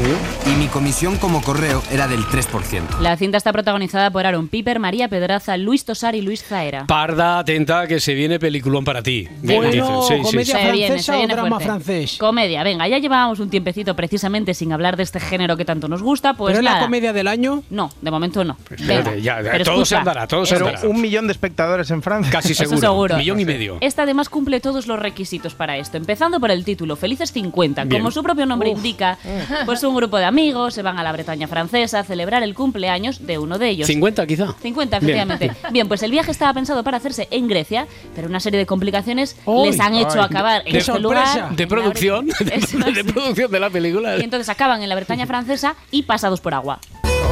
Y 0.47 0.51
mi 0.57 0.67
comisión 0.69 1.17
como 1.17 1.43
correo 1.43 1.83
era 1.91 2.07
del 2.07 2.25
3%. 2.25 3.01
La 3.01 3.17
cinta 3.17 3.37
está 3.37 3.53
protagonizada 3.53 4.11
por 4.11 4.27
Aaron 4.27 4.49
Piper, 4.49 4.79
María 4.79 5.09
Pedraza, 5.09 5.57
Luis 5.57 5.85
Tosar 5.85 6.15
y 6.15 6.23
Luis 6.23 6.45
Zaera. 6.45 6.87
Parda, 6.87 7.39
atenta, 7.41 7.87
que 7.87 8.01
se 8.01 8.15
viene 8.15 8.39
peliculón 8.39 8.85
para 8.85 9.03
ti. 9.03 9.29
Bueno. 9.43 10.03
Sí, 10.03 10.15
sí, 10.17 10.23
comedia 10.23 10.45
sí. 10.45 10.53
Se 10.53 10.73
viene, 10.73 10.87
francesa 10.89 11.13
se 11.13 11.19
viene 11.19 11.33
o 11.33 11.37
drama 11.37 11.49
fuerte. 11.57 11.67
francés. 11.67 12.17
Comedia, 12.19 12.63
venga, 12.63 12.87
ya 12.89 12.99
llevábamos 12.99 13.41
un 13.41 13.51
tiempecito 13.51 13.95
precisamente 13.97 14.55
sin 14.55 14.73
hablar 14.73 14.97
de 14.97 15.03
este 15.03 15.21
género 15.21 15.57
que 15.57 15.65
tanto 15.65 15.89
nos 15.89 16.03
gusta, 16.03 16.35
pues 16.35 16.53
¿Pero 16.53 16.61
es 16.61 16.65
la 16.65 16.73
nada. 16.75 16.85
comedia 16.85 17.13
del 17.13 17.29
año? 17.29 17.63
No, 17.71 17.91
de 18.01 18.11
momento 18.11 18.45
no. 18.45 18.57
Espérate, 18.71 19.11
Venga, 19.11 19.17
ya, 19.17 19.43
ya, 19.43 19.51
pero 19.53 19.65
todo 19.65 19.77
se 19.77 19.83
escucha, 19.83 19.99
andará, 19.99 20.27
todo 20.27 20.47
se 20.47 20.57
andará. 20.57 20.81
Un 20.89 21.01
millón 21.01 21.27
de 21.27 21.33
espectadores 21.33 21.91
en 21.91 22.03
Francia. 22.03 22.31
Casi 22.33 22.53
Eso 22.53 22.65
seguro. 22.65 22.81
seguro. 22.81 23.17
Millón 23.17 23.41
y 23.41 23.45
medio. 23.45 23.79
Esta 23.81 24.03
además 24.05 24.29
cumple 24.29 24.61
todos 24.61 24.87
los 24.87 24.99
requisitos 24.99 25.55
para 25.55 25.77
esto, 25.77 25.97
empezando 25.97 26.41
por 26.41 26.51
el 26.51 26.65
título, 26.65 26.97
felices 27.09 27.33
50. 27.33 27.85
Bien. 27.85 28.03
Como 28.03 28.11
su 28.11 28.23
propio 28.23 28.45
nombre 28.45 28.69
indica, 28.69 29.17
pues 29.65 29.83
un 29.83 29.97
grupo 29.97 30.19
de 30.19 30.27
amigos 30.27 30.75
se 30.75 30.83
van 30.83 30.99
a 30.99 31.03
la 31.03 31.11
Bretaña 31.11 31.49
francesa 31.49 32.01
a 32.01 32.05
celebrar 32.05 32.43
el 32.43 32.55
cumpleaños 32.55 33.27
de 33.27 33.39
uno 33.39 33.59
de 33.59 33.71
ellos. 33.71 33.87
50 33.87 34.27
quizá. 34.27 34.55
50, 34.61 34.99
Bien. 34.99 35.11
efectivamente. 35.11 35.53
Bien. 35.73 35.89
pues 35.89 36.03
el 36.03 36.11
viaje 36.11 36.31
estaba 36.31 36.53
pensado 36.53 36.85
para 36.85 36.99
hacerse 36.99 37.27
en 37.31 37.49
Grecia, 37.49 37.87
pero 38.15 38.29
una 38.29 38.41
serie 38.41 38.59
de 38.59 38.67
complicaciones 38.67 39.37
Uy. 39.47 39.69
les 39.71 39.81
han 39.81 39.95
hecho 39.95 40.19
Ay. 40.21 40.27
acabar 40.27 40.63
en 40.67 40.77
este 40.77 40.99
lugar. 41.01 41.57
De 41.57 41.67
producción, 41.67 42.27
de, 42.41 42.93
de 42.93 43.05
producción 43.05 43.51
de 43.51 43.61
la 43.61 43.71
película. 43.71 44.19
Y 44.19 44.23
entonces 44.23 44.51
acaban 44.51 44.83
en 44.83 44.91
la 44.91 44.95
Bretaña 44.95 45.27
francesa 45.27 45.77
y 45.91 46.03
pasados 46.03 46.43
por 46.43 46.53
agua. 46.53 46.79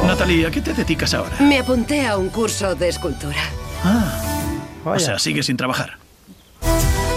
Natalia, 0.07 0.47
¿a 0.47 0.51
qué 0.51 0.61
te 0.61 0.73
dedicas 0.73 1.13
ahora? 1.13 1.35
Me 1.39 1.59
apunté 1.59 2.07
a 2.07 2.17
un 2.17 2.29
curso 2.29 2.73
de 2.73 2.89
escultura. 2.89 3.37
O 4.83 4.97
sea, 4.97 5.19
sigues 5.19 5.45
sin 5.45 5.57
trabajar. 5.57 5.97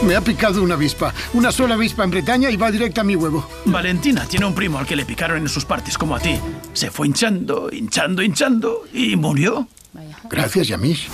Me 0.03 0.17
ha 0.17 0.21
picado 0.21 0.63
una 0.63 0.75
avispa. 0.75 1.13
Una 1.35 1.53
sola 1.53 1.75
avispa 1.75 2.05
en 2.05 2.11
Bretaña 2.11 2.51
y 2.51 2.57
va 2.57 2.71
directa 2.71 3.03
a 3.03 3.05
mi 3.05 3.17
huevo. 3.17 3.47
Valentina 3.67 4.27
tiene 4.27 4.47
un 4.47 4.55
primo 4.55 4.79
al 4.79 4.87
que 4.87 4.97
le 4.97 5.05
picaron 5.05 5.39
en 5.39 5.49
sus 5.49 5.65
partes 5.65 5.99
como 5.99 6.17
a 6.17 6.21
ti. 6.21 6.39
Se 6.73 6.91
fue 6.91 7.07
hinchando, 7.07 7.69
hinchando, 7.71 8.23
hinchando 8.23 8.85
y 8.93 9.17
murió. 9.17 9.69
Gracias, 10.31 10.69
Yamish. 10.69 11.09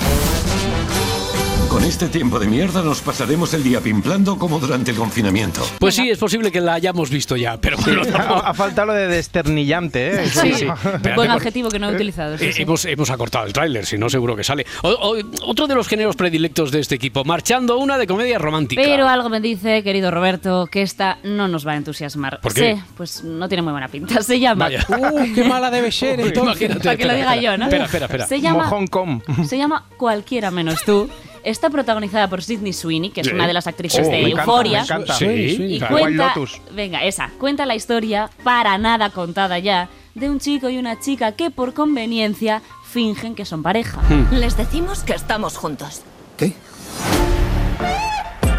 Con 1.77 1.85
este 1.85 2.09
tiempo 2.09 2.39
de 2.39 2.47
mierda 2.47 2.81
nos 2.81 3.03
pasaremos 3.03 3.53
el 3.53 3.63
día 3.63 3.83
pimplando 3.83 4.39
como 4.39 4.59
durante 4.59 4.93
el 4.93 4.97
confinamiento. 4.97 5.61
Pues 5.79 5.95
sí, 5.95 6.09
es 6.09 6.17
posible 6.17 6.51
que 6.51 6.63
la 6.63 6.73
hayamos 6.73 7.11
visto 7.11 7.37
ya, 7.37 7.59
pero 7.61 7.77
bueno, 7.77 8.01
tampoco- 8.07 8.35
Ha, 8.47 8.49
ha 8.49 8.55
faltado 8.55 8.87
lo 8.87 8.93
de 8.95 9.07
desternillante, 9.09 10.23
¿eh? 10.23 10.27
Sí, 10.27 10.55
sí. 10.55 10.65
Espérate, 10.65 11.15
Buen 11.15 11.31
adjetivo 11.31 11.69
que 11.69 11.79
no 11.79 11.91
he 11.91 11.95
utilizado. 11.95 12.39
sí, 12.39 12.47
Eh, 12.47 12.53
sí. 12.55 12.63
Hemos, 12.63 12.87
hemos 12.87 13.11
acortado 13.11 13.45
el 13.45 13.53
tráiler, 13.53 13.85
si 13.85 13.99
no 13.99 14.09
seguro 14.09 14.35
que 14.35 14.43
sale. 14.43 14.65
O- 14.85 14.89
o- 14.89 15.17
otro 15.51 15.67
de 15.67 15.75
los 15.75 15.87
géneros 15.87 16.17
predilectos 16.17 16.71
de 16.73 16.81
este 16.81 16.95
equipo, 16.95 17.25
marchando 17.25 17.77
una 17.77 17.99
de 17.99 18.07
comedia 18.07 18.39
romántica. 18.39 18.81
Pero 18.83 19.07
algo 19.07 19.29
me 19.29 19.43
dice, 19.43 19.83
querido 19.83 20.11
Roberto, 20.11 20.69
que 20.73 20.81
esta 20.81 21.19
no 21.25 21.47
nos 21.47 21.67
va 21.67 21.73
a 21.73 21.77
entusiasmar. 21.77 22.41
¿Por 22.41 22.55
qué? 22.55 22.77
Sí, 22.77 22.83
pues 22.97 23.23
no 23.23 23.49
tiene 23.51 23.61
muy 23.61 23.73
buena 23.73 23.89
pinta. 23.89 24.23
Se 24.23 24.41
llama. 24.41 24.65
Vaya. 24.65 24.87
Uh, 24.97 25.35
qué 25.35 25.45
mala 25.45 25.71
debe 25.71 25.93
ser, 25.93 26.21
Uy, 26.21 26.29
entonces. 26.29 26.63
imagínate, 26.63 26.85
Para 26.85 26.97
que 26.97 27.05
lo 27.05 27.13
diga 27.15 27.35
espera. 27.35 27.53
yo, 27.53 27.59
¿no? 27.59 27.65
Espera, 27.67 27.85
espera, 27.85 28.07
espera. 28.07 28.27
Se 28.27 28.41
llama, 28.41 28.65
Mojón 28.65 28.87
com. 28.87 29.21
se 29.47 29.59
llama 29.59 29.85
Cualquiera 29.99 30.51
menos 30.51 30.83
tú. 30.87 31.11
Está 31.47 31.71
protagonizada 31.71 32.29
por 32.29 32.43
Sidney 32.43 32.73
Sweeney, 32.73 33.11
que 33.11 33.21
es 33.21 33.29
Sí. 33.29 33.33
una 33.33 33.47
de 33.47 33.53
las 33.53 33.69
actrices 33.69 34.01
Oh, 34.05 34.11
de 34.11 34.21
me 34.21 34.31
encanta, 34.31 34.43
Euforia. 34.43 34.79
me 34.81 34.85
encanta. 34.85 35.15
Sí, 35.15 35.27
Y 35.27 35.79
claro. 35.79 35.97
Cuenta, 35.99 36.27
Lotus. 36.35 36.61
venga, 36.73 37.05
esa, 37.05 37.31
cuenta 37.39 37.65
la 37.67 37.77
historia, 37.77 38.29
para 38.43 38.77
nada 38.79 39.11
contada 39.11 39.61
ya, 39.61 39.89
de 40.17 40.29
un 40.29 40.41
chico 40.41 40.69
y 40.69 40.77
una 40.77 40.99
chica 40.99 41.33
que 41.33 41.53
por 41.53 41.73
conveniencia 41.73 42.63
fingen 42.91 43.37
que 43.37 43.45
son 43.45 43.63
pareja. 43.63 44.01
Hmm. 44.09 44.35
Les 44.35 44.57
decimos 44.57 45.05
que 45.05 45.13
estamos 45.13 45.57
juntos. 45.57 46.03
¿Qué? 46.37 46.53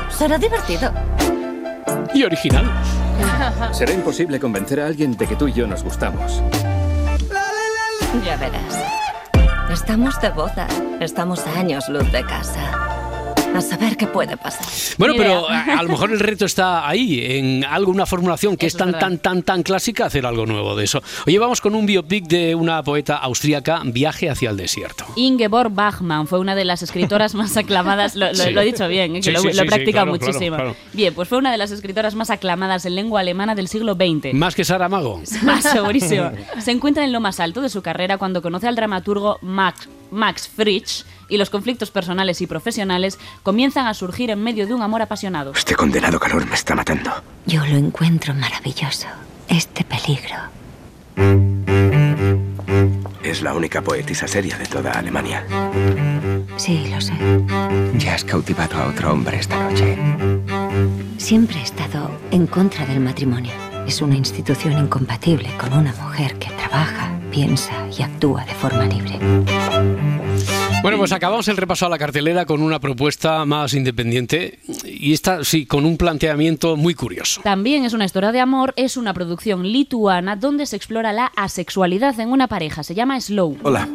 Será 0.10 0.38
divertido. 0.38 0.94
Y 2.14 2.24
original. 2.24 2.72
Será 3.74 3.92
imposible 3.92 4.40
convencer 4.40 4.80
a 4.80 4.86
alguien 4.88 5.18
de 5.18 5.28
que 5.28 5.36
tú 5.36 5.50
y 5.50 5.54
yo 5.54 5.68
nos 5.68 5.84
gustamos. 5.84 6.42
Ya 8.26 8.38
verás. 8.38 8.80
Estamos 9.70 10.20
de 10.22 10.30
boda. 10.30 10.68
Estamos 11.02 11.46
años 11.46 11.90
luz 11.90 12.10
de 12.12 12.24
casa. 12.24 12.87
A 13.58 13.62
saber 13.62 13.98
qué 13.98 14.08
puede 14.08 14.38
pasar. 14.38 14.66
Bueno, 14.98 15.14
Ni 15.14 15.20
pero 15.20 15.50
a, 15.50 15.64
a 15.80 15.84
lo 15.84 15.90
mejor 15.90 16.12
el 16.12 16.20
reto 16.20 16.46
está 16.46 16.88
ahí, 16.88 17.20
en 17.26 17.64
algo, 17.66 17.92
una 17.92 18.06
formulación 18.06 18.56
que 18.58 18.68
Eso 18.68 18.78
es 18.78 18.84
tan, 18.84 19.00
tan, 19.00 19.18
tan, 19.18 19.44
tan 19.44 19.64
clásica, 19.64 20.06
hacer 20.06 20.26
algo 20.26 20.46
nuevo 20.46 20.76
de 20.76 20.84
eso. 20.86 21.02
Oye, 21.26 21.40
vamos 21.40 21.60
con 21.62 21.74
un 21.76 21.86
biopic 21.86 22.26
de 22.28 22.56
una 22.56 22.84
poeta 22.84 23.18
austríaca, 23.18 23.82
Viaje 23.86 24.30
hacia 24.30 24.50
el 24.52 24.58
desierto. 24.58 25.06
Ingeborg 25.16 25.72
Bachmann 25.72 26.28
fue 26.28 26.40
una 26.40 26.56
de 26.56 26.66
las 26.66 26.82
escritoras 26.84 27.34
más 27.36 27.58
aclamadas, 27.58 28.16
lo, 28.16 28.28
lo- 28.28 28.36
Sí. 28.36 28.52
lo 28.52 28.62
he 28.62 28.66
dicho 28.66 28.88
bien, 28.88 29.16
¿eh? 29.16 29.20
que 29.20 29.24
Sí, 29.24 29.32
lo, 29.32 29.40
sí, 29.40 29.48
lo 29.48 29.54
sí, 29.54 29.60
he 29.60 29.62
sí, 29.64 29.68
practicado 29.68 30.06
claro, 30.06 30.18
claro, 30.20 30.34
muchísimo. 30.34 30.56
claro. 30.58 30.76
Bien, 30.94 31.14
pues 31.14 31.28
fue 31.30 31.38
una 31.40 31.52
de 31.52 31.58
las 31.58 31.72
escritoras 31.72 32.14
más 32.16 32.30
aclamadas 32.30 32.86
en 32.86 32.96
lengua 32.96 33.22
alemana 33.22 33.56
del 33.56 33.68
siglo 33.68 33.96
XX. 33.96 34.34
Más 34.34 34.54
que 34.56 34.64
Saramago. 34.64 35.22
Más 35.44 35.64
segurísimo. 35.72 36.32
Se 36.60 36.72
encuentra 36.72 37.04
en 37.04 37.12
lo 37.12 37.20
más 37.20 37.40
alto 37.40 37.62
de 37.62 37.70
su 37.70 37.82
carrera 37.82 38.18
cuando 38.18 38.42
conoce 38.42 38.68
al 38.68 38.76
dramaturgo 38.76 39.40
Max, 39.42 39.90
Max 40.12 40.48
Frisch 40.48 41.06
y 41.30 41.38
los 41.38 41.50
conflictos 41.50 41.92
personales 41.92 42.42
y 42.42 42.48
profesionales 42.48 43.20
comienzan 43.44 43.88
a 43.88 43.94
surgir 43.94 44.30
en 44.30 44.44
medio 44.44 44.68
de 44.68 44.74
un 44.74 44.82
amor 44.82 45.02
apasionado. 45.02 45.54
Este 45.54 45.76
condenado 45.76 46.20
calor 46.20 46.46
me 46.46 46.56
está 46.56 46.76
matando. 46.76 47.12
Yo 47.46 47.66
lo 47.66 47.76
encuentro 47.78 48.34
maravilloso. 48.34 49.08
Este 49.48 49.84
peligro. 49.84 50.36
Es 53.24 53.42
la 53.42 53.54
única 53.54 53.82
poetisa 53.82 54.28
seria 54.28 54.58
de 54.58 54.66
toda 54.66 54.92
Alemania. 54.92 55.46
Sí, 56.58 56.88
lo 56.90 57.02
sé. 57.02 57.14
Ya 57.98 58.16
has 58.16 58.24
cautivado 58.24 58.78
a 58.78 58.88
otro 58.88 59.12
hombre 59.12 59.38
esta 59.40 59.62
noche. 59.62 59.98
Siempre 61.18 61.60
he 61.60 61.64
estado 61.64 62.10
en 62.32 62.48
contra 62.48 62.86
del 62.86 63.00
matrimonio. 63.00 63.52
Es 63.88 64.02
una 64.02 64.16
institución 64.16 64.78
incompatible 64.78 65.50
con 65.58 65.74
una 65.74 65.94
mujer 65.94 66.38
que 66.40 66.50
trabaja, 66.52 67.17
piensa 67.32 67.72
y 67.98 68.02
actúa 68.02 68.46
de 68.46 68.54
forma 68.54 68.86
libre. 68.86 69.20
Bueno, 70.82 71.00
pues 71.00 71.12
acabamos 71.12 71.48
el 71.48 71.58
repaso 71.58 71.86
a 71.86 71.90
la 71.90 71.98
cartelera 71.98 72.46
con 72.46 72.62
una 72.62 72.80
propuesta 72.80 73.44
más 73.46 73.74
independiente 73.74 74.60
y 74.86 75.14
esta 75.14 75.44
sí, 75.44 75.66
con 75.66 75.86
un 75.86 75.98
planteamiento 75.98 76.78
muy 76.78 76.94
curioso. 76.94 77.42
También 77.44 77.84
es 77.84 77.94
una 77.94 78.06
historia 78.06 78.32
de 78.32 78.40
amor, 78.40 78.74
es 78.78 78.96
una 78.96 79.14
producción 79.14 79.64
lituana 79.64 80.36
donde 80.36 80.66
se 80.66 80.76
explora 80.76 81.12
la 81.14 81.26
asexualidad 81.36 82.20
en 82.20 82.32
una 82.32 82.48
pareja. 82.48 82.84
Se 82.84 82.94
llama 82.96 83.20
Slow. 83.20 83.58
Hola. 83.64 83.88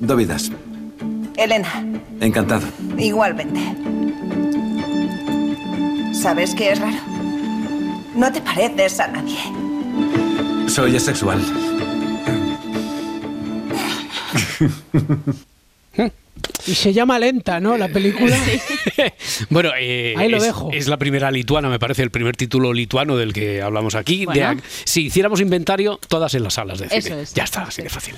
Dovidas. 0.00 0.52
Elena, 1.36 1.84
Encantado. 2.20 2.66
igualmente. 2.98 3.60
¿Sabes 6.12 6.54
qué 6.54 6.72
es 6.72 6.78
raro? 6.78 6.98
No 8.14 8.30
te 8.30 8.40
pareces 8.42 9.00
a 9.00 9.08
nadie. 9.08 9.38
Soy 10.68 10.94
asexual. 10.96 11.40
Y 16.66 16.74
se 16.74 16.92
llama 16.92 17.18
Lenta, 17.18 17.60
¿no? 17.60 17.76
La 17.76 17.88
película. 17.88 18.36
Bueno, 19.50 19.70
eh, 19.78 20.14
Ahí 20.16 20.28
lo 20.28 20.38
es, 20.38 20.44
dejo. 20.44 20.70
es 20.72 20.88
la 20.88 20.96
primera 20.96 21.30
lituana, 21.30 21.68
me 21.68 21.78
parece, 21.78 22.02
el 22.02 22.10
primer 22.10 22.36
título 22.36 22.72
lituano 22.72 23.16
del 23.16 23.32
que 23.32 23.60
hablamos 23.62 23.94
aquí. 23.94 24.24
Bueno. 24.24 24.60
si 24.84 25.06
hiciéramos 25.06 25.40
inventario, 25.40 25.98
todas 26.08 26.34
en 26.34 26.42
las 26.44 26.54
salas 26.54 26.78
de 26.78 26.88
cine. 26.88 26.98
Eso 26.98 27.14
es. 27.18 27.34
Ya 27.34 27.44
está, 27.44 27.62
así 27.62 27.82
de 27.82 27.88
fácil. 27.90 28.16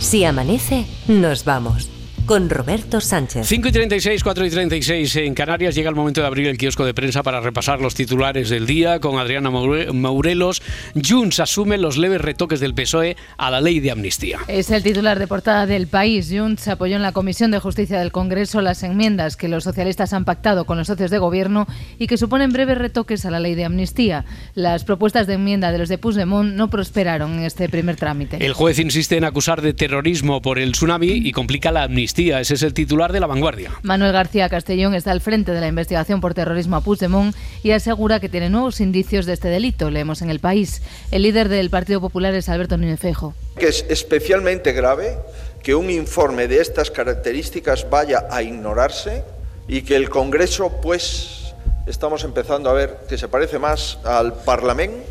Si 0.00 0.24
amanece, 0.24 0.86
nos 1.08 1.44
vamos. 1.44 1.88
Con 2.26 2.48
Roberto 2.48 3.00
Sánchez. 3.00 3.46
5 3.48 3.68
y 3.68 3.72
36, 3.72 4.22
4 4.22 4.46
y 4.46 4.50
36 4.50 5.16
en 5.16 5.34
Canarias. 5.34 5.74
Llega 5.74 5.90
el 5.90 5.96
momento 5.96 6.20
de 6.20 6.26
abrir 6.28 6.46
el 6.46 6.56
kiosco 6.56 6.84
de 6.86 6.94
prensa 6.94 7.22
para 7.24 7.40
repasar 7.40 7.80
los 7.80 7.94
titulares 7.96 8.48
del 8.48 8.64
día 8.64 9.00
con 9.00 9.18
Adriana 9.18 9.50
Maure- 9.50 9.92
Maurelos. 9.92 10.62
Junts 10.94 11.40
asume 11.40 11.78
los 11.78 11.98
leves 11.98 12.20
retoques 12.20 12.60
del 12.60 12.74
PSOE 12.74 13.16
a 13.36 13.50
la 13.50 13.60
ley 13.60 13.80
de 13.80 13.90
amnistía. 13.90 14.38
Es 14.46 14.70
el 14.70 14.84
titular 14.84 15.18
de 15.18 15.26
portada 15.26 15.66
del 15.66 15.88
país. 15.88 16.30
Junts 16.32 16.68
apoyó 16.68 16.94
en 16.96 17.02
la 17.02 17.10
Comisión 17.12 17.50
de 17.50 17.58
Justicia 17.58 17.98
del 17.98 18.12
Congreso 18.12 18.62
las 18.62 18.82
enmiendas 18.84 19.36
que 19.36 19.48
los 19.48 19.64
socialistas 19.64 20.12
han 20.12 20.24
pactado 20.24 20.64
con 20.64 20.78
los 20.78 20.86
socios 20.86 21.10
de 21.10 21.18
gobierno 21.18 21.66
y 21.98 22.06
que 22.06 22.16
suponen 22.16 22.52
breves 22.52 22.78
retoques 22.78 23.26
a 23.26 23.30
la 23.32 23.40
ley 23.40 23.56
de 23.56 23.64
amnistía. 23.64 24.24
Las 24.54 24.84
propuestas 24.84 25.26
de 25.26 25.34
enmienda 25.34 25.72
de 25.72 25.78
los 25.78 25.88
de 25.88 25.98
Puigdemont 25.98 26.54
no 26.54 26.70
prosperaron 26.70 27.32
en 27.40 27.44
este 27.44 27.68
primer 27.68 27.96
trámite. 27.96 28.38
El 28.46 28.52
juez 28.54 28.78
insiste 28.78 29.16
en 29.16 29.24
acusar 29.24 29.60
de 29.60 29.74
terrorismo 29.74 30.40
por 30.40 30.60
el 30.60 30.70
tsunami 30.72 31.08
y 31.10 31.32
complica 31.32 31.72
la 31.72 31.82
amnistía. 31.82 32.11
Ese 32.14 32.54
es 32.54 32.62
el 32.62 32.74
titular 32.74 33.10
de 33.10 33.20
La 33.20 33.26
Vanguardia. 33.26 33.70
Manuel 33.82 34.12
García 34.12 34.50
Castellón 34.50 34.94
está 34.94 35.12
al 35.12 35.22
frente 35.22 35.52
de 35.52 35.60
la 35.60 35.68
investigación 35.68 36.20
por 36.20 36.34
terrorismo 36.34 36.76
a 36.76 36.82
Puigdemont 36.82 37.34
y 37.62 37.70
asegura 37.70 38.20
que 38.20 38.28
tiene 38.28 38.50
nuevos 38.50 38.80
indicios 38.80 39.24
de 39.24 39.32
este 39.32 39.48
delito. 39.48 39.90
Leemos 39.90 40.20
en 40.20 40.28
el 40.28 40.38
país. 40.38 40.82
El 41.10 41.22
líder 41.22 41.48
del 41.48 41.70
Partido 41.70 42.02
Popular 42.02 42.34
es 42.34 42.50
Alberto 42.50 42.76
Núñez 42.76 43.00
Feijóo. 43.00 43.34
que 43.58 43.68
es 43.68 43.86
especialmente 43.88 44.72
grave 44.72 45.16
que 45.62 45.74
un 45.74 45.88
informe 45.88 46.48
de 46.48 46.60
estas 46.60 46.90
características 46.90 47.88
vaya 47.88 48.26
a 48.30 48.42
ignorarse 48.42 49.24
y 49.66 49.80
que 49.80 49.96
el 49.96 50.10
Congreso, 50.10 50.80
pues, 50.82 51.54
estamos 51.86 52.24
empezando 52.24 52.68
a 52.68 52.74
ver 52.74 52.98
que 53.08 53.16
se 53.16 53.28
parece 53.28 53.58
más 53.58 53.98
al 54.04 54.34
Parlamento, 54.34 55.02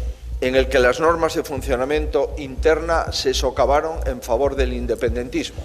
en 0.42 0.56
el 0.56 0.68
que 0.70 0.80
las 0.80 1.00
normas 1.00 1.36
de 1.36 1.44
funcionamiento 1.44 2.36
interna 2.38 3.12
se 3.12 3.34
socavaron 3.34 4.00
en 4.06 4.22
favor 4.22 4.56
del 4.56 4.74
independentismo. 4.74 5.64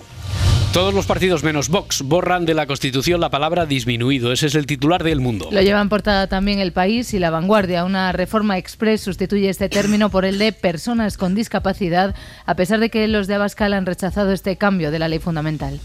Todos 0.77 0.93
los 0.93 1.07
partidos 1.07 1.43
menos 1.43 1.71
Vox 1.71 2.03
borran 2.03 2.45
de 2.45 2.53
la 2.53 2.67
Constitución 2.67 3.19
la 3.19 3.31
palabra 3.31 3.65
disminuido. 3.65 4.31
Ese 4.31 4.49
es 4.49 4.55
el 4.55 4.67
titular 4.67 5.03
del 5.03 5.21
mundo. 5.21 5.49
Lo 5.51 5.63
lleva 5.63 5.81
en 5.81 5.89
portada 5.89 6.27
también 6.27 6.59
el 6.59 6.73
país 6.73 7.15
y 7.15 7.19
la 7.19 7.31
vanguardia. 7.31 7.87
Una 7.87 8.13
reforma 8.13 8.59
express 8.59 9.01
sustituye 9.01 9.49
este 9.49 9.71
término 9.71 10.11
por 10.11 10.27
el 10.27 10.37
de 10.37 10.53
personas 10.53 11.17
con 11.17 11.35
discapacidad, 11.35 12.15
a 12.45 12.57
pesar 12.57 12.79
de 12.79 12.91
que 12.91 13.09
los 13.09 13.27
de 13.27 13.37
Abascal 13.37 13.73
han 13.73 13.87
rechazado 13.87 14.33
este 14.33 14.57
cambio 14.57 14.91
de 14.91 14.99
la 14.99 15.09
ley 15.09 15.19
fundamental. 15.19 15.81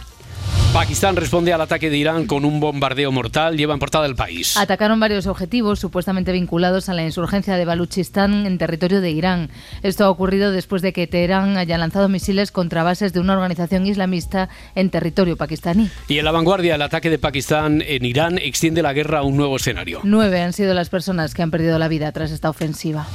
Pakistán 0.74 1.18
responde 1.18 1.52
al 1.52 1.60
ataque 1.60 1.90
de 1.90 1.98
Irán 1.98 2.26
con 2.26 2.46
un 2.46 2.62
bombardeo 2.62 3.12
mortal. 3.12 3.58
Lleva 3.58 3.74
en 3.74 3.80
portada 3.80 4.06
el 4.06 4.16
país. 4.16 4.56
Atacaron 4.56 5.02
varios 5.02 5.28
objetivos 5.28 5.82
supuestamente 5.82 6.32
vinculados 6.32 6.88
a 6.88 6.94
la 6.94 7.04
insurgencia 7.04 7.58
de 7.58 7.66
Baluchistán 7.66 8.46
en 8.46 8.58
territorio 8.58 9.02
de 9.02 9.12
Irán. 9.12 9.50
Esto 9.84 10.06
ha 10.06 10.10
ocurrido 10.10 10.54
después 10.54 10.82
de 10.82 10.94
que 10.94 11.08
Teherán 11.08 11.58
haya 11.58 11.78
lanzado 11.78 12.08
misiles 12.08 12.54
contra 12.54 12.84
bases 12.84 13.12
de 13.12 13.20
una 13.20 13.34
organización 13.34 13.86
islamista 13.86 14.48
en 14.74 14.90
territorio 14.90 15.36
pakistaní. 15.36 15.90
Y 16.08 16.20
en 16.20 16.26
la 16.26 16.32
vanguardia, 16.32 16.76
el 16.76 16.82
ataque 16.82 17.10
de 17.10 17.20
Pakistán 17.20 17.84
en 17.86 18.06
Irán 18.06 18.38
extiende 18.38 18.82
la 18.82 18.94
guerra 18.94 19.20
a 19.20 19.24
un 19.24 19.36
nuevo 19.36 19.58
escenario. 19.58 20.00
Nueve 20.04 20.40
han 20.42 20.54
sido 20.54 20.74
las 20.74 20.88
personas 20.88 21.34
que 21.34 21.42
han 21.42 21.52
perdido 21.52 21.80
la 21.80 21.90
vida 21.90 22.10
tras 22.14 22.32
esta 22.32 22.50
ofensiva. 22.50 23.08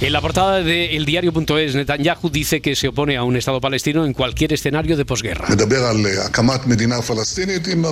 En 0.00 0.14
la 0.14 0.22
portada 0.22 0.62
de 0.62 0.96
eldiario.es, 0.96 1.74
Netanyahu 1.74 2.30
dice 2.30 2.62
que 2.62 2.74
se 2.74 2.88
opone 2.88 3.18
a 3.18 3.22
un 3.22 3.36
Estado 3.36 3.60
palestino 3.60 4.06
en 4.06 4.14
cualquier 4.14 4.54
escenario 4.54 4.96
de 4.96 5.04
posguerra. 5.04 5.46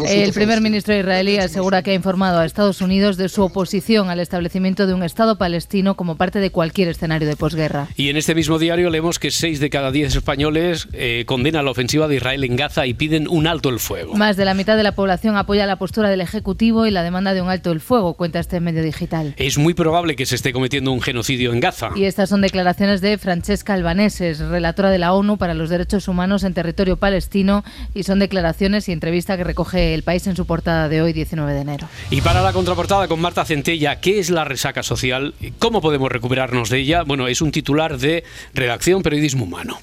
El 0.08 0.32
primer 0.32 0.60
ministro 0.60 0.94
israelí 0.94 1.38
asegura 1.38 1.82
que 1.82 1.92
ha 1.92 1.94
informado 1.94 2.38
a 2.38 2.44
Estados 2.44 2.80
Unidos 2.80 3.16
de 3.16 3.28
su 3.28 3.42
oposición 3.42 4.10
al 4.10 4.20
establecimiento 4.20 4.86
de 4.86 4.94
un 4.94 5.02
Estado 5.02 5.38
palestino 5.38 5.94
como 5.94 6.16
parte 6.16 6.40
de 6.40 6.50
cualquier 6.50 6.88
escenario 6.88 7.28
de 7.28 7.36
posguerra. 7.36 7.88
Y 7.96 8.10
en 8.10 8.16
este 8.16 8.34
mismo 8.34 8.58
diario 8.58 8.90
leemos 8.90 9.18
que 9.18 9.30
6 9.30 9.60
de 9.60 9.70
cada 9.70 9.90
10 9.90 10.16
españoles 10.16 10.88
eh, 10.92 11.24
condenan 11.26 11.64
la 11.64 11.70
ofensiva 11.70 12.08
de 12.08 12.16
Israel 12.16 12.44
en 12.44 12.56
Gaza 12.56 12.86
y 12.86 12.94
piden 12.94 13.28
un 13.28 13.46
alto 13.46 13.68
el 13.68 13.78
fuego. 13.78 14.14
Más 14.14 14.36
de 14.36 14.44
la 14.44 14.54
mitad 14.54 14.76
de 14.76 14.82
la 14.82 14.92
población 14.92 15.36
apoya 15.36 15.66
la 15.66 15.76
postura 15.76 16.10
del 16.10 16.20
Ejecutivo 16.20 16.86
y 16.86 16.90
la 16.90 17.02
demanda 17.02 17.34
de 17.34 17.42
un 17.42 17.48
alto 17.48 17.72
el 17.72 17.80
fuego, 17.80 18.14
cuenta 18.14 18.40
este 18.40 18.60
medio 18.60 18.82
digital. 18.82 19.34
Es 19.36 19.58
muy 19.58 19.74
probable 19.74 20.16
que 20.16 20.26
se 20.26 20.34
esté 20.34 20.52
cometiendo 20.52 20.92
un 20.92 21.00
genocidio 21.00 21.52
en 21.52 21.60
Gaza. 21.60 21.90
Y 21.96 22.04
estas 22.04 22.28
son 22.28 22.40
declaraciones 22.40 23.00
de 23.00 23.18
Francesca 23.18 23.74
Albaneses, 23.74 24.38
relatora 24.38 24.90
de 24.90 24.98
la 24.98 25.12
ONU 25.12 25.38
para 25.38 25.54
los 25.54 25.70
Derechos 25.70 26.08
Humanos 26.08 26.44
en 26.44 26.54
territorio 26.54 26.96
palestino, 26.96 27.64
y 27.94 28.02
son 28.02 28.18
declaraciones 28.18 28.88
y 28.88 28.92
entrevista 28.98 29.36
que 29.36 29.44
recoge 29.44 29.94
el 29.94 30.02
país 30.02 30.26
en 30.26 30.36
su 30.36 30.44
portada 30.44 30.88
de 30.88 31.00
hoy, 31.00 31.12
19 31.12 31.54
de 31.54 31.60
enero. 31.60 31.88
Y 32.10 32.20
para 32.20 32.42
la 32.42 32.52
contraportada 32.52 33.06
con 33.06 33.20
Marta 33.20 33.44
Centella, 33.44 34.00
¿qué 34.00 34.18
es 34.18 34.28
la 34.28 34.44
resaca 34.44 34.82
social? 34.82 35.34
¿Cómo 35.58 35.80
podemos 35.80 36.10
recuperarnos 36.10 36.68
de 36.68 36.80
ella? 36.80 37.04
Bueno, 37.04 37.28
es 37.28 37.40
un 37.40 37.52
titular 37.52 37.98
de 37.98 38.24
redacción 38.54 39.02
Periodismo 39.02 39.44
Humano. 39.44 39.78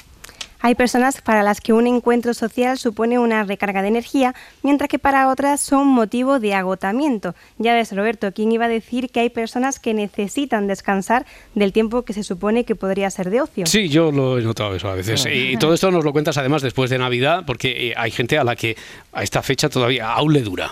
Hay 0.65 0.73
personas 0.73 1.21
para 1.21 1.43
las 1.43 1.61
que 1.61 1.73
un 1.73 1.85
encuentro 1.85 2.33
social 2.33 2.79
supone 2.79 3.19
una 3.19 3.43
recarga 3.43 3.83
de 3.83 3.87
energía, 3.87 4.33
mientras 4.63 4.89
que 4.89 4.97
para 4.97 5.29
otras 5.29 5.61
son 5.61 5.85
motivo 5.85 6.39
de 6.39 6.55
agotamiento. 6.55 7.35
Ya 7.59 7.75
ves, 7.75 7.95
Roberto, 7.95 8.31
¿quién 8.33 8.51
iba 8.51 8.65
a 8.65 8.67
decir 8.67 9.11
que 9.11 9.19
hay 9.19 9.29
personas 9.29 9.77
que 9.77 9.93
necesitan 9.93 10.65
descansar 10.65 11.27
del 11.53 11.71
tiempo 11.71 12.01
que 12.01 12.13
se 12.13 12.23
supone 12.23 12.63
que 12.63 12.73
podría 12.73 13.11
ser 13.11 13.29
de 13.29 13.41
ocio? 13.41 13.67
Sí, 13.67 13.89
yo 13.89 14.11
lo 14.11 14.39
he 14.39 14.41
notado 14.41 14.75
eso 14.75 14.89
a 14.89 14.95
veces. 14.95 15.27
Y 15.31 15.55
todo 15.57 15.75
esto 15.75 15.91
nos 15.91 16.03
lo 16.03 16.11
cuentas 16.11 16.35
además 16.39 16.63
después 16.63 16.89
de 16.89 16.97
Navidad, 16.97 17.43
porque 17.45 17.89
eh, 17.89 17.93
hay 17.95 18.09
gente 18.09 18.39
a 18.39 18.43
la 18.43 18.55
que 18.55 18.75
a 19.13 19.21
esta 19.21 19.43
fecha 19.43 19.69
todavía 19.69 20.13
aún 20.13 20.33
le 20.33 20.41
dura. 20.41 20.71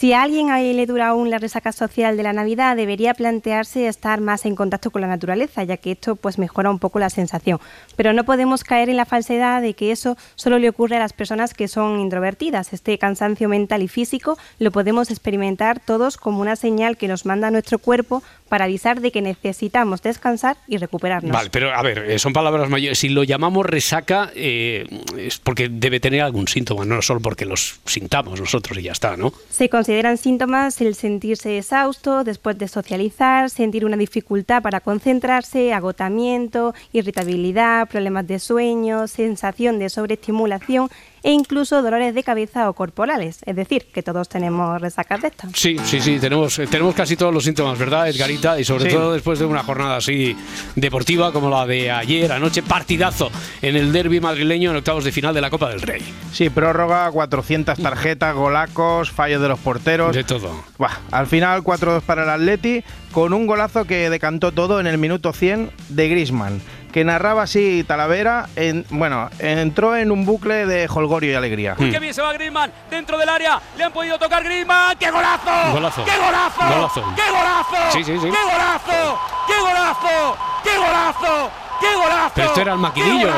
Si 0.00 0.14
a 0.14 0.22
alguien 0.22 0.48
ahí 0.48 0.72
le 0.72 0.86
dura 0.86 1.08
aún 1.08 1.28
la 1.28 1.36
resaca 1.36 1.72
social 1.72 2.16
de 2.16 2.22
la 2.22 2.32
Navidad, 2.32 2.74
debería 2.74 3.12
plantearse 3.12 3.86
estar 3.86 4.22
más 4.22 4.46
en 4.46 4.56
contacto 4.56 4.90
con 4.90 5.02
la 5.02 5.08
naturaleza, 5.08 5.62
ya 5.62 5.76
que 5.76 5.90
esto 5.90 6.16
pues 6.16 6.38
mejora 6.38 6.70
un 6.70 6.78
poco 6.78 6.98
la 6.98 7.10
sensación. 7.10 7.60
Pero 7.96 8.14
no 8.14 8.24
podemos 8.24 8.64
caer 8.64 8.88
en 8.88 8.96
la 8.96 9.04
falsedad 9.04 9.60
de 9.60 9.74
que 9.74 9.92
eso 9.92 10.16
solo 10.36 10.58
le 10.58 10.70
ocurre 10.70 10.96
a 10.96 11.00
las 11.00 11.12
personas 11.12 11.52
que 11.52 11.68
son 11.68 12.00
introvertidas. 12.00 12.72
Este 12.72 12.96
cansancio 12.96 13.46
mental 13.50 13.82
y 13.82 13.88
físico 13.88 14.38
lo 14.58 14.70
podemos 14.70 15.10
experimentar 15.10 15.80
todos 15.80 16.16
como 16.16 16.40
una 16.40 16.56
señal 16.56 16.96
que 16.96 17.06
nos 17.06 17.26
manda 17.26 17.50
nuestro 17.50 17.78
cuerpo 17.78 18.22
para 18.50 18.64
avisar 18.64 19.00
de 19.00 19.12
que 19.12 19.22
necesitamos 19.22 20.02
descansar 20.02 20.56
y 20.66 20.76
recuperarnos. 20.76 21.30
Vale, 21.30 21.50
pero 21.50 21.72
a 21.72 21.80
ver, 21.82 22.10
eh, 22.10 22.18
son 22.18 22.32
palabras 22.32 22.68
mayores. 22.68 22.98
Si 22.98 23.08
lo 23.08 23.22
llamamos 23.22 23.64
resaca, 23.64 24.32
eh, 24.34 24.86
es 25.16 25.38
porque 25.38 25.68
debe 25.70 26.00
tener 26.00 26.20
algún 26.20 26.48
síntoma, 26.48 26.84
no 26.84 27.00
solo 27.00 27.20
porque 27.20 27.46
los 27.46 27.78
sintamos 27.86 28.40
nosotros 28.40 28.76
y 28.78 28.82
ya 28.82 28.92
está, 28.92 29.16
¿no? 29.16 29.32
Se 29.48 29.68
consideran 29.68 30.18
síntomas 30.18 30.80
el 30.80 30.96
sentirse 30.96 31.58
exhausto 31.58 32.24
después 32.24 32.58
de 32.58 32.66
socializar, 32.66 33.50
sentir 33.50 33.84
una 33.84 33.96
dificultad 33.96 34.62
para 34.62 34.80
concentrarse, 34.80 35.72
agotamiento, 35.72 36.74
irritabilidad, 36.92 37.88
problemas 37.88 38.26
de 38.26 38.40
sueño, 38.40 39.06
sensación 39.06 39.78
de 39.78 39.90
sobreestimulación 39.90 40.90
e 41.22 41.30
incluso 41.32 41.82
dolores 41.82 42.14
de 42.14 42.22
cabeza 42.22 42.68
o 42.68 42.72
corporales. 42.74 43.40
Es 43.46 43.56
decir, 43.56 43.86
que 43.92 44.02
todos 44.02 44.28
tenemos 44.28 44.80
resacas 44.80 45.22
de 45.22 45.28
estas. 45.28 45.50
Sí, 45.54 45.76
sí, 45.84 46.00
sí, 46.00 46.18
tenemos, 46.18 46.60
tenemos 46.70 46.94
casi 46.94 47.16
todos 47.16 47.32
los 47.34 47.44
síntomas, 47.44 47.78
¿verdad, 47.78 48.08
Edgarita? 48.08 48.58
Y 48.58 48.64
sobre 48.64 48.90
Sí. 48.90 48.96
todo 48.96 49.12
después 49.12 49.38
de 49.38 49.44
una 49.44 49.62
jornada 49.62 49.96
así 49.96 50.36
deportiva 50.76 51.32
como 51.32 51.50
la 51.50 51.66
de 51.66 51.90
ayer, 51.90 52.30
anoche, 52.32 52.62
partidazo 52.62 53.30
en 53.62 53.76
el 53.76 53.92
derby 53.92 54.20
madrileño 54.20 54.70
en 54.70 54.76
octavos 54.76 55.04
de 55.04 55.12
final 55.12 55.34
de 55.34 55.40
la 55.40 55.50
Copa 55.50 55.68
del 55.68 55.82
Rey. 55.82 56.02
Sí, 56.32 56.48
prórroga, 56.50 57.10
400 57.10 57.78
tarjetas, 57.78 58.34
golacos, 58.34 59.10
fallos 59.10 59.42
de 59.42 59.48
los 59.48 59.58
porteros. 59.58 60.14
De 60.14 60.24
todo. 60.24 60.50
Buah, 60.78 60.90
al 61.10 61.26
final 61.26 61.62
4-2 61.62 62.02
para 62.02 62.24
el 62.24 62.30
Atleti, 62.30 62.82
con 63.12 63.32
un 63.32 63.46
golazo 63.46 63.84
que 63.84 64.08
decantó 64.10 64.52
todo 64.52 64.80
en 64.80 64.86
el 64.86 64.98
minuto 64.98 65.32
100 65.32 65.70
de 65.88 66.08
Grisman, 66.08 66.60
que 66.92 67.04
narraba 67.04 67.42
así 67.42 67.84
Talavera, 67.84 68.48
en, 68.56 68.84
bueno, 68.90 69.30
entró 69.38 69.96
en 69.96 70.10
un 70.10 70.24
bucle 70.24 70.66
de 70.66 70.88
holgorio 70.92 71.32
y 71.32 71.34
alegría. 71.34 71.74
Mm. 71.78 71.90
Qué 71.90 71.98
bien 71.98 72.14
se 72.14 72.22
va 72.22 72.32
Griezmann 72.32 72.72
dentro 72.90 73.18
del 73.18 73.28
área. 73.28 73.60
Le 73.76 73.84
han 73.84 73.92
podido 73.92 74.18
tocar 74.18 74.42
Griezmann. 74.44 74.96
¡Qué 74.98 75.10
golazo! 75.10 75.72
Golazo. 75.72 76.04
¡Qué 76.04 76.16
golazo! 76.16 76.74
Golazo. 76.74 77.14
¡Qué 77.16 77.30
golazo! 77.30 77.92
Sí, 77.92 78.04
sí, 78.04 78.18
sí. 78.18 78.30
¡Qué 78.30 78.42
golazo! 78.42 79.20
¡Qué 79.46 79.60
golazo! 79.60 80.36
¡Qué 80.62 80.76
golazo! 80.76 81.50
¡Qué 81.80 81.94
golazo! 81.94 82.32
Pero 82.34 82.48
esto 82.48 82.60
era 82.60 82.72
el 82.72 82.78
maquinillo. 82.78 83.30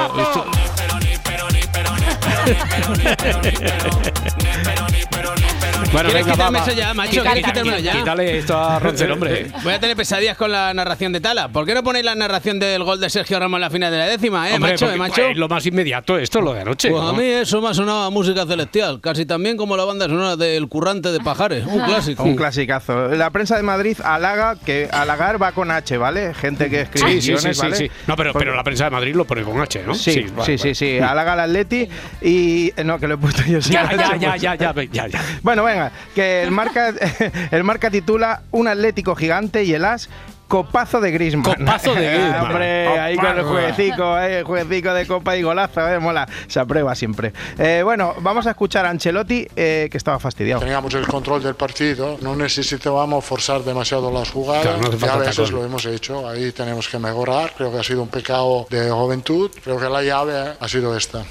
Bueno, 5.90 6.08
¿Quieres 6.10 6.24
venga, 6.26 6.32
quitarme 6.32 6.58
va, 6.58 6.64
eso 6.66 6.76
ya, 6.76 6.94
macho? 6.94 7.10
Quítale, 7.10 7.32
¿Quieres 7.32 7.44
quitármelo 7.44 7.78
ya? 7.78 7.92
Quítale 7.92 8.38
esto 8.38 8.56
a 8.56 8.78
hombre. 9.12 9.46
Voy 9.62 9.72
a 9.72 9.80
tener 9.80 9.96
pesadillas 9.96 10.36
con 10.36 10.50
la 10.52 10.72
narración 10.72 11.12
de 11.12 11.20
Tala. 11.20 11.48
¿Por 11.48 11.66
qué 11.66 11.74
no 11.74 11.82
ponéis 11.82 12.04
la 12.04 12.14
narración 12.14 12.58
del 12.58 12.84
gol 12.84 13.00
de 13.00 13.10
Sergio 13.10 13.38
Ramos 13.38 13.58
en 13.58 13.60
la 13.62 13.70
final 13.70 13.90
de 13.92 13.98
la 13.98 14.06
décima, 14.06 14.48
eh, 14.50 14.54
Hombre, 14.54 14.72
macho? 14.72 14.86
porque, 14.86 14.94
eh, 14.96 14.98
macho? 14.98 15.22
pues, 15.22 15.36
lo 15.36 15.48
más 15.48 15.66
inmediato, 15.66 16.16
esto, 16.18 16.40
lo 16.40 16.54
de 16.54 16.60
anoche. 16.62 16.88
Pues 16.90 17.02
¿no? 17.02 17.08
a 17.08 17.12
mí 17.12 17.24
eso 17.24 17.60
me 17.60 17.68
ha 17.68 17.74
sonado 17.74 18.04
a 18.04 18.10
música 18.10 18.46
celestial, 18.46 19.00
casi 19.00 19.26
también 19.26 19.56
como 19.56 19.76
la 19.76 19.84
banda 19.84 20.06
sonora 20.06 20.36
del 20.36 20.68
Currante 20.68 21.10
de 21.12 21.20
Pajares, 21.20 21.64
un 21.66 21.80
clásico. 21.84 22.22
Un 22.22 22.36
clasicazo. 22.36 23.08
La 23.08 23.30
prensa 23.30 23.56
de 23.56 23.62
Madrid 23.62 23.96
halaga 24.02 24.56
que 24.64 24.88
halagar 24.92 25.42
va 25.42 25.52
con 25.52 25.70
H, 25.70 25.96
¿vale? 25.98 26.32
Gente 26.34 26.70
que 26.70 26.82
escribe 26.82 27.08
Sí, 27.12 27.14
sí, 27.20 27.20
sí, 27.22 27.32
guiones, 27.32 27.56
sí, 27.56 27.62
¿vale? 27.62 27.76
sí. 27.76 27.90
No, 28.06 28.16
pero, 28.16 28.32
pero 28.32 28.54
la 28.54 28.62
prensa 28.64 28.84
de 28.84 28.90
Madrid 28.90 29.14
lo 29.14 29.24
pone 29.24 29.42
con 29.42 29.60
H, 29.60 29.82
¿no? 29.86 29.94
Sí, 29.94 30.12
sí, 30.12 30.26
vale, 30.34 30.58
sí, 30.58 30.74
sí, 30.74 30.98
vale. 30.98 31.10
Halaga 31.12 31.32
al 31.34 31.40
Atleti 31.40 31.88
y... 32.22 32.72
eh, 32.76 32.84
No, 32.84 32.98
que 32.98 33.08
lo 33.08 33.14
he 33.14 33.18
puesto 33.18 33.42
yo. 33.44 33.60
sí, 33.60 33.72
Ya, 33.72 33.90
ya, 33.90 34.16
ya, 34.16 34.36
ya, 34.36 34.54
ya, 34.54 34.74
ya, 34.92 35.06
ya. 35.08 35.20
Bueno, 35.42 35.62
venga, 35.72 35.92
que 36.14 36.42
el 36.42 36.50
marca, 36.50 36.92
el 37.50 37.64
marca 37.64 37.90
titula 37.90 38.42
Un 38.50 38.68
Atlético 38.68 39.14
gigante 39.14 39.64
y 39.64 39.74
el 39.74 39.84
as 39.84 40.08
Copazo 40.52 41.00
de 41.00 41.10
Grisman. 41.12 41.44
Copazo 41.44 41.94
de 41.94 42.08
Griezmann. 42.12 42.42
Hombre, 42.42 42.86
ahí 42.86 43.16
con 43.16 43.24
el 43.24 43.36
Copazo. 43.36 43.48
jueguecico, 43.52 44.18
eh, 44.18 44.40
el 44.40 44.68
de 44.68 45.06
copa 45.06 45.34
y 45.34 45.40
golazo, 45.40 45.88
eh, 45.88 45.98
mola. 45.98 46.28
Se 46.46 46.60
aprueba 46.60 46.94
siempre. 46.94 47.32
Eh, 47.58 47.80
bueno, 47.82 48.14
vamos 48.20 48.46
a 48.46 48.50
escuchar 48.50 48.84
a 48.84 48.90
Ancelotti, 48.90 49.48
eh, 49.56 49.88
que 49.90 49.96
estaba 49.96 50.18
fastidiado. 50.18 50.60
Teníamos 50.60 50.92
el 50.92 51.06
control 51.06 51.42
del 51.42 51.54
partido, 51.54 52.18
no 52.20 52.36
necesitábamos 52.36 53.24
forzar 53.24 53.62
demasiado 53.64 54.12
las 54.12 54.28
jugadas 54.28 54.64
Claro, 54.64 54.82
no 54.82 54.88
hace 54.88 55.06
y 55.06 55.08
a 55.08 55.16
veces 55.16 55.50
lo 55.52 55.64
hemos 55.64 55.86
hecho, 55.86 56.28
ahí 56.28 56.52
tenemos 56.52 56.86
que 56.86 56.98
mejorar, 56.98 57.54
creo 57.56 57.72
que 57.72 57.78
ha 57.78 57.82
sido 57.82 58.02
un 58.02 58.08
pecado 58.08 58.66
de 58.68 58.90
juventud, 58.90 59.50
creo 59.64 59.78
que 59.78 59.88
la 59.88 60.02
llave 60.02 60.34
ha 60.60 60.68
sido 60.68 60.94
esta. 60.94 61.24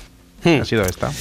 Ha 0.44 0.66
sido 0.66 0.84
esta. 0.84 1.12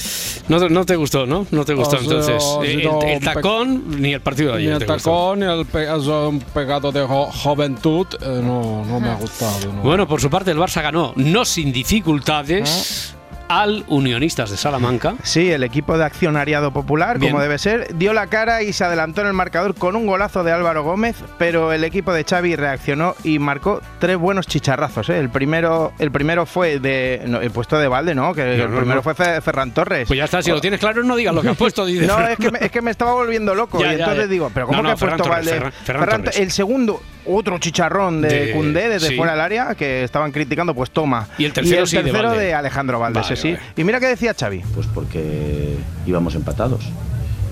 No, 0.47 0.59
te- 0.59 0.69
no 0.69 0.85
te 0.85 0.95
gustó, 0.95 1.25
¿no? 1.25 1.45
No 1.51 1.63
te 1.65 1.73
gustó 1.73 1.97
entonces. 1.97 2.43
eh, 2.63 2.89
el, 3.03 3.09
el 3.09 3.23
tacón 3.23 4.01
ni 4.01 4.13
el 4.13 4.21
partido 4.21 4.53
de 4.53 4.59
Ni 4.59 4.63
ayer. 4.67 4.73
el 4.81 4.87
te 4.87 4.93
gustó. 4.93 5.09
tacón 5.11 5.39
ni 5.39 5.45
el 5.45 5.65
pe- 5.65 5.83
es 5.95 6.07
un 6.07 6.39
pecado 6.39 6.91
de 6.91 7.01
jo- 7.05 7.29
juventud 7.31 8.07
eh, 8.21 8.41
no, 8.43 8.83
no 8.85 8.99
me 8.99 9.09
ha 9.09 9.15
gustado. 9.15 9.71
no. 9.73 9.81
Bueno, 9.83 10.07
por 10.07 10.19
su 10.21 10.29
parte, 10.29 10.51
el 10.51 10.57
Barça 10.57 10.81
ganó, 10.81 11.13
no 11.15 11.45
sin 11.45 11.71
dificultades, 11.71 13.15
al 13.51 13.83
Unionistas 13.87 14.49
de 14.49 14.55
Salamanca. 14.57 15.15
Sí, 15.23 15.51
el 15.51 15.63
equipo 15.63 15.97
de 15.97 16.05
accionariado 16.05 16.71
popular, 16.71 17.19
Bien. 17.19 17.31
como 17.33 17.43
debe 17.43 17.57
ser, 17.57 17.93
dio 17.97 18.13
la 18.13 18.27
cara 18.27 18.63
y 18.63 18.71
se 18.71 18.85
adelantó 18.85 19.21
en 19.21 19.27
el 19.27 19.33
marcador 19.33 19.75
con 19.75 19.95
un 19.97 20.07
golazo 20.07 20.43
de 20.45 20.53
Álvaro 20.53 20.83
Gómez, 20.83 21.17
pero 21.37 21.73
el 21.73 21.83
equipo 21.83 22.13
de 22.13 22.23
Xavi 22.23 22.55
reaccionó 22.55 23.13
y 23.25 23.39
marcó 23.39 23.81
tres 23.99 24.15
buenos 24.17 24.47
chicharrazos. 24.47 25.09
¿eh? 25.09 25.19
El 25.19 25.29
primero 25.29 25.91
el 25.99 26.11
primero 26.11 26.45
fue 26.45 26.79
de 26.79 27.23
no, 27.27 27.41
el 27.41 27.51
puesto 27.51 27.77
de 27.77 27.87
Valde, 27.89 28.15
¿no? 28.15 28.33
Que 28.33 28.43
No, 28.57 28.63
el 28.65 28.71
no, 28.71 28.77
primero 28.77 29.03
fue 29.03 29.15
Fe- 29.15 29.41
Ferran 29.41 29.71
Torres. 29.71 30.07
Pues 30.07 30.17
ya 30.17 30.25
está, 30.25 30.41
si 30.41 30.49
lo 30.51 30.61
tienes 30.61 30.79
claro, 30.79 31.03
no 31.03 31.15
digas 31.17 31.35
lo 31.35 31.41
que 31.41 31.49
has 31.49 31.57
puesto. 31.57 31.85
dice 31.91 32.07
No, 32.07 32.19
es 32.25 32.37
que, 32.37 32.51
me, 32.51 32.59
es 32.61 32.71
que 32.71 32.81
me 32.81 32.91
estaba 32.91 33.11
volviendo 33.13 33.53
loco 33.53 33.79
Ya, 33.83 33.91
y 33.91 33.95
entonces 33.99 34.23
ya. 34.25 34.27
digo, 34.27 34.49
pero 34.53 34.67
¿cómo 34.67 34.81
que 34.81 34.89
ha 34.91 34.95
puesto 34.95 35.17
Torres, 35.23 35.29
Valde? 35.29 35.51
Ferran- 35.51 35.71
Ferran 35.83 36.03
Ferran- 36.03 36.23
Torres. 36.23 36.39
el 36.39 36.51
segundo, 36.51 37.01
otro 37.25 37.57
chicharrón 37.59 38.21
de 38.21 38.47
De- 38.47 38.51
Cundé 38.53 38.89
desde 38.89 39.09
sí. 39.09 39.15
fuera 39.15 39.33
del 39.33 39.41
área 39.41 39.75
que 39.75 40.03
estaban 40.03 40.31
criticando, 40.31 40.73
pues 40.73 40.91
toma. 40.91 41.27
Y 41.37 41.45
el 41.45 41.53
tercero 41.53 41.81
el 41.81 41.87
sí 41.87 41.97
de 41.97 42.03
tercero 42.03 42.29
Valde. 42.29 42.43
de 42.45 42.53
Alejandro 42.53 42.99
Valde, 42.99 43.19
Vale, 43.21 43.35
sí. 43.35 43.51
vale. 43.53 43.63
Y 43.77 43.83
mira 43.83 43.99
qué 43.99 44.07
decía 44.07 44.33
Xavi. 44.33 44.61
Pues 44.73 44.87
porque 44.87 45.75
íbamos 46.07 46.35
empatados 46.35 46.83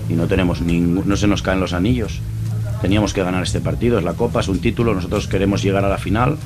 y 0.08 0.14
no 0.14 0.26
tenemos 0.26 0.60
ningún, 0.60 1.08
no 1.08 1.16
se 1.16 1.26
nos 1.26 1.42
caen 1.42 1.60
los 1.60 1.72
anillos. 1.72 2.20
Teníamos 2.82 3.12
que 3.12 3.22
ganar 3.22 3.42
este 3.42 3.60
partido, 3.60 3.98
es 3.98 4.04
la 4.04 4.14
Copa, 4.14 4.40
es 4.40 4.48
un 4.48 4.58
título, 4.60 4.94
nosotros 4.94 5.28
queremos 5.28 5.62
llegar 5.62 5.84
a 5.84 5.88
la 5.88 5.98
final 5.98 6.36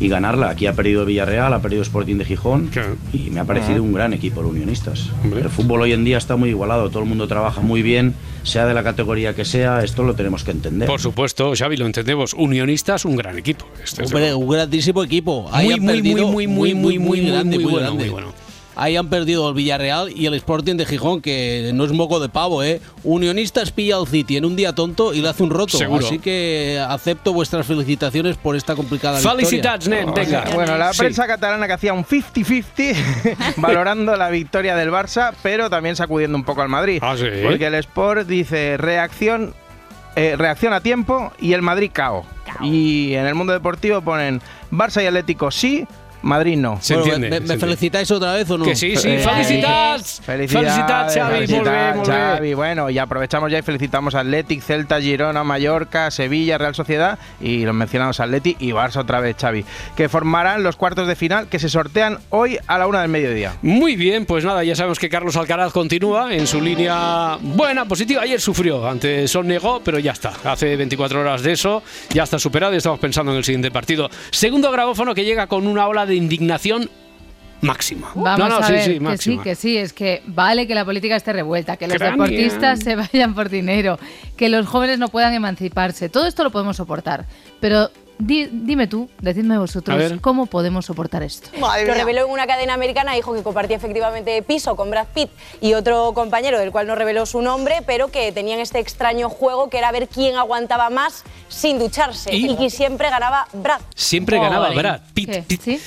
y 0.00 0.08
ganarla. 0.08 0.50
Aquí 0.50 0.66
ha 0.66 0.74
perdido 0.74 1.04
Villarreal, 1.06 1.52
ha 1.54 1.60
perdido 1.60 1.82
Sporting 1.82 2.16
de 2.18 2.24
Gijón 2.26 2.70
y 3.12 3.30
me 3.30 3.40
ha 3.40 3.44
parecido 3.44 3.78
Ah. 3.78 3.82
un 3.82 3.92
gran 3.94 4.12
equipo 4.12 4.40
el 4.40 4.46
Unionistas. 4.46 5.10
El 5.24 5.48
fútbol 5.48 5.80
hoy 5.82 5.92
en 5.94 6.04
día 6.04 6.18
está 6.18 6.36
muy 6.36 6.50
igualado, 6.50 6.90
todo 6.90 7.02
el 7.02 7.08
mundo 7.08 7.26
trabaja 7.26 7.60
muy 7.62 7.82
bien, 7.82 8.14
sea 8.42 8.66
de 8.66 8.74
la 8.74 8.82
categoría 8.82 9.34
que 9.34 9.44
sea, 9.44 9.82
esto 9.82 10.02
lo 10.02 10.14
tenemos 10.14 10.44
que 10.44 10.50
entender. 10.50 10.88
Por 10.88 11.00
supuesto, 11.00 11.52
Xavi, 11.56 11.76
lo 11.76 11.86
entendemos. 11.86 12.34
Unionistas, 12.34 13.04
un 13.04 13.16
gran 13.16 13.38
equipo. 13.38 13.66
Este 13.82 14.04
es 14.04 14.12
un 14.12 14.48
grandísimo 14.48 15.02
equipo. 15.02 15.48
Ahí 15.52 15.66
Muy, 15.66 15.74
han 15.74 15.80
muy, 15.80 15.92
perdido 15.94 16.26
muy, 16.28 16.46
muy, 16.46 16.74
muy, 16.74 16.98
muy, 16.98 17.20
grande, 17.26 17.56
muy 17.56 17.64
muy 17.64 17.72
bueno, 17.72 17.86
grande. 17.86 18.04
muy 18.04 18.12
bueno. 18.12 18.47
Ahí 18.80 18.96
han 18.96 19.08
perdido 19.08 19.48
el 19.48 19.54
Villarreal 19.54 20.10
y 20.16 20.26
el 20.26 20.34
Sporting 20.34 20.76
de 20.76 20.86
Gijón, 20.86 21.20
que 21.20 21.72
no 21.74 21.84
es 21.84 21.90
moco 21.92 22.20
de 22.20 22.28
pavo, 22.28 22.62
¿eh? 22.62 22.80
Unionistas 23.02 23.72
pilla 23.72 23.96
al 23.96 24.06
City 24.06 24.36
en 24.36 24.44
un 24.44 24.54
día 24.54 24.72
tonto 24.72 25.12
y 25.12 25.20
le 25.20 25.28
hace 25.28 25.42
un 25.42 25.50
roto. 25.50 25.76
Seguro. 25.76 26.06
Así 26.06 26.20
que 26.20 26.80
acepto 26.88 27.32
vuestras 27.32 27.66
felicitaciones 27.66 28.36
por 28.36 28.54
esta 28.54 28.76
complicada 28.76 29.18
Felicitats, 29.18 29.88
victoria. 29.88 30.06
nen, 30.06 30.14
venga. 30.14 30.44
Bueno, 30.54 30.78
la 30.78 30.92
Sí. 30.92 31.00
prensa 31.00 31.26
catalana 31.26 31.66
que 31.66 31.72
hacía 31.72 31.92
un 31.92 32.04
50-50 32.04 32.94
valorando 33.56 34.14
la 34.16 34.30
victoria 34.30 34.76
del 34.76 34.90
Barça, 34.90 35.32
pero 35.42 35.68
también 35.68 35.96
sacudiendo 35.96 36.38
un 36.38 36.44
poco 36.44 36.62
al 36.62 36.68
Madrid. 36.68 37.00
Ah, 37.02 37.16
sí. 37.18 37.24
Porque 37.42 37.66
el 37.66 37.74
Sport 37.74 38.28
dice 38.28 38.76
reacción, 38.76 39.54
eh, 40.14 40.36
reacción 40.38 40.72
a 40.72 40.80
tiempo 40.80 41.32
y 41.40 41.52
el 41.52 41.62
Madrid 41.62 41.90
cao. 41.92 42.24
Y 42.62 43.14
en 43.14 43.26
el 43.26 43.34
mundo 43.34 43.52
deportivo 43.52 44.02
ponen 44.02 44.40
Barça 44.70 45.02
y 45.02 45.06
Atlético 45.06 45.50
sí, 45.50 45.84
Madrid 46.22 46.56
no. 46.56 46.80
Bueno, 46.88 47.18
¿Me, 47.18 47.40
me 47.40 47.58
felicitáis 47.58 48.10
otra 48.10 48.34
vez 48.34 48.50
o 48.50 48.58
no? 48.58 48.64
Que 48.64 48.74
sí, 48.76 48.96
sí, 48.96 49.08
Eh, 49.08 49.18
felicitats. 49.18 50.20
Felicidades, 50.24 51.14
Xavi, 51.14 51.34
felicitats, 51.36 51.52
molt 51.52 51.68
bé, 51.68 51.94
molt 51.94 52.08
bé. 52.08 52.14
Xavi. 52.14 52.54
Bueno, 52.54 52.90
y 52.90 52.98
aprovechamos 52.98 53.50
ya 53.50 53.58
y 53.58 53.62
felicitamos 53.62 54.14
a 54.14 54.20
Athletic, 54.20 54.62
Celta, 54.62 55.00
Girona, 55.00 55.44
Mallorca, 55.44 56.10
Sevilla, 56.10 56.58
Real 56.58 56.74
Sociedad 56.74 57.18
y 57.40 57.64
los 57.64 57.74
mencionamos 57.74 58.20
Atleti 58.20 58.56
y 58.58 58.70
Barça 58.72 58.96
otra 58.98 59.20
vez, 59.20 59.36
Xavi, 59.40 59.64
que 59.96 60.08
formarán 60.08 60.62
los 60.62 60.76
cuartos 60.76 61.06
de 61.06 61.16
final 61.16 61.48
que 61.48 61.58
se 61.58 61.68
sortean 61.68 62.18
hoy 62.30 62.58
a 62.66 62.78
la 62.78 62.86
una 62.86 63.00
del 63.02 63.10
mediodía. 63.10 63.54
Muy 63.62 63.96
bien, 63.96 64.26
pues 64.26 64.44
nada, 64.44 64.64
ya 64.64 64.74
sabemos 64.74 64.98
que 64.98 65.08
Carlos 65.08 65.36
Alcaraz 65.36 65.72
continúa 65.72 66.34
en 66.34 66.46
su 66.46 66.60
línea 66.60 67.36
buena, 67.40 67.84
positiva. 67.86 68.22
Ayer 68.22 68.40
sufrió 68.40 68.88
ante 68.88 69.28
Son 69.28 69.46
negó, 69.46 69.80
pero 69.84 69.98
ya 69.98 70.12
está. 70.12 70.32
Hace 70.44 70.76
24 70.76 71.20
horas 71.20 71.42
de 71.42 71.52
eso, 71.52 71.82
ya 72.10 72.24
está 72.24 72.38
superado 72.38 72.74
y 72.74 72.78
estamos 72.78 72.98
pensando 72.98 73.32
en 73.32 73.38
el 73.38 73.44
siguiente 73.44 73.70
partido. 73.70 74.10
Segundo 74.30 74.70
grabófono 74.70 75.14
que 75.14 75.24
llega 75.24 75.46
con 75.46 75.66
una 75.66 75.86
ola 75.86 76.06
de 76.08 76.16
indignación 76.16 76.90
máxima. 77.60 78.10
Vamos 78.14 78.38
no, 78.38 78.48
no, 78.48 78.56
a 78.58 78.66
sí, 78.66 78.72
ver, 78.72 78.84
sí, 78.84 78.98
que 78.98 79.18
sí, 79.18 79.38
que 79.38 79.54
sí, 79.54 79.76
es 79.76 79.92
que 79.92 80.22
vale 80.26 80.66
que 80.66 80.74
la 80.74 80.84
política 80.84 81.16
esté 81.16 81.32
revuelta, 81.32 81.76
que 81.76 81.88
los 81.88 81.96
Cráneo. 81.96 82.24
deportistas 82.24 82.80
se 82.80 82.96
vayan 82.96 83.34
por 83.34 83.48
dinero, 83.48 83.98
que 84.36 84.48
los 84.48 84.66
jóvenes 84.66 84.98
no 84.98 85.08
puedan 85.08 85.34
emanciparse, 85.34 86.08
todo 86.08 86.26
esto 86.26 86.44
lo 86.44 86.50
podemos 86.50 86.76
soportar, 86.76 87.26
pero 87.60 87.90
di- 88.18 88.48
dime 88.50 88.86
tú, 88.86 89.08
decidme 89.20 89.58
vosotros. 89.58 90.14
¿cómo 90.20 90.46
podemos 90.46 90.86
soportar 90.86 91.22
esto? 91.22 91.50
Lo 91.58 91.94
reveló 91.94 92.24
en 92.26 92.30
una 92.30 92.46
cadena 92.46 92.74
americana, 92.74 93.14
dijo 93.14 93.34
que 93.34 93.42
compartía 93.42 93.76
efectivamente 93.76 94.42
piso 94.42 94.76
con 94.76 94.90
Brad 94.90 95.06
Pitt 95.14 95.30
y 95.60 95.74
otro 95.74 96.12
compañero 96.14 96.58
del 96.58 96.70
cual 96.70 96.86
no 96.86 96.94
reveló 96.94 97.26
su 97.26 97.42
nombre, 97.42 97.76
pero 97.86 98.08
que 98.08 98.32
tenían 98.32 98.60
este 98.60 98.78
extraño 98.78 99.28
juego 99.28 99.70
que 99.70 99.78
era 99.78 99.92
ver 99.92 100.08
quién 100.08 100.36
aguantaba 100.36 100.90
más 100.90 101.24
sin 101.48 101.78
ducharse 101.78 102.34
¿Y? 102.34 102.50
y, 102.52 102.56
que 102.56 102.70
siempre 102.70 103.10
ganaba 103.10 103.46
Brad. 103.52 103.80
Siempre 103.94 104.38
ganaba 104.38 104.70
Brad 104.70 105.00
Pitt. 105.14 105.30
¿Qué? 105.46 105.58
¿Sí? 105.58 105.80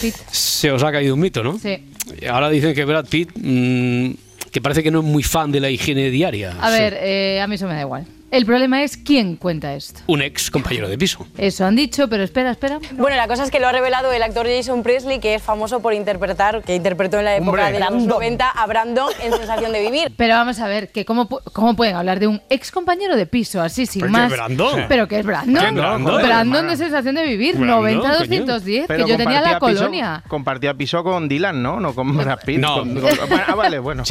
Pitt. 0.00 0.14
Se 0.30 0.70
os 0.70 0.82
ha 0.82 0.92
caído 0.92 1.14
un 1.14 1.20
mito, 1.20 1.42
¿no? 1.42 1.58
Sí. 1.58 1.92
Ahora 2.30 2.48
dicen 2.50 2.74
que 2.74 2.84
Brad 2.84 3.06
Pitt, 3.06 3.30
mm, 3.36 4.10
que 4.50 4.60
parece 4.62 4.82
que 4.82 4.90
no 4.90 5.00
es 5.00 5.04
muy 5.04 5.22
fan 5.22 5.52
de 5.52 5.60
la 5.60 5.70
higiene 5.70 6.10
diaria. 6.10 6.56
A 6.60 6.70
ver, 6.70 6.96
eh, 7.00 7.40
a 7.40 7.46
mí 7.46 7.54
eso 7.56 7.66
me 7.66 7.74
da 7.74 7.80
igual. 7.82 8.06
El 8.30 8.44
problema 8.44 8.82
es 8.82 8.96
quién 8.98 9.36
cuenta 9.36 9.74
esto. 9.74 10.00
Un 10.06 10.20
ex 10.20 10.50
compañero 10.50 10.88
de 10.88 10.98
piso. 10.98 11.26
Eso 11.38 11.64
han 11.64 11.76
dicho, 11.76 12.08
pero 12.08 12.22
espera, 12.22 12.50
espera. 12.50 12.78
Bueno, 12.92 13.16
la 13.16 13.26
cosa 13.26 13.42
es 13.44 13.50
que 13.50 13.58
lo 13.58 13.68
ha 13.68 13.72
revelado 13.72 14.12
el 14.12 14.22
actor 14.22 14.46
Jason 14.46 14.82
Presley, 14.82 15.18
que 15.18 15.34
es 15.34 15.42
famoso 15.42 15.80
por 15.80 15.94
interpretar, 15.94 16.62
que 16.62 16.74
interpretó 16.74 17.18
en 17.18 17.24
la 17.24 17.36
época 17.36 17.48
Hombre. 17.50 17.72
de 17.72 17.78
los 17.80 17.88
Brandon. 17.88 18.06
90 18.08 18.48
a 18.50 18.66
Brandon 18.66 19.10
en 19.24 19.32
Sensación 19.32 19.72
de 19.72 19.80
Vivir. 19.80 20.12
Pero 20.16 20.34
vamos 20.34 20.60
a 20.60 20.68
ver, 20.68 20.90
que 20.92 21.04
cómo, 21.06 21.26
pu- 21.28 21.40
cómo 21.54 21.74
pueden 21.74 21.96
hablar 21.96 22.20
de 22.20 22.26
un 22.26 22.42
ex 22.50 22.70
compañero 22.70 23.16
de 23.16 23.24
piso 23.26 23.62
así 23.62 23.86
sin 23.86 24.02
Pero 24.02 24.12
más. 24.12 24.28
que 24.28 24.34
Brandon. 24.36 24.84
Pero 24.88 25.08
que 25.08 25.18
es 25.20 25.24
Brandon. 25.26 25.64
¿Qué 25.64 25.70
Brandon? 25.80 26.22
Brandon 26.22 26.68
de 26.68 26.76
sensación 26.76 27.14
de 27.14 27.24
vivir, 27.24 27.56
Brandon, 27.56 28.02
90-210, 28.02 28.62
que 28.82 28.84
Pero 28.88 29.06
yo 29.06 29.16
tenía 29.16 29.40
la 29.40 29.58
compartía 29.58 29.68
piso- 29.68 29.78
colonia. 29.80 30.22
compartía 30.28 30.74
piso 30.74 31.02
con 31.02 31.28
Dylan, 31.28 31.62
¿no? 31.62 31.80
No 31.80 31.94
con 31.94 32.14
Brad 32.16 32.40
Pitt. 32.44 32.58
No. 32.60 32.80
con- 32.80 32.94
con- 33.00 33.10
ah, 33.46 33.54
vale, 33.54 33.78
bueno. 33.78 34.02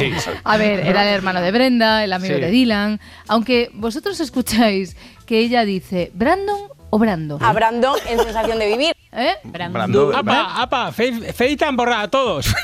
A 0.44 0.56
ver, 0.56 0.80
era 0.86 1.02
el 1.08 1.14
hermano 1.14 1.40
de 1.40 1.52
Brenda, 1.52 2.02
el 2.02 2.12
amigo 2.12 2.34
Sí. 2.34 2.40
de 2.40 2.50
Dylan. 2.50 3.00
Aunque 3.28 3.70
vosotros 3.74 4.07
escucháis 4.16 4.96
que 5.26 5.40
ella 5.40 5.66
dice 5.66 6.10
Brandon 6.14 6.77
o 6.90 6.98
Brando. 6.98 7.38
A 7.40 7.52
Brandon 7.52 7.96
en 8.08 8.18
Sensación 8.18 8.58
de 8.58 8.66
Vivir. 8.66 8.94
¿Eh? 9.12 9.32
Brando- 9.42 10.14
Apa, 10.14 10.60
apa, 10.62 10.92
fe- 10.92 11.32
feitan 11.32 11.76
borrar 11.76 12.04
a 12.04 12.08
todos. 12.08 12.46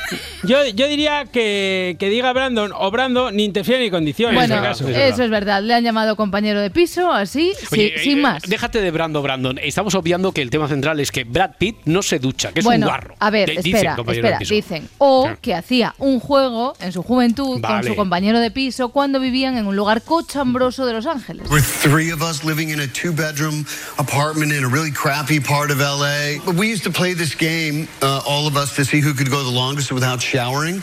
Yo, 0.43 0.63
yo 0.67 0.87
diría 0.87 1.25
que, 1.25 1.95
que 1.97 2.07
diga 2.07 2.31
Brandon 2.31 2.71
o 2.77 2.91
Brando 2.91 3.31
ni 3.31 3.45
interfiere 3.45 3.83
ni 3.83 3.89
condiciona 3.89 4.35
Bueno, 4.35 4.53
en 4.53 4.63
este 4.63 4.83
caso. 4.85 4.87
eso 4.89 5.23
es 5.23 5.29
verdad. 5.31 5.63
Le 5.63 5.73
han 5.73 5.83
llamado 5.83 6.15
compañero 6.15 6.61
de 6.61 6.69
piso, 6.69 7.11
así, 7.11 7.53
Oye, 7.71 7.93
sí, 7.97 8.03
sin 8.03 8.19
eh, 8.19 8.21
más. 8.21 8.43
Déjate 8.43 8.79
de 8.79 8.91
Brando 8.91 9.23
Brandon. 9.23 9.57
Estamos 9.57 9.95
obviando 9.95 10.33
que 10.33 10.43
el 10.43 10.51
tema 10.51 10.67
central 10.67 10.99
es 10.99 11.11
que 11.11 11.23
Brad 11.23 11.53
Pitt 11.57 11.77
no 11.85 12.03
se 12.03 12.19
ducha, 12.19 12.51
que 12.51 12.59
es 12.59 12.65
bueno, 12.65 12.85
un 12.85 12.91
guarro. 12.91 13.15
a 13.19 13.29
ver, 13.31 13.49
De- 13.49 13.55
dicen, 13.63 13.75
espera, 13.87 13.95
de 13.95 14.11
espera, 14.13 14.37
dicen. 14.37 14.89
O 14.99 15.23
Claro. 15.23 15.37
que 15.41 15.55
hacía 15.55 15.95
un 15.97 16.19
juego 16.19 16.75
en 16.79 16.91
su 16.91 17.01
juventud 17.01 17.59
Vale. 17.59 17.81
con 17.81 17.87
su 17.93 17.95
compañero 17.95 18.39
de 18.39 18.51
piso 18.51 18.89
cuando 18.89 19.19
vivían 19.19 19.57
en 19.57 19.65
un 19.65 19.75
lugar 19.75 20.03
cochambroso 20.03 20.85
de 20.85 20.93
Los 20.93 21.07
Ángeles. 21.07 21.49
We're 21.49 21.65
three 21.81 22.11
of 22.11 22.21
us 22.21 22.43
living 22.43 22.69
in 22.69 22.79
a 22.81 22.87
two 22.87 23.11
bedroom 23.13 23.65
apartment 24.15 24.53
in 24.53 24.63
a 24.63 24.67
really 24.69 24.91
crappy 24.91 25.41
part 25.41 25.71
of 25.71 25.79
LA. 25.79 26.39
But 26.45 26.55
we 26.55 26.69
used 26.69 26.83
to 26.85 26.91
play 26.91 27.13
this 27.13 27.35
game, 27.35 27.87
uh, 28.01 28.21
all 28.25 28.47
of 28.47 28.55
us, 28.55 28.73
to 28.77 28.85
see 28.85 29.01
who 29.01 29.13
could 29.13 29.29
go 29.29 29.43
the 29.43 29.51
longest 29.51 29.91
without 29.91 30.21
showering. 30.21 30.79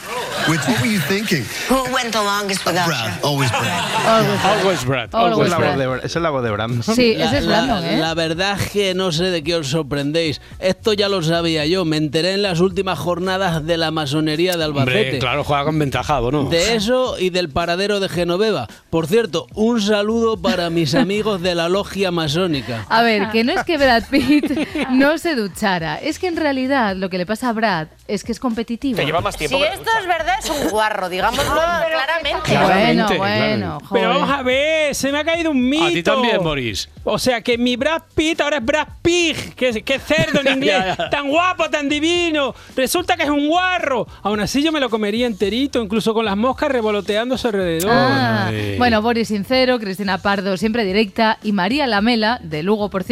Which, 0.51 0.61
what 0.69 0.81
were 0.81 0.87
you 0.87 1.01
thinking? 1.01 1.45
Who 1.69 1.83
went 1.95 2.13
the 2.13 2.23
longest 2.23 2.67
without 2.67 2.89
Brad, 2.89 3.25
always 3.25 3.51
Brad. 3.51 4.61
Always 4.61 4.85
Brad. 4.85 5.15
Always 5.15 5.55
Brad. 5.55 6.05
es 6.05 6.15
la 6.17 6.31
voz 6.31 6.43
de 6.43 6.51
Brandon. 6.51 6.83
Sí, 6.83 7.13
ese 7.13 7.39
es 7.39 7.47
Brandon, 7.47 7.83
¿eh? 7.85 7.97
La 7.99 8.15
verdad 8.15 8.61
es 8.61 8.71
que 8.71 8.95
no 8.95 9.13
sé 9.13 9.25
de 9.25 9.43
qué 9.43 9.57
os 9.57 9.69
sorprendéis. 9.69 10.41
Esto 10.59 10.93
ya 10.93 11.09
lo 11.09 11.23
sabía 11.23 11.65
yo. 11.65 11.87
Me 11.87 11.97
enteré 11.97 12.35
en 12.35 12.43
las 12.43 12.61
últimas 12.61 12.99
jornadas 12.99 13.65
de 13.65 13.79
la 13.79 13.91
masonería 13.91 14.57
de 14.59 14.65
Albacete. 14.65 14.99
Hombre, 14.99 15.19
claro, 15.21 15.45
juega 15.45 15.65
con 15.65 15.79
ventajado, 15.79 16.31
¿no? 16.31 16.45
De 16.51 16.75
eso 16.75 17.19
y 17.19 17.31
del 17.31 17.49
paradero 17.49 17.99
de 17.99 18.11
Genoveva. 18.11 18.69
Por 18.91 19.07
cierto, 19.07 19.47
un 19.55 19.81
saludo 19.81 20.37
para 20.37 20.69
mis 20.69 20.95
amigos 21.03 21.41
de 21.41 21.55
la 21.55 21.71
logia 21.71 22.11
masónica. 22.11 22.85
A 22.91 23.03
ver, 23.03 23.22
que 23.31 23.45
no 23.45 23.53
es 23.53 23.65
que 23.65 23.77
Brad 23.79 24.05
Pitt 24.11 24.51
no 24.91 25.19
se 25.19 25.35
duchara, 25.35 25.97
es 25.97 26.19
que 26.19 26.27
en 26.29 26.37
realidad 26.37 26.97
lo 26.97 27.09
que 27.11 27.19
le 27.19 27.27
pasa 27.27 27.51
a 27.51 27.53
Brad 27.53 27.89
es 28.09 28.25
que 28.25 28.33
es 28.33 28.41
competitivo. 28.41 28.97
Si 28.99 29.45
esto 29.45 29.91
es 30.01 30.07
verdad, 30.07 30.35
es 30.43 30.51
un 30.51 30.69
guarro, 30.71 31.09
digámoslo 31.09 31.53
claramente. 31.53 32.53
Bueno, 32.53 33.07
Claramente, 33.07 33.17
bueno, 33.19 33.79
Pero 33.79 33.89
joder. 33.89 34.09
vamos 34.09 34.31
a 34.31 34.43
ver, 34.43 34.95
se 34.95 35.13
me 35.13 35.19
ha 35.19 35.25
caído 35.25 35.51
un 35.51 35.69
mito. 35.69 35.85
A 35.85 35.89
ti 35.91 36.03
también, 36.03 36.43
Boris. 36.43 36.89
O 37.05 37.19
sea, 37.19 37.41
que 37.41 37.59
mi 37.59 37.77
Brad 37.77 38.03
Pitt 38.15 38.41
ahora 38.41 38.59
es 38.59 38.65
Brad 38.65 38.89
Pig, 39.03 39.55
que, 39.55 39.83
que 39.83 39.99
cerdo 39.99 40.41
en 40.41 40.49
inglés, 40.57 40.97
tan 41.11 41.29
guapo, 41.29 41.69
tan 41.71 41.89
divino. 41.89 42.55
Resulta 42.77 43.17
que 43.17 43.25
es 43.25 43.31
un 43.31 43.49
guarro. 43.49 44.07
Aún 44.23 44.41
así 44.41 44.63
yo 44.63 44.73
me 44.73 44.81
lo 44.81 44.89
comería 44.91 45.27
enterito, 45.27 45.83
incluso 45.83 46.15
con 46.15 46.25
las 46.25 46.37
moscas 46.37 46.71
revoloteando 46.71 47.35
a 47.35 47.39
su 47.39 47.49
alrededor. 47.49 47.91
Ah, 47.93 48.51
bueno, 48.79 49.03
Boris 49.03 49.29
Sincero, 49.29 49.79
Cristina 49.79 50.19
Pardo, 50.19 50.57
siempre 50.57 50.85
directa, 50.85 51.39
y 51.43 51.53
María 51.53 51.87
Lamela, 51.87 52.39
de 52.43 52.63
Lugo, 52.63 52.91
por 52.91 53.03
cierto, 53.05 53.12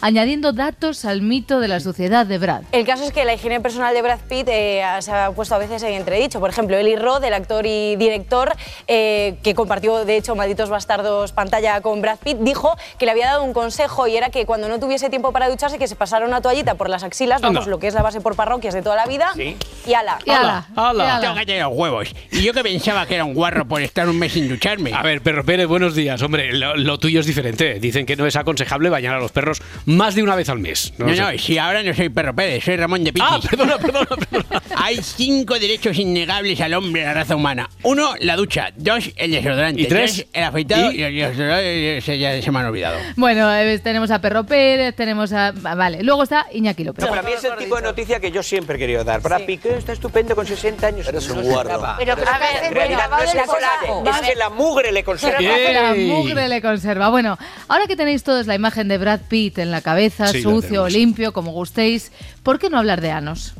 añadiendo 0.00 0.52
datos 0.52 1.04
al 1.04 1.22
mito 1.22 1.60
de 1.60 1.68
la 1.68 1.80
suciedad 1.80 2.26
de 2.26 2.38
Brad. 2.38 2.62
El 2.72 2.86
caso 2.86 3.04
es 3.04 3.12
que 3.12 3.24
la 3.24 3.34
higiene 3.34 3.60
personal 3.60 3.94
de 3.94 4.02
Brad 4.02 4.20
Pitt 4.28 4.48
eh, 4.48 4.82
se 5.00 5.12
ha 5.12 5.30
puesto 5.30 5.54
a 5.54 5.58
veces 5.58 5.82
en 5.82 5.94
entredicho. 5.94 6.40
Por 6.40 6.50
ejemplo, 6.50 6.76
Eli 6.76 6.96
Roth, 6.96 7.24
el 7.24 7.34
actor 7.34 7.66
y 7.66 7.96
director, 7.96 8.54
eh, 8.86 9.36
que 9.42 9.54
compartió, 9.54 10.04
de 10.04 10.16
hecho, 10.16 10.34
Malditos 10.34 10.68
Bastardos 10.68 11.32
pantalla 11.32 11.80
con 11.80 12.02
Brad 12.02 12.18
Pitt, 12.18 12.38
dijo 12.40 12.76
que 12.98 13.06
le 13.06 13.12
había 13.12 13.26
dado 13.26 13.44
un 13.44 13.52
consejo 13.52 14.06
y 14.06 14.16
era 14.16 14.30
que 14.30 14.46
cuando 14.46 14.68
no 14.68 14.78
tuviese 14.78 15.10
tiempo 15.10 15.32
para 15.32 15.48
ducharse, 15.48 15.78
que 15.78 15.88
se 15.88 15.96
pasara 15.96 16.26
una 16.26 16.40
toallita 16.40 16.74
por 16.74 16.90
las 16.90 17.02
axilas, 17.02 17.40
vamos, 17.40 17.60
Anda. 17.60 17.70
lo 17.70 17.78
que 17.78 17.86
es 17.86 17.94
la 17.94 18.02
base 18.02 18.20
por 18.20 18.36
parroquias 18.36 18.74
de 18.74 18.82
toda 18.82 18.96
la 18.96 19.06
vida, 19.06 19.32
y 19.36 19.94
ala. 19.94 20.18
Y 20.24 20.30
ala, 20.30 20.66
ala. 20.76 21.04
y 21.04 21.08
ala. 21.08 21.20
Tengo 21.20 21.34
que 21.34 21.46
tener 21.46 21.62
los 21.62 21.72
huevos. 21.74 22.14
Y 22.30 22.42
yo 22.42 22.52
que 22.52 22.62
pensaba 22.62 23.06
que 23.06 23.14
era 23.14 23.24
un 23.24 23.34
guarro 23.34 23.66
por 23.66 23.82
estar 23.82 24.08
un 24.08 24.18
mes 24.18 24.32
sin 24.32 24.48
ducharme. 24.48 24.92
A 24.92 25.02
ver, 25.02 25.22
perro 25.22 25.44
Pérez, 25.44 25.66
buenos 25.66 25.94
días. 25.94 26.20
Hombre, 26.22 26.52
lo, 26.52 26.76
lo 26.76 26.98
tuyo 26.98 27.20
es 27.20 27.26
diferente. 27.26 27.78
Dicen 27.80 28.06
que 28.06 28.16
no 28.16 28.26
es 28.26 28.36
aconsejable 28.36 28.90
bañar 28.90 29.14
a 29.14 29.18
los 29.18 29.32
perros 29.38 29.62
más 29.86 30.16
de 30.16 30.22
una 30.24 30.34
vez 30.34 30.48
al 30.48 30.58
mes. 30.58 30.92
No, 30.98 31.08
sé. 31.14 31.20
no, 31.20 31.38
si 31.38 31.58
ahora 31.58 31.82
no 31.84 31.94
soy 31.94 32.08
Perro 32.08 32.34
Pérez, 32.34 32.64
soy 32.64 32.76
Ramón 32.76 33.04
de 33.04 33.12
Pitis. 33.12 33.28
Ah, 33.30 33.38
perdona, 33.40 33.78
perdona, 33.78 34.06
perdona. 34.06 34.62
Hay 34.76 34.96
cinco 35.00 35.58
derechos 35.58 35.96
innegables 35.96 36.60
al 36.60 36.74
hombre 36.74 37.02
de 37.02 37.06
la 37.06 37.14
raza 37.14 37.36
humana. 37.36 37.70
Uno, 37.84 38.14
la 38.18 38.34
ducha. 38.34 38.70
Dos, 38.74 39.10
el 39.16 39.30
desodorante. 39.30 39.80
¿Y 39.80 39.86
tres? 39.86 40.26
el 40.32 40.42
afeitado. 40.42 40.90
¿Y? 40.90 40.96
Y, 40.96 41.02
el 41.04 41.14
desodorante 41.30 42.00
se, 42.00 42.18
ya 42.18 42.42
se 42.42 42.50
me 42.50 42.58
han 42.58 42.66
olvidado. 42.66 42.98
Bueno, 43.14 43.54
eh, 43.54 43.78
tenemos 43.78 44.10
a 44.10 44.20
Perro 44.20 44.44
Pérez, 44.44 44.96
tenemos 44.96 45.32
a... 45.32 45.48
ah, 45.48 45.74
Vale, 45.74 46.02
luego 46.02 46.24
está 46.24 46.46
Iñaki 46.52 46.82
López. 46.82 47.04
No, 47.04 47.10
para 47.10 47.22
mí 47.22 47.30
es 47.32 47.44
el 47.44 47.56
tipo 47.56 47.76
de 47.76 47.82
noticia 47.82 48.18
que 48.18 48.32
yo 48.32 48.42
siempre 48.42 48.74
he 48.74 48.78
querido 48.78 49.04
dar. 49.04 49.20
Brad 49.20 49.42
Pitt 49.42 49.66
está 49.66 49.92
estupendo 49.92 50.34
con 50.34 50.46
60 50.46 50.86
años. 50.86 51.06
Eres 51.06 51.28
un 51.30 51.42
guarro. 51.42 51.80
Pero, 51.98 52.12
a 52.12 52.38
ver, 52.38 52.64
En 52.64 52.74
realidad 52.74 53.08
no 53.08 53.18
es 53.18 53.34
el 53.34 53.42
coraje. 53.42 53.86
es 54.10 54.28
que 54.28 54.34
la 54.34 54.50
mugre 54.50 54.90
le 54.90 55.04
conserva. 55.04 55.40
La 55.40 55.94
Ey. 55.94 56.08
mugre 56.08 56.48
le 56.48 56.60
conserva. 56.60 57.08
Bueno, 57.10 57.38
ahora 57.68 57.86
que 57.86 57.96
tenéis 57.96 58.24
todos 58.24 58.46
la 58.46 58.54
imagen 58.54 58.88
de 58.88 58.98
Brad 58.98 59.20
Pitt 59.28 59.58
en 59.58 59.70
la 59.70 59.80
cabeza, 59.80 60.26
Sí, 60.28 60.42
sucio 60.42 60.84
o 60.84 60.88
limpio, 60.88 61.32
como 61.32 61.52
gustéis. 61.52 62.10
¿Por 62.42 62.58
qué 62.58 62.70
no 62.70 62.78
hablar 62.78 63.00
de 63.00 63.10
Anos? 63.10 63.54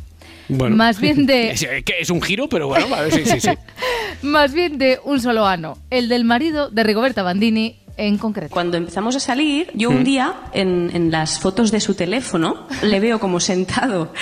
Bueno. 0.49 0.77
Más 0.77 0.99
bien 1.01 1.27
de- 1.27 1.51
Es, 1.53 1.61
que 1.85 1.95
es 2.01 2.11
un 2.11 2.23
giro, 2.23 2.49
pero 2.49 2.69
bueno, 2.69 2.89
vale, 2.89 3.11
sí, 3.11 3.23
sí, 3.25 3.41
sí. 3.41 3.51
Más 4.23 4.53
bien 4.53 4.79
de 4.79 4.99
un 5.05 5.21
solo 5.21 5.47
ano, 5.47 5.79
el 5.91 6.09
del 6.09 6.25
marido 6.25 6.71
de 6.71 6.83
Rigoberta 6.83 7.23
Bandini 7.23 7.79
en 7.99 8.16
concreto. 8.16 8.53
Cuando 8.55 8.77
empezamos 8.77 9.14
a 9.16 9.21
salir, 9.21 9.71
yo 9.75 9.91
un 9.91 10.01
Mm. 10.01 10.05
día 10.05 10.35
en, 10.53 10.91
en 10.95 11.11
las 11.11 11.39
fotos 11.41 11.71
de 11.73 11.81
su 11.81 11.95
teléfono 11.95 12.66
le 12.83 13.01
veo 13.01 13.19
como 13.21 13.41
sentado 13.41 14.12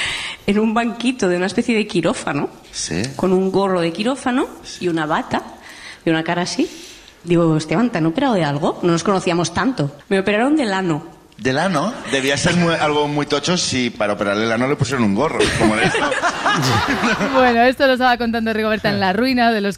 en 0.47 0.59
un 0.59 0.73
banquito 0.75 1.29
de 1.29 1.37
una 1.37 1.47
especie 1.47 1.77
de 1.77 1.87
quirófano, 1.87 2.49
con 3.17 3.33
un 3.33 3.53
gorro 3.53 3.81
de 3.81 3.93
quirófano 3.93 4.49
y 4.81 4.89
una 4.89 5.05
bata 5.07 5.43
y 6.05 6.11
una 6.11 6.25
cara 6.25 6.43
así. 6.43 6.69
Digo, 7.25 7.57
Esteban, 7.57 7.91
¿te 7.91 7.99
han 7.99 8.07
operado 8.07 8.35
de 8.35 8.45
algo? 8.45 8.79
No 8.83 8.93
nos 8.93 9.03
conocíamos 9.05 9.53
tanto. 9.53 9.93
Me 10.09 10.19
operaron 10.21 10.57
del 10.57 10.73
ano. 10.73 11.07
Del 11.39 11.59
ano, 11.59 11.93
debía 12.13 12.37
ser 12.39 12.57
muy- 12.57 12.75
algo 12.75 13.09
muy 13.09 13.27
tocho 13.27 13.57
si 13.59 13.91
para 13.91 14.15
operarle 14.15 14.45
el 14.45 14.53
ano 14.53 14.67
le 14.69 14.77
pusieron 14.77 15.05
un 15.05 15.15
gorro, 15.15 15.39
como 15.59 15.77
esto. 15.77 15.99
Bueno, 17.35 17.61
esto 17.63 17.87
lo 17.87 17.93
estaba 17.93 18.17
contando 18.17 18.53
Rigoberta 18.55 18.89
en 18.89 18.99
La 18.99 19.13
Ruina 19.13 19.53
de 19.53 19.61
los 19.61 19.77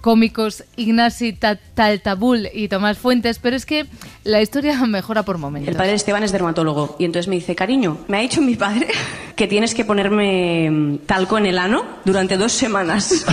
cómicos 0.00 0.62
Ignasi 0.76 1.32
Ta- 1.32 1.56
Taltabul 1.74 2.48
y 2.54 2.68
Tomás 2.68 2.98
Fuentes, 2.98 3.40
pero 3.40 3.56
es 3.56 3.66
que 3.66 3.86
la 4.22 4.40
historia 4.40 4.76
mejora 4.86 5.24
por 5.24 5.38
momentos. 5.38 5.68
El 5.68 5.74
padre 5.76 5.90
de 5.90 5.96
Esteban 5.96 6.22
es 6.22 6.30
dermatólogo 6.30 6.94
y 7.00 7.04
entonces 7.06 7.26
me 7.28 7.34
dice, 7.34 7.56
cariño, 7.56 7.98
me 8.06 8.18
ha 8.18 8.20
dicho 8.20 8.40
mi 8.40 8.54
padre 8.54 8.86
que 9.36 9.48
tienes 9.48 9.74
que 9.74 9.84
ponerme 9.84 10.70
mm, 10.70 10.98
talco 11.06 11.36
en 11.38 11.46
el 11.46 11.58
ano 11.58 11.84
durante 12.04 12.36
dos 12.36 12.52
semanas. 12.52 13.24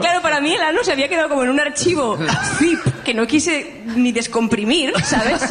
Claro, 0.00 0.22
para 0.22 0.40
mí 0.40 0.52
el 0.54 0.62
ano 0.62 0.82
se 0.82 0.92
había 0.92 1.08
quedado 1.08 1.28
como 1.28 1.44
en 1.44 1.50
un 1.50 1.60
archivo 1.60 2.18
zip 2.58 2.80
que 3.04 3.14
no 3.14 3.26
quise 3.26 3.82
ni 3.96 4.10
descomprimir, 4.12 4.92
¿sabes? 5.04 5.42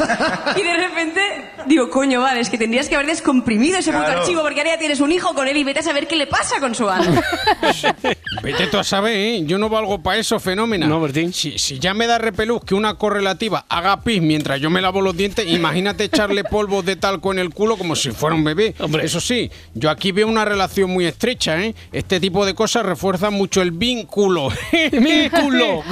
Y 0.56 0.62
de 0.62 0.74
repente 0.76 1.20
digo, 1.66 1.88
coño, 1.90 2.20
vale, 2.20 2.40
es 2.40 2.50
que 2.50 2.58
tendrías 2.58 2.88
que 2.88 2.94
haber 2.96 3.06
descomprimido 3.06 3.78
ese 3.78 3.90
puto 3.92 4.04
Claro. 4.04 4.20
archivo 4.20 4.42
porque 4.42 4.60
ahora 4.60 4.72
ya 4.74 4.78
tienes 4.78 5.00
un 5.00 5.12
hijo 5.12 5.32
con 5.34 5.48
él 5.48 5.56
y 5.56 5.64
vete 5.64 5.80
a 5.80 5.82
saber 5.82 6.06
qué 6.06 6.16
le 6.16 6.26
pasa 6.26 6.60
con 6.60 6.74
su 6.74 6.88
ano. 6.90 7.20
Vete 8.42 8.66
tú 8.66 8.78
a 8.78 8.84
saber, 8.84 9.16
¿eh? 9.16 9.42
Yo 9.46 9.56
no 9.58 9.68
valgo 9.68 10.02
para 10.02 10.18
eso, 10.18 10.38
fenómeno. 10.38 10.86
No, 10.86 11.00
Bertín. 11.00 11.32
Si, 11.32 11.58
si 11.58 11.78
ya 11.78 11.94
me 11.94 12.06
da 12.06 12.18
repelús 12.18 12.62
que 12.64 12.74
una 12.74 12.94
correlativa 12.94 13.64
haga 13.68 14.02
pis 14.02 14.20
mientras 14.20 14.60
yo 14.60 14.68
me 14.70 14.82
lavo 14.82 15.00
los 15.00 15.16
dientes, 15.16 15.46
imagínate 15.48 16.04
echarle 16.04 16.44
polvo 16.44 16.82
de 16.82 16.96
talco 16.96 17.32
en 17.32 17.38
el 17.38 17.50
culo 17.50 17.76
como 17.78 17.96
si 17.96 18.10
fuera 18.10 18.36
un 18.36 18.44
bebé. 18.44 18.74
Hombre. 18.80 19.04
Eso 19.06 19.20
sí, 19.20 19.50
yo 19.74 19.88
aquí 19.88 20.12
veo 20.12 20.26
una 20.28 20.44
relación 20.44 20.90
muy 20.90 21.06
estrecha, 21.06 21.58
¿eh? 21.62 21.74
Este 21.92 22.20
tipo 22.20 22.44
de 22.44 22.54
cosas 22.54 22.84
refuerzan 22.84 23.32
mucho 23.32 23.62
el 23.62 23.70
vínculo. 23.70 24.48
¡Vínculo! 24.92 25.82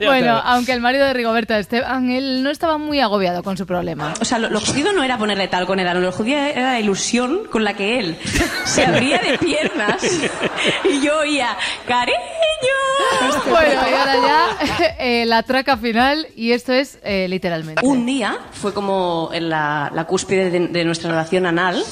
Bueno, 0.00 0.40
aunque 0.44 0.72
el 0.72 0.80
marido 0.80 1.07
de 1.08 1.14
Rigoberta 1.14 1.58
Esteban, 1.58 2.10
él 2.10 2.42
no 2.42 2.50
estaba 2.50 2.78
muy 2.78 3.00
agobiado 3.00 3.42
con 3.42 3.56
su 3.56 3.66
problema. 3.66 4.14
O 4.20 4.24
sea, 4.24 4.38
lo, 4.38 4.48
lo 4.50 4.60
jodido 4.60 4.92
no 4.92 5.02
era 5.02 5.18
ponerle 5.18 5.48
talco 5.48 5.72
en 5.72 5.80
el 5.80 5.88
ano, 5.88 6.00
lo 6.00 6.12
jodido 6.12 6.38
era 6.38 6.72
la 6.72 6.80
ilusión 6.80 7.42
con 7.50 7.64
la 7.64 7.74
que 7.74 7.98
él 7.98 8.16
se 8.64 8.84
abría 8.86 9.18
de 9.18 9.38
piernas 9.38 10.02
y 10.84 11.00
yo 11.00 11.18
oía, 11.20 11.56
cariño. 11.86 12.18
Bueno, 13.48 13.68
y 13.90 13.94
ahora 13.94 14.14
ya 14.16 14.94
eh, 14.98 15.24
la 15.26 15.42
traca 15.42 15.76
final, 15.76 16.26
y 16.36 16.52
esto 16.52 16.72
es 16.72 16.98
eh, 17.02 17.26
literalmente. 17.28 17.84
Un 17.84 18.04
día 18.06 18.36
fue 18.52 18.74
como 18.74 19.30
en 19.32 19.48
la, 19.48 19.90
la 19.94 20.04
cúspide 20.04 20.50
de, 20.50 20.68
de 20.68 20.84
nuestra 20.84 21.10
relación 21.10 21.46
anal 21.46 21.82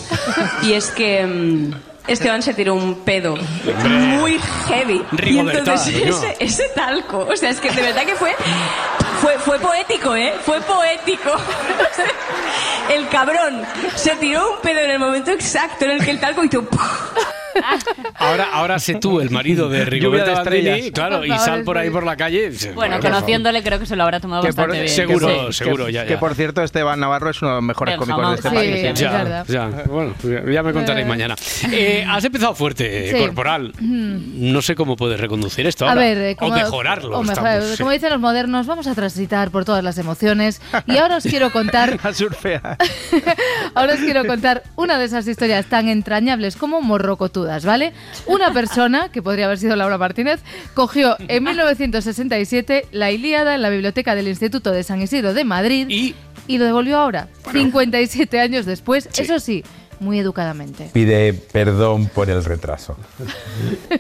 y 0.63 0.73
es 0.73 0.91
que 0.91 1.25
mm, 1.25 1.73
Esteban 2.09 2.43
se 2.43 2.55
tiró 2.55 2.75
un 2.75 2.97
pedo 3.05 3.37
muy 3.37 4.39
heavy. 4.69 5.03
Y 5.13 5.17
Rigoberta, 5.17 5.59
entonces 5.59 5.95
coño. 6.01 6.17
ese, 6.17 6.37
ese 6.41 6.69
talco, 6.75 7.27
o 7.31 7.37
sea, 7.37 7.51
es 7.51 7.61
que 7.61 7.71
de 7.71 7.83
verdad 7.83 8.05
que 8.05 8.15
fue, 8.15 8.31
fue, 9.21 9.39
fue 9.39 9.59
poético, 9.59 10.15
¿eh? 10.17 10.35
Fue 10.45 10.61
poético. 10.61 11.31
El 12.95 13.09
cabrón 13.09 13.63
se 13.95 14.15
tiró 14.17 14.53
un 14.53 14.61
pedo 14.61 14.81
en 14.81 14.91
el 14.93 14.99
momento 14.99 15.31
exacto 15.31 15.85
en 15.85 15.93
el 15.93 16.05
que 16.05 16.13
el 16.13 16.21
talco 16.21 16.45
hizo... 16.45 16.65
Ahora, 18.15 18.49
ahora 18.53 18.79
sé 18.79 18.95
tú, 18.97 19.21
el 19.21 19.31
marido 19.31 19.69
de 19.69 19.85
Rigoberta 19.85 20.43
Bandini, 20.43 20.91
claro, 20.93 21.25
y 21.25 21.29
Por 21.29 21.39
sal 21.39 21.65
por 21.65 21.79
ahí 21.79 21.89
sí. 21.89 21.93
por 21.93 22.05
la 22.05 22.17
calle. 22.17 22.51
Bueno, 22.75 22.97
por 22.97 23.05
conociéndole 23.11 23.63
creo 23.63 23.79
que 23.79 23.87
se 23.87 23.97
lo 23.97 24.03
habrá 24.03 24.21
tomado 24.21 24.43
Que 24.43 24.49
por- 24.49 24.57
bastante 24.69 24.83
bien. 24.83 24.89
Seguro, 24.95 25.53
Sí. 25.53 25.65
seguro, 25.65 25.87
que, 25.87 25.93
ya, 25.93 26.03
ya. 26.03 26.09
que 26.09 26.17
por 26.19 26.35
cierto, 26.35 26.63
Esteban 26.63 27.01
Navarro 27.01 27.31
es 27.31 27.41
uno 27.43 27.51
de 27.53 27.57
los 27.57 27.65
mejores 27.65 27.93
Del 27.93 27.99
cómicos 28.01 28.29
de 28.31 28.35
este 28.37 28.49
jamón. 28.49 28.63
país. 28.65 28.81
Sí, 28.81 28.87
¿eh? 28.87 28.93
Ya, 28.95 29.45
ya, 29.47 29.83
bueno, 29.89 30.15
ya 30.53 30.63
me 30.63 30.73
contaréis 30.73 31.07
Eh. 31.07 31.09
mañana. 31.09 31.37
Eh, 31.73 32.05
has 32.09 32.25
empezado 32.25 32.55
fuerte, 32.55 33.11
Sí. 33.13 33.19
corporal. 33.19 33.73
Mm. 33.79 34.53
No 34.53 34.63
sé 34.63 34.75
cómo 34.75 34.97
puedes 34.97 35.19
reconducir 35.21 35.67
esto 35.67 35.87
A 35.87 35.91
ahora. 35.91 36.01
ver, 36.01 36.19
eh, 36.19 36.37
o 36.41 36.51
mejorarlo. 36.51 37.19
o 37.19 37.23
mejor- 37.23 37.47
estamos, 37.47 37.71
sí. 37.73 37.79
como 37.79 37.91
dicen 37.91 38.11
los 38.11 38.21
modernos, 38.21 38.67
vamos 38.67 38.87
a 38.87 38.95
transitar 38.95 39.51
por 39.51 39.65
todas 39.65 39.83
las 39.83 39.99
emociones. 39.99 40.61
Y 40.87 40.97
ahora 40.99 41.17
os 41.17 41.25
quiero 41.25 41.51
contar, 41.53 41.99
A 42.03 42.13
surfear. 42.13 42.77
ahora 43.75 43.95
os 43.95 44.01
quiero 44.01 44.25
contar 44.27 44.63
una 44.77 44.99
de 44.99 45.05
esas 45.07 45.27
historias 45.27 45.67
tan 45.67 45.89
entrañables 45.89 46.57
como 46.57 46.81
Una 48.27 48.53
persona, 48.53 49.11
que 49.11 49.23
podría 49.23 49.47
haber 49.47 49.59
sido 49.59 49.77
Laura 49.77 49.99
Martínez, 49.99 50.41
cogió 50.75 51.17
en 51.29 51.45
1967 51.45 52.87
la 52.93 53.11
Ilíada 53.11 53.55
en 53.55 53.63
la 53.63 53.71
biblioteca 53.71 54.15
del 54.15 54.29
Instituto 54.29 54.73
de 54.73 54.83
San 54.83 55.01
Isidro 55.03 55.35
de 55.35 55.45
Madrid 55.45 55.87
y, 55.89 56.15
lo 56.59 56.65
devolvió 56.65 56.99
ahora, 56.99 57.29
57 57.53 58.41
años 58.41 58.67
después, 58.67 59.09
eso 59.17 59.41
sí, 59.41 59.65
muy 60.01 60.19
educadamente. 60.19 60.91
Pide 60.93 61.33
perdón 61.33 62.07
por 62.07 62.31
el 62.31 62.45
retraso. 62.45 62.97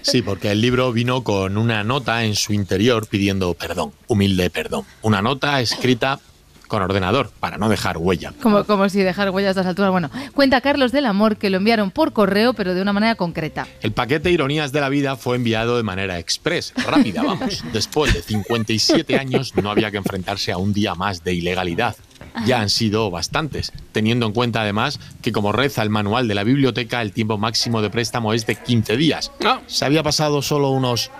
Sí, 0.02 0.22
porque 0.22 0.50
el 0.50 0.60
libro 0.60 0.92
vino 0.92 1.24
con 1.24 1.56
una 1.56 1.82
nota 1.84 2.24
en 2.24 2.34
su 2.34 2.52
interior 2.52 3.06
pidiendo 3.06 3.54
perdón, 3.54 3.92
humilde 4.06 4.50
perdón. 4.50 4.84
Una 5.02 5.22
nota 5.22 5.60
escrita 5.60 6.20
con 6.68 6.82
ordenador 6.82 7.30
para 7.40 7.58
no 7.58 7.68
dejar 7.68 7.98
huella. 7.98 8.32
Como, 8.42 8.64
como 8.64 8.88
si 8.88 9.02
dejar 9.02 9.30
huellas 9.30 9.48
a 9.48 9.60
estas 9.60 9.66
alturas. 9.66 9.90
Bueno, 9.90 10.10
cuenta 10.34 10.60
Carlos 10.60 10.92
del 10.92 11.06
Amor 11.06 11.36
que 11.36 11.50
lo 11.50 11.58
enviaron 11.58 11.90
por 11.90 12.12
correo, 12.12 12.54
pero 12.54 12.74
de 12.74 12.82
una 12.82 12.92
manera 12.92 13.14
concreta. 13.14 13.66
El 13.82 13.92
paquete 13.92 14.30
Ironías 14.30 14.72
de 14.72 14.80
la 14.80 14.88
Vida 14.88 15.16
fue 15.16 15.36
enviado 15.36 15.76
de 15.76 15.82
manera 15.82 16.18
express, 16.18 16.72
rápida, 16.76 17.22
vamos. 17.26 17.64
Después 17.72 18.14
de 18.14 18.22
57 18.22 19.18
años 19.18 19.54
no 19.56 19.70
había 19.70 19.90
que 19.90 19.96
enfrentarse 19.98 20.52
a 20.52 20.58
un 20.58 20.72
día 20.72 20.94
más 20.94 21.24
de 21.24 21.34
ilegalidad. 21.34 21.96
Ya 22.44 22.60
han 22.60 22.70
sido 22.70 23.10
bastantes, 23.10 23.72
teniendo 23.92 24.26
en 24.26 24.32
cuenta 24.32 24.62
además 24.62 25.00
que 25.22 25.32
como 25.32 25.52
reza 25.52 25.82
el 25.82 25.90
manual 25.90 26.28
de 26.28 26.34
la 26.34 26.44
biblioteca, 26.44 27.02
el 27.02 27.12
tiempo 27.12 27.38
máximo 27.38 27.82
de 27.82 27.90
préstamo 27.90 28.34
es 28.34 28.46
de 28.46 28.56
15 28.56 28.96
días. 28.96 29.32
Se 29.66 29.84
había 29.84 30.02
pasado 30.02 30.42
solo 30.42 30.70
unos 30.70 31.10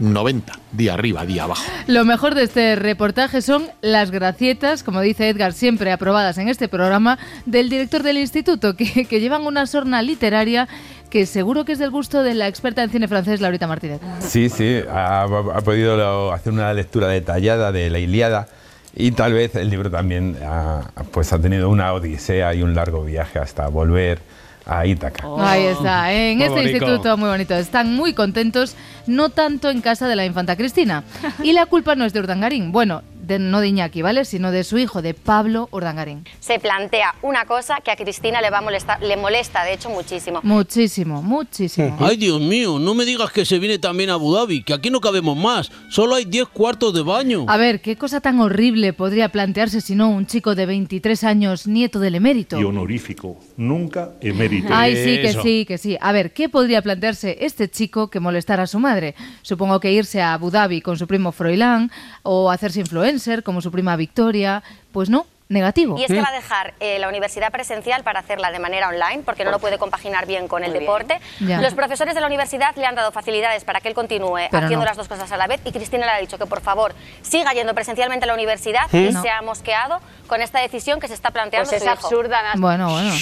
20.790, 0.00 0.42
día 0.72 0.94
arriba, 0.94 1.24
día 1.26 1.44
abajo. 1.44 1.64
Lo 1.86 2.04
mejor 2.04 2.34
de 2.34 2.44
este 2.44 2.76
reportaje 2.76 3.42
son 3.42 3.66
las 3.80 4.10
gracietas, 4.10 4.82
como 4.82 5.00
dice 5.00 5.28
Edgar, 5.28 5.52
siempre 5.52 5.92
aprobadas 5.92 6.38
en 6.38 6.48
este 6.48 6.68
programa, 6.68 7.18
del 7.46 7.68
director 7.70 8.02
del 8.02 8.18
instituto, 8.18 8.76
que, 8.76 9.04
que 9.06 9.20
llevan 9.20 9.42
una 9.46 9.66
sorna 9.66 10.02
literaria 10.02 10.68
que 11.10 11.26
seguro 11.26 11.64
que 11.64 11.72
es 11.72 11.78
del 11.78 11.90
gusto 11.90 12.22
de 12.24 12.34
la 12.34 12.48
experta 12.48 12.82
en 12.82 12.90
cine 12.90 13.06
francés, 13.06 13.40
Laurita 13.40 13.68
Martínez. 13.68 14.00
Sí, 14.20 14.48
sí, 14.48 14.80
ha, 14.90 15.22
ha 15.22 15.60
podido 15.60 15.96
lo- 15.96 16.32
hacer 16.32 16.52
una 16.52 16.72
lectura 16.72 17.06
detallada 17.08 17.70
de 17.70 17.88
la 17.88 18.00
Ilíada 18.00 18.48
y 18.96 19.12
tal 19.12 19.32
vez 19.32 19.54
el 19.54 19.70
libro 19.70 19.90
también 19.90 20.36
ha, 20.44 20.82
pues 21.12 21.32
ha 21.32 21.38
tenido 21.40 21.68
una 21.68 21.92
odisea 21.92 22.52
y 22.54 22.62
un 22.62 22.74
largo 22.74 23.04
viaje 23.04 23.38
hasta 23.38 23.68
volver 23.68 24.18
a 24.66 24.86
Ítaca. 24.86 25.26
Ahí 25.38 25.64
está, 25.64 26.12
en 26.12 26.38
Muy 26.38 26.46
este 26.46 26.60
bonito. 26.60 26.70
instituto 26.78 27.16
muy 27.16 27.28
bonito. 27.28 27.54
Están 27.54 27.94
muy 27.94 28.14
contentos, 28.14 28.76
no 29.06 29.28
tanto 29.28 29.70
en 29.70 29.80
casa 29.80 30.08
de 30.08 30.16
la 30.16 30.24
infanta 30.24 30.56
Cristina. 30.56 31.04
Y 31.42 31.52
la 31.52 31.66
culpa 31.66 31.94
no 31.94 32.04
es 32.04 32.12
de 32.12 32.20
Urdangarín, 32.20 32.72
bueno, 32.72 33.02
de, 33.26 33.38
no 33.38 33.60
de 33.60 33.68
Iñaki, 33.68 34.02
¿vale? 34.02 34.24
Sino 34.24 34.50
de 34.50 34.64
su 34.64 34.78
hijo, 34.78 35.02
de 35.02 35.14
Pablo 35.14 35.68
Urdangarín. 35.72 36.24
se 36.40 36.58
plantea 36.58 37.14
una 37.22 37.44
cosa 37.46 37.78
que 37.82 37.90
a 37.90 37.96
Cristina 37.96 38.40
le 38.40 38.50
va 38.50 38.58
a 38.58 38.60
molestar, 38.60 39.02
le 39.02 39.16
molesta 39.16 39.64
de 39.64 39.74
hecho 39.74 39.90
muchísimo. 39.90 40.40
Muchísimo, 40.42 41.22
muchísimo. 41.22 41.96
Ay, 42.00 42.16
Dios 42.16 42.40
mío, 42.40 42.78
no 42.78 42.94
me 42.94 43.04
digas 43.04 43.30
que 43.32 43.44
se 43.44 43.58
viene 43.58 43.78
también 43.78 44.10
a 44.10 44.14
Abu 44.14 44.34
Dhabi, 44.34 44.62
que 44.62 44.74
aquí 44.74 44.90
no 44.90 45.00
cabemos 45.00 45.36
más. 45.36 45.70
Solo 45.88 46.14
hay 46.14 46.24
10 46.24 46.48
cuartos 46.48 46.92
de 46.94 47.02
baño. 47.02 47.46
A 47.48 47.56
ver, 47.56 47.80
¿qué 47.80 47.96
cosa 47.96 48.20
tan 48.20 48.40
horrible 48.40 48.92
podría 48.92 49.28
plantearse 49.30 49.80
si 49.80 49.94
no 49.94 50.08
un 50.10 50.26
chico 50.26 50.54
de 50.54 50.66
23 50.66 51.24
años, 51.24 51.66
nieto 51.66 52.00
del 52.00 52.16
emérito? 52.16 52.60
Y 52.60 52.64
honorífico, 52.64 53.38
nunca 53.56 54.12
emérito. 54.20 54.68
Ay, 54.70 54.96
sí, 54.96 55.20
que 55.22 55.32
sí, 55.42 55.64
que 55.66 55.78
sí. 55.78 55.96
A 56.00 56.12
ver, 56.12 56.32
¿qué 56.32 56.48
podría 56.48 56.82
plantearse 56.82 57.38
este 57.40 57.70
chico 57.70 58.10
que 58.10 58.20
molestara 58.20 58.64
a 58.64 58.66
su 58.66 58.78
madre? 58.78 59.14
Supongo 59.42 59.80
que 59.80 59.92
irse 59.92 60.20
a 60.20 60.34
Abu 60.34 60.50
Dhabi 60.50 60.80
con 60.80 60.98
su 60.98 61.06
primo 61.06 61.32
Froilán 61.32 61.90
o 62.22 62.50
hacerse 62.50 62.80
influencer 62.80 63.13
como 63.42 63.60
su 63.60 63.70
prima 63.70 63.96
Victoria. 63.96 64.62
Pues 64.92 65.10
no, 65.10 65.26
negativo. 65.48 65.96
Y 65.98 66.02
es 66.04 66.08
que 66.08 66.20
va 66.22 66.28
a 66.28 66.32
dejar 66.32 66.74
eh, 66.80 66.98
la 66.98 67.08
universidad 67.08 67.50
presencial 67.52 68.02
para 68.02 68.20
hacerla 68.20 68.50
de 68.50 68.58
manera 68.58 68.88
online, 68.88 69.22
porque 69.24 69.44
no 69.44 69.50
lo 69.50 69.58
puede 69.58 69.76
compaginar 69.78 70.26
bien 70.26 70.48
con 70.48 70.64
el 70.64 70.70
Muy 70.70 70.80
deporte. 70.80 71.20
Los 71.40 71.74
profesores 71.74 72.14
de 72.14 72.20
la 72.20 72.26
universidad 72.26 72.74
le 72.76 72.86
han 72.86 72.94
dado 72.94 73.12
facilidades 73.12 73.64
para 73.64 73.80
que 73.80 73.88
él 73.88 73.94
continúe 73.94 74.48
Pero 74.50 74.64
haciendo 74.66 74.84
no. 74.84 74.90
las 74.90 74.96
dos 74.96 75.06
cosas 75.08 75.30
a 75.32 75.36
la 75.36 75.46
vez 75.46 75.60
y 75.64 75.70
Cristina 75.72 76.06
le 76.06 76.12
ha 76.12 76.18
dicho 76.18 76.38
que 76.38 76.46
por 76.46 76.60
favor 76.60 76.94
siga 77.22 77.52
yendo 77.52 77.74
presencialmente 77.74 78.24
a 78.24 78.28
la 78.28 78.34
universidad 78.34 78.86
¿Mm? 78.92 78.96
y 78.96 79.12
No. 79.12 79.22
se 79.22 79.30
ha 79.30 79.42
mosqueado 79.42 80.00
con 80.26 80.40
esta 80.42 80.60
decisión 80.60 80.98
que 81.00 81.08
se 81.08 81.14
está 81.14 81.30
planteando 81.30 81.68
Pues 81.68 81.82
su 81.82 81.88
es 81.88 81.92
hijo. 81.94 82.06
absurda, 82.06 82.40
Bueno, 82.56 82.90
bueno. 82.90 83.12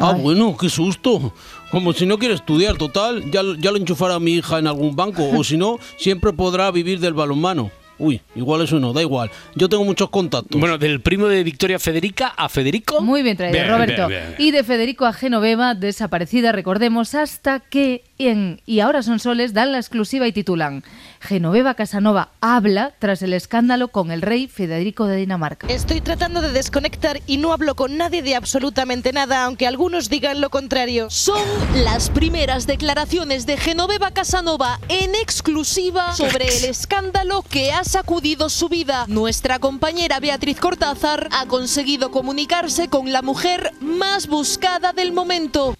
Ah, 0.00 0.12
bueno, 0.16 0.56
qué 0.56 0.68
susto. 0.70 1.32
Como 1.70 1.92
si 1.92 2.06
no 2.06 2.18
quiere 2.18 2.34
estudiar, 2.34 2.76
total, 2.76 3.30
ya, 3.32 3.40
ya 3.58 3.70
lo 3.72 3.78
enchufará 3.78 4.18
mi 4.20 4.34
hija 4.34 4.58
en 4.58 4.68
algún 4.68 4.94
banco, 4.94 5.22
o 5.36 5.42
si 5.42 5.56
no, 5.56 5.78
siempre 5.96 6.32
podrá 6.32 6.70
vivir 6.70 7.00
del 7.00 7.14
balonmano. 7.14 7.70
Uy, 7.98 8.20
igual 8.34 8.62
eso 8.62 8.80
no, 8.80 8.92
da 8.92 9.00
igual. 9.02 9.30
Yo 9.54 9.68
tengo 9.68 9.84
muchos 9.84 10.10
contactos. 10.10 10.60
Bueno, 10.60 10.78
del 10.78 11.00
primo 11.00 11.26
de 11.28 11.44
Victoria 11.44 11.78
Federica 11.78 12.28
a 12.28 12.48
Federico. 12.48 13.00
Muy 13.00 13.22
bien 13.22 13.36
traído, 13.36 13.58
Bien, 13.58 13.68
Roberto. 13.70 14.08
bien, 14.08 14.22
bien. 14.28 14.34
Y 14.38 14.50
de 14.50 14.64
Federico 14.64 15.04
a 15.06 15.12
Genoveva, 15.12 15.74
desaparecida, 15.74 16.52
recordemos, 16.52 17.14
hasta 17.14 17.60
que 17.60 18.02
en 18.18 18.60
Y 18.66 18.80
ahora 18.80 19.02
son 19.02 19.18
soles 19.18 19.54
dan 19.54 19.72
la 19.72 19.78
exclusiva 19.78 20.26
y 20.26 20.32
titulan 20.32 20.82
Genoveva 21.24 21.72
Casanova 21.72 22.28
habla 22.42 22.92
tras 22.98 23.22
el 23.22 23.32
escándalo 23.32 23.88
con 23.88 24.10
el 24.10 24.20
rey 24.20 24.46
Federico 24.46 25.06
de 25.06 25.16
Dinamarca. 25.16 25.66
Estoy 25.68 26.02
tratando 26.02 26.42
de 26.42 26.52
desconectar 26.52 27.22
y 27.26 27.38
no 27.38 27.54
hablo 27.54 27.76
con 27.76 27.96
nadie 27.96 28.22
de 28.22 28.34
absolutamente 28.34 29.10
nada, 29.10 29.44
aunque 29.44 29.66
algunos 29.66 30.10
digan 30.10 30.42
lo 30.42 30.50
contrario. 30.50 31.08
Son 31.08 31.40
las 31.76 32.10
primeras 32.10 32.66
declaraciones 32.66 33.46
de 33.46 33.56
Genoveva 33.56 34.10
Casanova 34.10 34.78
en 34.90 35.14
exclusiva 35.14 36.14
sobre 36.14 36.46
el 36.46 36.64
escándalo 36.66 37.40
que 37.40 37.72
ha 37.72 37.84
sacudido 37.84 38.50
su 38.50 38.68
vida. 38.68 39.06
Nuestra 39.08 39.58
compañera 39.58 40.20
Beatriz 40.20 40.60
Cortázar 40.60 41.30
ha 41.32 41.46
conseguido 41.46 42.10
comunicarse 42.10 42.88
con 42.88 43.12
la 43.14 43.22
mujer 43.22 43.72
más 43.80 44.26
buscada 44.26 44.92
del 44.92 45.12
momento. 45.14 45.74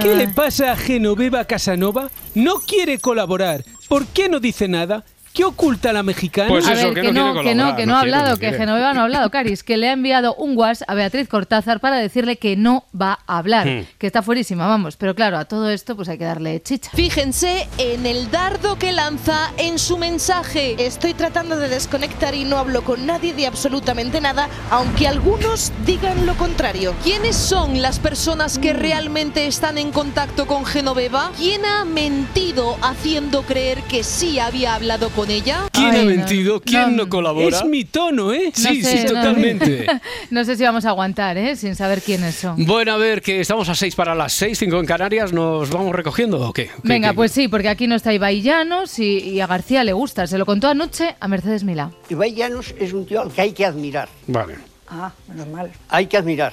¿Qué 0.00 0.14
le 0.14 0.28
pasa 0.28 0.72
a 0.72 0.76
Genoveva 0.76 1.44
Casanova? 1.44 2.10
No 2.34 2.60
quiere 2.60 2.98
colaborar. 2.98 3.62
¿Por 3.88 4.06
qué 4.06 4.30
no 4.30 4.40
dice 4.40 4.66
nada? 4.66 5.04
¿Qué 5.32 5.44
oculta 5.44 5.92
la 5.94 6.02
mexicana? 6.02 6.48
Pues 6.48 6.66
a 6.68 6.74
ver, 6.74 6.92
que, 6.92 7.10
no, 7.12 7.42
que 7.42 7.54
no, 7.54 7.74
que 7.74 7.86
no 7.86 7.96
ha 7.96 8.00
hablado, 8.00 8.36
que 8.38 8.52
Genoveva 8.52 8.92
no 8.92 9.00
ha 9.00 9.04
hablado, 9.04 9.30
Caris, 9.30 9.62
que 9.62 9.78
le 9.78 9.88
ha 9.88 9.92
enviado 9.92 10.34
un 10.34 10.56
WhatsApp 10.58 10.90
a 10.90 10.94
Beatriz 10.94 11.26
Cortázar 11.28 11.80
para 11.80 11.96
decirle 11.96 12.36
que 12.36 12.54
no 12.56 12.84
va 12.98 13.18
a 13.26 13.38
hablar, 13.38 13.66
Hmm. 13.66 13.86
que 13.98 14.06
está 14.06 14.20
fuerísima, 14.22 14.66
vamos. 14.66 14.96
Pero 14.96 15.14
claro, 15.14 15.38
a 15.38 15.46
todo 15.46 15.70
esto 15.70 15.96
pues 15.96 16.08
hay 16.10 16.18
que 16.18 16.24
darle 16.24 16.62
chicha. 16.62 16.90
Fíjense 16.92 17.66
en 17.78 18.04
el 18.04 18.30
dardo 18.30 18.78
que 18.78 18.92
lanza 18.92 19.50
en 19.56 19.78
su 19.78 19.96
mensaje. 19.96 20.74
Estoy 20.78 21.14
tratando 21.14 21.56
de 21.56 21.68
desconectar 21.70 22.34
y 22.34 22.44
no 22.44 22.58
hablo 22.58 22.82
con 22.82 23.06
nadie 23.06 23.32
de 23.32 23.46
absolutamente 23.46 24.20
nada, 24.20 24.48
aunque 24.70 25.08
algunos 25.08 25.72
digan 25.86 26.26
lo 26.26 26.34
contrario. 26.34 26.94
¿Quiénes 27.02 27.36
son 27.36 27.80
las 27.80 27.98
personas 28.00 28.58
que 28.58 28.72
realmente 28.74 29.46
están 29.46 29.78
en 29.78 29.92
contacto 29.92 30.46
con 30.46 30.66
Genoveva? 30.66 31.30
¿Quién 31.38 31.64
ha 31.64 31.84
mentido 31.86 32.76
haciendo 32.82 33.42
creer 33.42 33.82
que 33.84 34.04
sí 34.04 34.38
había 34.38 34.74
hablado 34.74 35.08
con 35.10 35.21
ella? 35.30 35.68
¿Quién 35.72 35.94
ha 35.96 36.02
mentido? 36.02 36.60
¿Quién 36.60 36.96
no, 36.96 37.08
colabora? 37.08 37.58
Es 37.58 37.64
mi 37.64 37.84
tono, 37.84 38.32
¿eh? 38.32 38.50
Sí, 38.54 38.82
sé, 38.82 38.98
sí, 38.98 39.04
no- 39.04 39.14
totalmente. 39.14 39.86
No 40.30 40.44
sé 40.44 40.56
si 40.56 40.62
vamos 40.64 40.84
a 40.86 40.90
aguantar, 40.90 41.36
¿eh? 41.36 41.56
Sin 41.56 41.74
saber 41.76 42.00
quiénes 42.02 42.34
son. 42.36 42.64
Bueno, 42.64 42.92
a 42.92 42.96
ver, 42.96 43.20
que 43.22 43.40
estamos 43.40 43.68
a 43.68 43.74
6 43.74 43.94
para 43.94 44.14
las 44.14 44.32
6, 44.32 44.58
5 44.58 44.80
en 44.80 44.86
Canarias. 44.86 45.32
¿Nos 45.32 45.70
vamos 45.70 45.94
recogiendo 45.94 46.40
o 46.40 46.52
qué? 46.52 46.66
¿Qué- 46.66 46.72
Venga, 46.84 47.10
qué- 47.10 47.14
pues 47.14 47.32
sí, 47.32 47.48
porque 47.48 47.68
aquí 47.68 47.86
no 47.86 47.94
está 47.94 48.12
Ibai 48.14 48.40
Llanos 48.42 48.98
y, 48.98 49.18
y 49.18 49.40
a 49.40 49.46
García 49.46 49.84
le 49.84 49.92
gusta. 49.92 50.26
Se 50.26 50.38
lo 50.38 50.46
contó 50.46 50.68
anoche 50.68 51.16
a 51.20 51.28
Mercedes 51.28 51.64
Milá. 51.64 51.90
Ibai 52.08 52.34
Llanos 52.34 52.74
es 52.78 52.92
un 52.92 53.04
tío 53.06 53.20
al 53.20 53.30
que 53.30 53.40
hay 53.42 53.52
que 53.52 53.66
admirar. 53.66 54.08
Vale. 54.26 54.56
Ah, 54.88 55.12
menos 55.28 55.48
mal. 55.48 55.70
Hay 55.88 56.06
que 56.06 56.16
admirar 56.16 56.52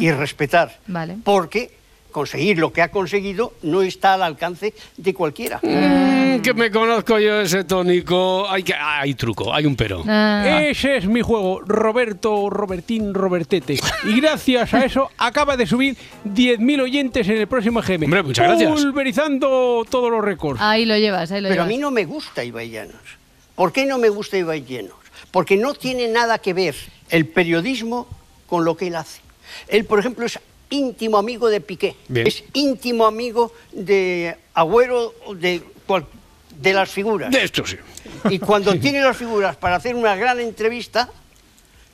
y 0.00 0.10
respetar, 0.12 0.78
Vale. 0.86 1.16
porque 1.24 1.72
conseguir 2.14 2.58
lo 2.58 2.72
que 2.72 2.80
ha 2.80 2.92
conseguido 2.92 3.54
no 3.62 3.82
está 3.82 4.14
al 4.14 4.22
alcance 4.22 4.72
de 4.96 5.12
cualquiera. 5.12 5.58
Mm, 5.60 6.40
que 6.42 6.54
me 6.54 6.70
conozco 6.70 7.18
yo 7.18 7.40
ese 7.40 7.64
tónico. 7.64 8.48
Hay, 8.48 8.62
que, 8.62 8.72
hay 8.72 9.14
truco, 9.14 9.52
hay 9.52 9.66
un 9.66 9.74
pero. 9.74 10.04
Ah. 10.06 10.62
Ese 10.62 10.96
es 10.98 11.06
mi 11.06 11.22
juego, 11.22 11.60
Roberto, 11.60 12.48
Robertín, 12.50 13.12
Robertete. 13.12 13.80
Y 14.04 14.20
gracias 14.20 14.72
a 14.72 14.84
eso 14.84 15.10
acaba 15.18 15.56
de 15.56 15.66
subir 15.66 15.96
10.000 16.24 16.82
oyentes 16.82 17.28
en 17.28 17.38
el 17.38 17.48
próximo 17.48 17.82
GM. 17.82 18.04
Hombre, 18.04 18.22
muchas 18.22 18.46
gracias. 18.46 18.70
Pulverizando 18.70 19.84
todos 19.90 20.08
los 20.08 20.24
récords. 20.24 20.60
Ahí 20.62 20.84
lo 20.84 20.96
llevas, 20.96 21.32
ahí 21.32 21.40
lo 21.40 21.48
Pero 21.48 21.62
a 21.62 21.66
llevas. 21.66 21.76
mí 21.76 21.78
no 21.78 21.90
me 21.90 22.04
gusta 22.04 22.44
Ibai 22.44 22.70
Llanos. 22.70 22.94
¿Por 23.56 23.72
qué 23.72 23.86
no 23.86 23.98
me 23.98 24.08
gusta 24.08 24.38
Ibai 24.38 24.64
Llanos? 24.64 24.94
Porque 25.32 25.56
no 25.56 25.74
tiene 25.74 26.06
nada 26.06 26.38
que 26.38 26.54
ver 26.54 26.76
el 27.10 27.26
periodismo 27.26 28.06
con 28.46 28.64
lo 28.64 28.76
que 28.76 28.86
él 28.86 28.94
hace. 28.94 29.20
Él, 29.66 29.84
por 29.84 29.98
ejemplo, 29.98 30.24
es 30.24 30.38
íntimo 30.74 31.16
amigo 31.18 31.48
de 31.48 31.60
Piqué. 31.60 31.96
Bien. 32.08 32.26
Es 32.26 32.44
íntimo 32.52 33.06
amigo 33.06 33.52
de 33.72 34.36
Agüero, 34.54 35.14
de, 35.36 35.62
de 36.60 36.72
las 36.72 36.90
figuras. 36.90 37.30
De 37.30 37.44
esto 37.44 37.64
sí. 37.66 37.76
Y 38.30 38.38
cuando 38.38 38.74
tiene 38.80 39.00
las 39.00 39.16
figuras 39.16 39.56
para 39.56 39.76
hacer 39.76 39.94
una 39.94 40.16
gran 40.16 40.40
entrevista, 40.40 41.10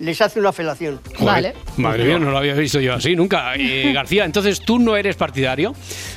les 0.01 0.21
hace 0.23 0.41
una 0.41 0.53
felación. 0.53 1.01
Joder, 1.19 1.55
Madre 1.77 2.05
mía, 2.05 2.19
no 2.19 2.31
lo 2.31 2.39
había 2.39 2.55
visto 2.55 2.81
yo 2.81 2.95
así 2.95 3.15
nunca. 3.15 3.55
Eh, 3.57 3.93
García, 3.95 4.25
entonces 4.25 4.61
tú 4.61 4.79
no 4.79 4.97
eres 4.97 5.15
partidario 5.17 5.75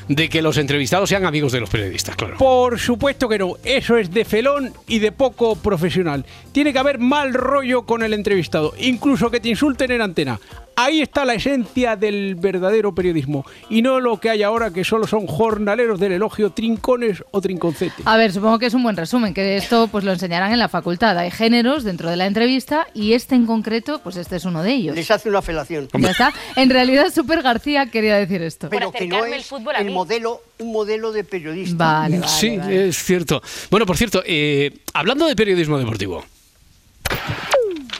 de 0.07 0.29
que 0.29 0.41
los 0.41 0.57
entrevistados 0.57 1.09
sean 1.09 1.25
amigos 1.25 1.51
de 1.51 1.59
los 1.59 1.69
periodistas, 1.69 2.15
claro. 2.15 2.37
Por 2.37 2.79
supuesto 2.79 3.27
que 3.27 3.37
no, 3.37 3.57
eso 3.63 3.97
es 3.97 4.09
de 4.11 4.25
felón 4.25 4.73
y 4.87 4.99
de 4.99 5.11
poco 5.11 5.55
profesional. 5.55 6.25
Tiene 6.53 6.71
que 6.71 6.79
haber 6.79 6.97
mal 6.97 7.33
rollo 7.33 7.85
con 7.85 8.03
el 8.03 8.13
entrevistado, 8.13 8.73
incluso 8.79 9.29
que 9.29 9.39
te 9.39 9.49
insulten 9.49 9.91
en 9.91 10.01
antena. 10.01 10.39
Ahí 10.75 11.01
está 11.01 11.25
la 11.25 11.35
esencia 11.35 11.95
del 11.95 12.35
verdadero 12.35 12.95
periodismo 12.95 13.45
y 13.69 13.81
no 13.81 13.99
lo 13.99 14.19
que 14.19 14.29
hay 14.29 14.43
ahora 14.43 14.71
que 14.71 14.83
solo 14.83 15.07
son 15.07 15.27
jornaleros 15.27 15.99
del 15.99 16.13
elogio, 16.13 16.51
trincones 16.51 17.23
o 17.31 17.41
trinconcetes. 17.41 18.05
A 18.05 18.17
ver, 18.17 18.31
supongo 18.33 18.59
que 18.59 18.65
es 18.67 18.73
un 18.73 18.83
buen 18.83 18.97
resumen, 18.97 19.33
que 19.33 19.57
esto 19.57 19.87
pues 19.87 20.03
lo 20.03 20.11
enseñarán 20.11 20.51
en 20.51 20.59
la 20.59 20.69
facultad. 20.69 21.17
Hay 21.17 21.31
géneros 21.31 21.83
dentro 21.83 22.09
de 22.09 22.17
la 22.17 22.25
entrevista 22.25 22.87
y 22.93 23.13
este 23.13 23.35
en 23.35 23.45
concreto, 23.45 23.99
pues 23.99 24.15
este 24.15 24.37
es 24.37 24.45
uno 24.45 24.63
de 24.63 24.73
ellos. 24.73 24.95
Les 24.95 25.09
hace 25.11 25.29
una 25.29 25.41
felación. 25.41 25.87
Ya 25.93 26.11
está. 26.11 26.33
En 26.55 26.69
realidad, 26.69 27.11
Super 27.13 27.41
García 27.41 27.87
quería 27.87 28.15
decir 28.15 28.41
esto. 28.41 28.69
Pero 28.69 28.91
que 28.91 29.07
no 29.07 29.25
es 29.25 29.51
el 29.77 29.91
modelo, 29.91 30.41
un 30.59 30.71
modelo 30.71 31.11
de 31.11 31.23
periodista. 31.23 32.01
Vale, 32.01 32.19
vale. 32.19 32.31
sí, 32.31 32.59
es 32.69 32.97
cierto. 32.97 33.41
Bueno, 33.69 33.85
por 33.85 33.97
cierto, 33.97 34.23
eh, 34.25 34.79
hablando 34.93 35.27
de 35.27 35.35
periodismo 35.35 35.77
deportivo. 35.77 36.23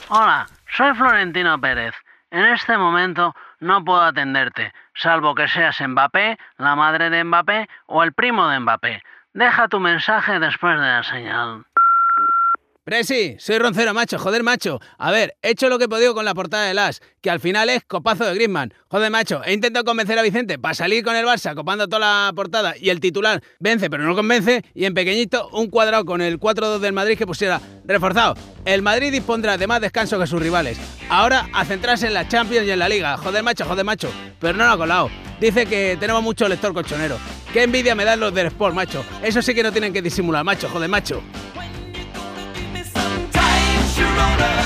Hola, 0.08 0.48
soy 0.76 0.94
Florentino 0.94 1.60
Pérez. 1.60 1.94
En 2.34 2.46
este 2.46 2.76
momento 2.76 3.32
no 3.60 3.84
puedo 3.84 4.02
atenderte, 4.02 4.72
salvo 4.92 5.36
que 5.36 5.46
seas 5.46 5.80
Mbappé, 5.80 6.36
la 6.58 6.74
madre 6.74 7.08
de 7.08 7.22
Mbappé 7.22 7.68
o 7.86 8.02
el 8.02 8.12
primo 8.12 8.48
de 8.48 8.58
Mbappé. 8.58 9.04
Deja 9.34 9.68
tu 9.68 9.78
mensaje 9.78 10.40
después 10.40 10.74
de 10.74 10.84
la 10.84 11.04
señal. 11.04 11.64
Presi, 12.84 13.36
soy 13.38 13.56
roncero, 13.56 13.94
macho, 13.94 14.18
joder, 14.18 14.42
macho. 14.42 14.78
A 14.98 15.10
ver, 15.10 15.38
he 15.40 15.52
hecho 15.52 15.70
lo 15.70 15.78
que 15.78 15.86
he 15.86 15.88
podido 15.88 16.14
con 16.14 16.26
la 16.26 16.34
portada 16.34 16.66
de 16.66 16.74
Las, 16.74 17.00
que 17.22 17.30
al 17.30 17.40
final 17.40 17.70
es 17.70 17.82
copazo 17.82 18.26
de 18.26 18.34
Griezmann. 18.34 18.74
Joder, 18.88 19.10
macho, 19.10 19.40
he 19.42 19.54
intentado 19.54 19.86
convencer 19.86 20.18
a 20.18 20.22
Vicente 20.22 20.58
para 20.58 20.74
salir 20.74 21.02
con 21.02 21.16
el 21.16 21.24
Barça 21.24 21.54
copando 21.54 21.88
toda 21.88 22.00
la 22.00 22.32
portada 22.36 22.74
y 22.78 22.90
el 22.90 23.00
titular 23.00 23.42
vence 23.58 23.88
pero 23.88 24.04
no 24.04 24.14
convence 24.14 24.62
y 24.74 24.84
en 24.84 24.92
pequeñito 24.92 25.48
un 25.52 25.70
cuadrado 25.70 26.04
con 26.04 26.20
el 26.20 26.38
4-2 26.38 26.80
del 26.80 26.92
Madrid 26.92 27.16
que 27.16 27.26
pusiera 27.26 27.58
reforzado. 27.86 28.34
El 28.66 28.82
Madrid 28.82 29.10
dispondrá 29.10 29.56
de 29.56 29.66
más 29.66 29.80
descanso 29.80 30.18
que 30.18 30.26
sus 30.26 30.42
rivales. 30.42 30.78
Ahora 31.08 31.48
a 31.54 31.64
centrarse 31.64 32.06
en 32.06 32.12
la 32.12 32.28
Champions 32.28 32.66
y 32.66 32.70
en 32.70 32.78
la 32.80 32.90
Liga. 32.90 33.16
Joder, 33.16 33.42
macho, 33.42 33.64
joder, 33.64 33.86
macho. 33.86 34.12
Pero 34.38 34.58
no 34.58 34.66
lo 34.66 34.72
ha 34.72 34.76
colado. 34.76 35.10
Dice 35.40 35.64
que 35.64 35.96
tenemos 35.98 36.22
mucho 36.22 36.46
lector 36.48 36.74
colchonero. 36.74 37.16
Qué 37.50 37.62
envidia 37.62 37.94
me 37.94 38.04
dan 38.04 38.20
los 38.20 38.34
del 38.34 38.48
Sport, 38.48 38.74
macho. 38.74 39.02
Eso 39.22 39.40
sí 39.40 39.54
que 39.54 39.62
no 39.62 39.72
tienen 39.72 39.94
que 39.94 40.02
disimular, 40.02 40.44
macho, 40.44 40.68
joder, 40.68 40.90
macho. 40.90 41.22
Corona. 44.14 44.63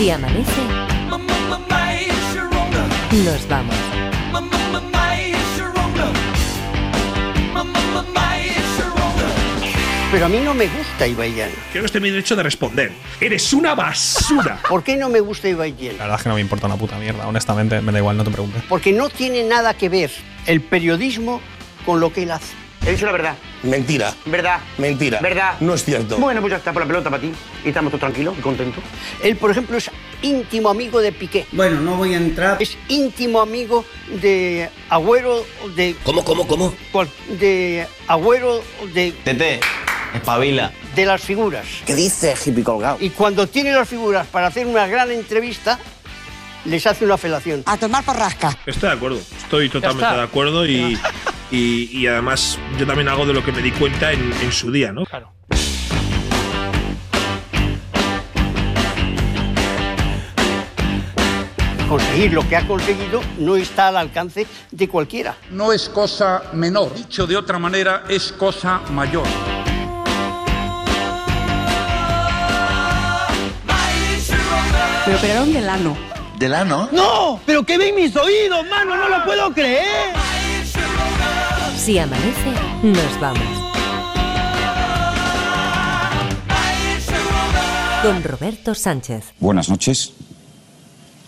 Si 0.00 0.08
amanece, 0.08 0.62
nos 3.22 3.48
vamos. 3.50 3.74
Pero 10.10 10.24
a 10.24 10.28
mí 10.30 10.38
no 10.42 10.54
me 10.54 10.68
gusta 10.68 11.06
Ibai 11.06 11.34
Llanos. 11.34 11.54
Creo 11.70 11.82
que 11.82 11.86
estoy 11.86 11.98
en 11.98 12.02
mi 12.04 12.10
derecho 12.12 12.34
de 12.34 12.42
responder. 12.42 12.92
Eres 13.20 13.52
una 13.52 13.74
basura. 13.74 14.58
¿Por 14.70 14.82
qué 14.82 14.96
no 14.96 15.10
me 15.10 15.20
gusta 15.20 15.50
Ibai 15.50 15.74
Llanos? 15.74 15.98
La 15.98 16.04
verdad 16.04 16.16
es 16.16 16.22
que 16.22 16.28
no 16.30 16.34
me 16.36 16.40
importa 16.40 16.66
una 16.66 16.76
puta 16.76 16.96
mierda, 16.96 17.28
honestamente, 17.28 17.82
me 17.82 17.92
da 17.92 17.98
igual, 17.98 18.16
no 18.16 18.24
te 18.24 18.30
preguntes. 18.30 18.62
Porque 18.70 18.94
no 18.94 19.10
tiene 19.10 19.42
nada 19.42 19.74
que 19.74 19.90
ver 19.90 20.10
el 20.46 20.62
periodismo 20.62 21.42
con 21.84 22.00
lo 22.00 22.10
que 22.10 22.22
él 22.22 22.30
hace. 22.30 22.54
He 22.86 22.92
dicho 22.92 23.06
la 23.06 23.12
verdad. 23.12 23.36
Mentira. 23.62 24.14
¿Verdad? 24.24 24.58
Mentira. 24.78 25.20
¿Verdad? 25.20 25.54
No 25.60 25.74
es 25.74 25.84
cierto. 25.84 26.16
Bueno, 26.16 26.40
pues 26.40 26.52
ya 26.52 26.56
está 26.56 26.72
por 26.72 26.82
la 26.82 26.88
pelota 26.88 27.10
para 27.10 27.20
ti. 27.20 27.32
Y 27.64 27.68
estamos 27.68 27.90
todos 27.90 28.00
tranquilos 28.00 28.34
y 28.38 28.40
contentos. 28.40 28.82
Él, 29.22 29.36
por 29.36 29.50
ejemplo, 29.50 29.76
es 29.76 29.90
íntimo 30.22 30.70
amigo 30.70 31.00
de 31.00 31.12
Piqué. 31.12 31.46
Bueno, 31.52 31.80
no 31.80 31.96
voy 31.96 32.14
a 32.14 32.16
entrar. 32.16 32.56
Es 32.60 32.78
íntimo 32.88 33.40
amigo 33.40 33.84
de 34.22 34.70
Agüero 34.88 35.44
de... 35.76 35.94
¿Cómo, 36.04 36.24
cómo, 36.24 36.46
cómo? 36.46 36.72
De 37.38 37.86
Agüero 38.08 38.62
de... 38.94 39.12
Tete, 39.24 39.60
espabila. 40.14 40.72
de 40.96 41.04
las 41.04 41.20
figuras. 41.20 41.66
¿Qué 41.84 41.94
dices, 41.94 42.46
hippie 42.46 42.64
colgado? 42.64 42.96
Y 42.98 43.10
cuando 43.10 43.46
tiene 43.46 43.72
las 43.72 43.88
figuras 43.88 44.26
para 44.26 44.46
hacer 44.46 44.66
una 44.66 44.86
gran 44.86 45.10
entrevista, 45.10 45.78
les 46.64 46.86
hace 46.86 47.04
una 47.04 47.18
felación. 47.18 47.62
A 47.66 47.76
tomar 47.76 48.04
por 48.04 48.16
rasca. 48.16 48.56
Estoy 48.64 48.88
de 48.88 48.96
acuerdo. 48.96 49.18
Estoy 49.18 49.68
totalmente 49.68 50.14
de 50.14 50.22
acuerdo 50.22 50.66
y, 50.66 50.98
y, 51.50 51.98
y 51.98 52.06
además 52.06 52.58
yo 52.78 52.86
también 52.86 53.08
hago 53.08 53.26
de 53.26 53.32
lo 53.32 53.44
que 53.44 53.52
me 53.52 53.62
di 53.62 53.70
cuenta 53.72 54.12
en, 54.12 54.32
en 54.42 54.52
su 54.52 54.70
día, 54.70 54.92
¿no? 54.92 55.04
Claro. 55.04 55.32
Conseguir 61.88 62.32
lo 62.32 62.48
que 62.48 62.56
ha 62.56 62.64
conseguido 62.68 63.20
no 63.38 63.56
está 63.56 63.88
al 63.88 63.96
alcance 63.96 64.46
de 64.70 64.88
cualquiera. 64.88 65.36
No 65.50 65.72
es 65.72 65.88
cosa 65.88 66.42
menor. 66.52 66.94
Dicho 66.94 67.26
de 67.26 67.36
otra 67.36 67.58
manera, 67.58 68.04
es 68.08 68.30
cosa 68.30 68.80
mayor. 68.92 69.26
Me 75.06 75.14
operaron 75.16 75.52
del 75.52 75.68
ano. 75.68 75.96
¿Del 76.38 76.54
ano? 76.54 76.88
¡No! 76.92 77.40
¡Pero 77.44 77.64
qué 77.64 77.76
ven 77.76 77.96
mis 77.96 78.14
oídos, 78.16 78.64
mano! 78.68 78.96
¡No 78.96 79.08
lo 79.08 79.24
puedo 79.24 79.52
creer! 79.52 80.19
Si 81.80 81.98
amanece, 81.98 82.52
nos 82.82 83.20
vamos. 83.20 83.42
Con 88.02 88.22
Roberto 88.22 88.74
Sánchez. 88.74 89.32
Buenas 89.40 89.70
noches 89.70 90.12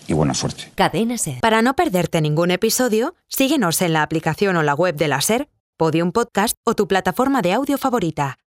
y 0.07 0.13
buena 0.13 0.35
suerte. 0.35 0.71
Cadena 0.75 1.17
Ser. 1.17 1.39
Para 1.41 1.63
no 1.63 1.73
perderte 1.75 2.21
ningún 2.21 2.51
episodio, 2.51 3.15
síguenos 3.27 3.81
en 3.81 3.93
la 3.93 4.03
aplicación 4.03 4.55
o 4.55 4.61
la 4.61 4.75
web 4.75 4.95
de 4.95 5.07
la 5.07 5.21
SER, 5.21 5.49
Podium 5.75 6.11
Podcast 6.11 6.55
o 6.65 6.75
tu 6.75 6.87
plataforma 6.87 7.41
de 7.41 7.53
audio 7.53 7.79
favorita. 7.79 8.37